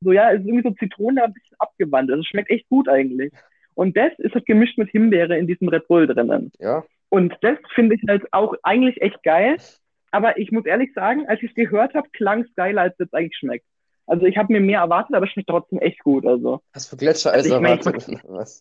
so, 0.00 0.12
ja, 0.12 0.32
es 0.32 0.40
ist 0.40 0.46
irgendwie 0.46 0.68
so 0.68 0.74
Zitrone, 0.74 1.22
aber 1.22 1.30
ein 1.30 1.34
bisschen 1.34 1.56
abgewandelt. 1.58 2.16
Also 2.16 2.22
es 2.22 2.28
schmeckt 2.28 2.50
echt 2.50 2.68
gut 2.68 2.88
eigentlich. 2.88 3.32
Und 3.74 3.96
das 3.96 4.12
ist 4.18 4.34
halt 4.34 4.46
gemischt 4.46 4.78
mit 4.78 4.90
Himbeere 4.90 5.36
in 5.36 5.46
diesem 5.46 5.68
Red 5.68 5.88
Bull 5.88 6.06
drinnen. 6.06 6.52
Ja, 6.58 6.84
Und 7.08 7.34
das 7.42 7.58
finde 7.74 7.96
ich 7.96 8.02
halt 8.08 8.24
auch 8.32 8.54
eigentlich 8.62 9.00
echt 9.02 9.22
geil. 9.22 9.56
Aber 10.10 10.38
ich 10.38 10.52
muss 10.52 10.64
ehrlich 10.64 10.92
sagen, 10.94 11.26
als 11.26 11.42
ich 11.42 11.50
es 11.50 11.54
gehört 11.56 11.94
habe, 11.94 12.08
klang 12.12 12.42
es 12.42 12.54
geiler, 12.54 12.82
als 12.82 12.94
es 12.94 13.00
jetzt 13.06 13.14
eigentlich 13.14 13.36
schmeckt. 13.36 13.66
Also 14.06 14.26
ich 14.26 14.36
habe 14.36 14.52
mir 14.52 14.60
mehr 14.60 14.80
erwartet, 14.80 15.16
aber 15.16 15.26
es 15.26 15.32
schmeckt 15.32 15.48
trotzdem 15.48 15.80
echt 15.80 15.98
gut. 16.00 16.26
Also 16.26 16.60
was 16.72 16.86
für 16.86 16.96
Gletschereis 16.96 17.44
Also 17.44 17.60
mein, 17.60 17.78
erwartet. 17.78 18.20
Was? 18.24 18.60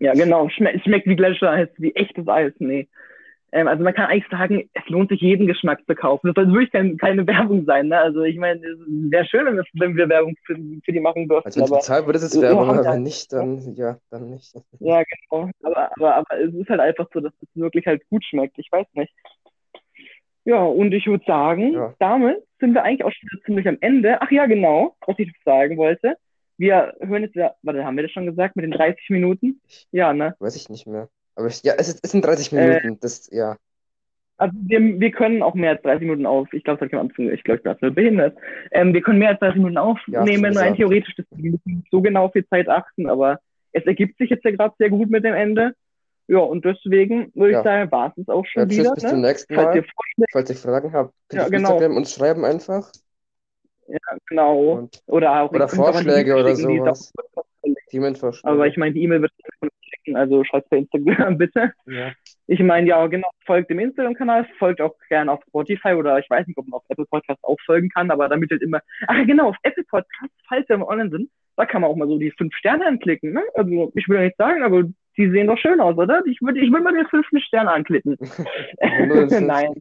ja, 0.00 0.14
genau, 0.14 0.48
Schme 0.48 0.74
es 0.74 0.82
schmeckt 0.82 1.06
wie 1.06 1.16
Gletschereis, 1.16 1.68
wie 1.76 1.94
echtes 1.94 2.26
Eis. 2.26 2.52
Nee. 2.58 2.88
Ähm, 3.52 3.66
also 3.66 3.82
man 3.82 3.94
kann 3.94 4.06
eigentlich 4.06 4.28
sagen, 4.30 4.68
es 4.74 4.88
lohnt 4.88 5.08
sich 5.08 5.20
jeden 5.20 5.46
Geschmack 5.46 5.80
zu 5.86 5.94
kaufen. 5.94 6.26
Das 6.26 6.34
soll 6.34 6.52
wirklich 6.52 6.70
kein, 6.70 6.96
keine 6.98 7.26
Werbung 7.26 7.64
sein. 7.64 7.88
Ne? 7.88 7.98
Also 7.98 8.22
ich 8.22 8.36
meine, 8.36 8.60
es 8.60 8.78
wäre 8.86 9.24
schön, 9.26 9.46
wenn 9.46 9.56
wir, 9.56 9.64
wenn 9.74 9.96
wir 9.96 10.08
Werbung 10.08 10.36
für, 10.44 10.54
für 10.84 10.92
die 10.92 11.00
machen 11.00 11.28
dürften. 11.28 11.46
Also 11.48 11.60
wenn 11.60 11.64
es 11.64 11.70
bezahlt 11.70 12.06
wird, 12.06 12.16
ist 12.16 12.22
es 12.24 12.40
Werbung, 12.40 12.68
aber 12.68 12.84
wenn 12.84 13.02
nicht, 13.02 13.32
dann 13.32 13.74
ja, 13.74 13.98
dann 14.10 14.30
nicht. 14.30 14.54
Ja, 14.80 15.02
genau. 15.02 15.50
Aber, 15.62 15.90
aber, 15.96 16.14
aber 16.16 16.40
es 16.40 16.54
ist 16.54 16.68
halt 16.68 16.80
einfach 16.80 17.08
so, 17.12 17.20
dass 17.20 17.32
es 17.40 17.48
wirklich 17.54 17.86
halt 17.86 18.02
gut 18.10 18.24
schmeckt. 18.24 18.58
Ich 18.58 18.70
weiß 18.70 18.86
nicht. 18.94 19.12
Ja, 20.44 20.62
und 20.64 20.92
ich 20.92 21.06
würde 21.06 21.24
sagen, 21.26 21.72
Ja. 21.74 21.94
damit 21.98 22.38
sind 22.58 22.74
wir 22.74 22.82
eigentlich 22.82 23.04
auch 23.04 23.12
schon 23.12 23.40
ziemlich 23.44 23.68
am 23.68 23.76
Ende. 23.80 24.20
Ach 24.20 24.30
ja, 24.30 24.46
genau, 24.46 24.96
was 25.06 25.18
ich 25.18 25.32
sagen 25.44 25.76
wollte. 25.76 26.16
Wir 26.56 26.94
hören 27.00 27.22
jetzt 27.22 27.36
ja, 27.36 27.54
warte, 27.62 27.84
haben 27.84 27.96
wir 27.96 28.02
das 28.02 28.12
schon 28.12 28.26
gesagt 28.26 28.56
mit 28.56 28.64
den 28.64 28.72
30 28.72 29.10
Minuten? 29.10 29.60
Ja, 29.92 30.12
ne? 30.12 30.34
Weiß 30.40 30.56
ich 30.56 30.68
nicht 30.68 30.86
mehr. 30.86 31.08
Aber 31.38 31.46
ich, 31.46 31.62
ja, 31.62 31.74
es, 31.78 31.98
es 32.02 32.10
sind 32.10 32.24
30 32.24 32.52
Äh, 32.52 32.80
Minuten. 32.82 32.98
Das, 33.00 33.30
ja. 33.30 33.56
Also 34.38 34.54
wir, 34.66 34.80
wir 35.00 35.10
können 35.10 35.42
auch 35.42 35.54
mehr 35.54 35.70
als 35.70 35.82
30 35.82 36.02
Minuten 36.02 36.26
auf. 36.26 36.52
Ich 36.52 36.64
glaube, 36.64 36.78
das 36.86 37.08
ich 37.16 37.44
glaube, 37.44 37.60
bin 37.62 37.72
absolut 37.72 37.94
behindert. 37.94 38.36
Ähm, 38.72 38.92
wir 38.92 39.02
können 39.02 39.18
mehr 39.20 39.30
als 39.30 39.40
30 39.40 39.56
Minuten 39.56 39.76
Ja, 39.76 39.82
aufnehmen, 39.82 40.44
rein 40.44 40.52
gesagt. 40.52 40.76
theoretisch. 40.76 41.14
Das, 41.16 41.26
wir 41.30 41.50
müssen 41.52 41.76
nicht 41.76 41.90
so 41.90 42.00
genau 42.02 42.24
auf 42.26 42.32
die 42.32 42.46
Zeit 42.48 42.68
achten, 42.68 43.08
aber 43.08 43.38
es 43.72 43.84
ergibt 43.86 44.18
sich 44.18 44.30
jetzt 44.30 44.44
ja 44.44 44.50
gerade 44.50 44.74
sehr 44.78 44.90
gut 44.90 45.10
mit 45.10 45.24
dem 45.24 45.34
Ende. 45.34 45.74
Ja, 46.28 46.38
und 46.38 46.64
deswegen 46.64 47.32
würde 47.34 47.52
Ja. 47.52 47.58
ich 47.60 47.64
sagen, 47.64 47.90
war 47.90 48.12
es 48.16 48.28
auch 48.28 48.44
Ja, 48.44 48.50
schon 48.62 48.68
tschüss, 48.68 48.78
wieder. 48.78 48.94
bis 48.94 49.04
Ne? 49.04 49.10
zum 49.10 49.20
nächsten 49.22 49.54
Falls 49.54 49.66
Mal. 49.66 49.76
ihr 49.76 49.84
Vorschläge, 49.84 50.26
Falls 50.32 50.50
ihr 50.50 50.56
Fragen 50.56 50.92
habt, 50.92 51.14
könnt 51.28 51.42
Ja, 51.42 51.48
genau. 51.48 51.70
Instagram 51.70 51.96
uns 51.96 52.14
schreiben 52.14 52.44
einfach. 52.44 52.92
genau. 54.28 54.72
Und 54.72 55.02
Oder 55.06 55.40
auch 55.42 55.50
Oder 55.52 55.68
Vorschläge 55.68 56.36
oder 56.36 56.54
sowas. 56.54 57.12
Themenvorschläge. 57.90 58.52
Aber 58.52 58.66
ich 58.66 58.76
meine, 58.76 58.92
die 58.92 59.02
E-Mail 59.02 59.22
wird 59.22 59.32
von 59.58 59.70
schicken, 60.08 60.16
also 60.16 60.44
schreibt 60.44 60.70
per 60.70 60.78
Instagram 60.78 61.38
bitte. 61.38 61.72
ja. 61.86 62.12
Ich 62.46 62.60
meine, 62.60 62.86
ja, 62.86 63.06
genau, 63.06 63.28
folgt 63.44 63.70
dem 63.70 63.78
Instagram-Kanal, 63.78 64.46
folgt 64.58 64.80
auch 64.80 64.94
gerne 65.08 65.32
auf 65.32 65.42
Spotify 65.48 65.92
oder 65.94 66.18
ich 66.18 66.28
weiß 66.30 66.46
nicht, 66.46 66.58
ob 66.58 66.66
man 66.66 66.78
auf 66.78 66.84
Apple 66.88 67.06
Podcasts 67.06 67.44
auch 67.44 67.58
folgen 67.64 67.90
kann, 67.90 68.10
aber 68.10 68.28
damit 68.28 68.50
halt 68.50 68.62
immer, 68.62 68.80
ach 69.06 69.26
genau, 69.26 69.50
auf 69.50 69.56
Apple 69.62 69.84
Podcasts, 69.84 70.34
falls 70.48 70.68
wir 70.68 70.86
online 70.86 71.10
sind, 71.10 71.30
da 71.56 71.66
kann 71.66 71.82
man 71.82 71.90
auch 71.90 71.96
mal 71.96 72.08
so 72.08 72.18
die 72.18 72.30
fünf 72.30 72.54
Sterne 72.54 72.86
anklicken, 72.86 73.32
ne? 73.32 73.42
Also, 73.54 73.92
ich 73.94 74.08
will 74.08 74.16
ja 74.16 74.24
nicht 74.24 74.36
sagen, 74.36 74.62
aber 74.62 74.84
die 75.16 75.30
sehen 75.30 75.48
doch 75.48 75.58
schön 75.58 75.80
aus, 75.80 75.96
oder? 75.98 76.22
Ich 76.26 76.40
würde 76.40 76.60
ich 76.60 76.70
würde 76.70 76.84
mal 76.84 76.94
den 76.94 77.06
fünften 77.06 77.40
Stern 77.40 77.66
anklicken. 77.66 78.16
Nein. 78.80 79.74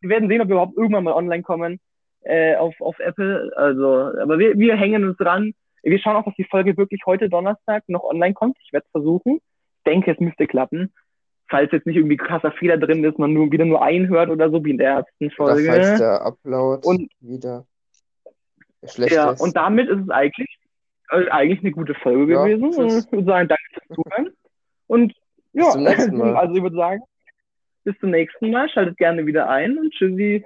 Wir 0.00 0.10
werden 0.10 0.28
sehen, 0.28 0.40
ob 0.40 0.48
wir 0.48 0.54
überhaupt 0.54 0.76
irgendwann 0.76 1.04
mal 1.04 1.14
online 1.14 1.42
kommen 1.42 1.80
äh, 2.22 2.54
auf, 2.54 2.80
auf 2.80 2.98
Apple. 3.00 3.50
Also, 3.56 4.12
aber 4.20 4.38
wir, 4.38 4.56
wir 4.58 4.76
hängen 4.76 5.04
uns 5.04 5.16
dran. 5.16 5.52
Wir 5.82 5.98
schauen 5.98 6.16
auch, 6.16 6.24
dass 6.24 6.34
die 6.36 6.44
Folge 6.44 6.76
wirklich 6.76 7.02
heute 7.06 7.28
Donnerstag 7.28 7.84
noch 7.88 8.04
online 8.04 8.34
kommt. 8.34 8.56
Ich 8.62 8.72
werde 8.72 8.84
es 8.86 8.90
versuchen. 8.92 9.36
Ich 9.36 9.82
denke, 9.86 10.12
es 10.12 10.20
müsste 10.20 10.46
klappen. 10.46 10.92
Falls 11.48 11.72
jetzt 11.72 11.86
nicht 11.86 11.96
irgendwie 11.96 12.16
krasser 12.16 12.52
Fehler 12.52 12.76
drin 12.78 13.02
ist, 13.04 13.18
man 13.18 13.32
nur 13.32 13.50
wieder 13.50 13.64
nur 13.64 13.82
einhört 13.82 14.30
oder 14.30 14.50
so 14.50 14.64
wie 14.64 14.70
in 14.70 14.78
der 14.78 14.90
ersten 14.90 15.26
Oder 15.26 15.34
Folge. 15.34 15.64
falls 15.72 15.98
der 15.98 16.22
Upload 16.22 16.86
Und- 16.86 17.10
wieder 17.20 17.64
schlecht 18.84 19.12
Ja, 19.14 19.32
ist. 19.32 19.40
und 19.40 19.56
damit 19.56 19.88
ist 19.88 20.00
es 20.02 20.10
eigentlich, 20.10 20.58
äh, 21.10 21.28
eigentlich 21.30 21.60
eine 21.60 21.72
gute 21.72 21.94
Folge 21.94 22.34
Ja, 22.34 22.44
gewesen. 22.46 22.70
tschüss. 22.70 23.04
Ich 23.06 23.12
würde 23.12 23.24
sagen, 23.26 23.48
danke 23.48 23.62
fürs 23.72 23.96
Zuhören. 23.96 24.30
Und 24.86 25.14
ja, 25.52 25.64
also 26.38 26.54
ich 26.54 26.62
würde 26.62 26.76
sagen, 26.76 27.00
bis 27.84 27.98
zum 27.98 28.10
nächsten 28.10 28.50
Mal. 28.50 28.68
Schaltet 28.68 28.96
gerne 28.98 29.26
wieder 29.26 29.48
ein 29.48 29.76
und 29.78 29.90
tschüssi. 29.92 30.44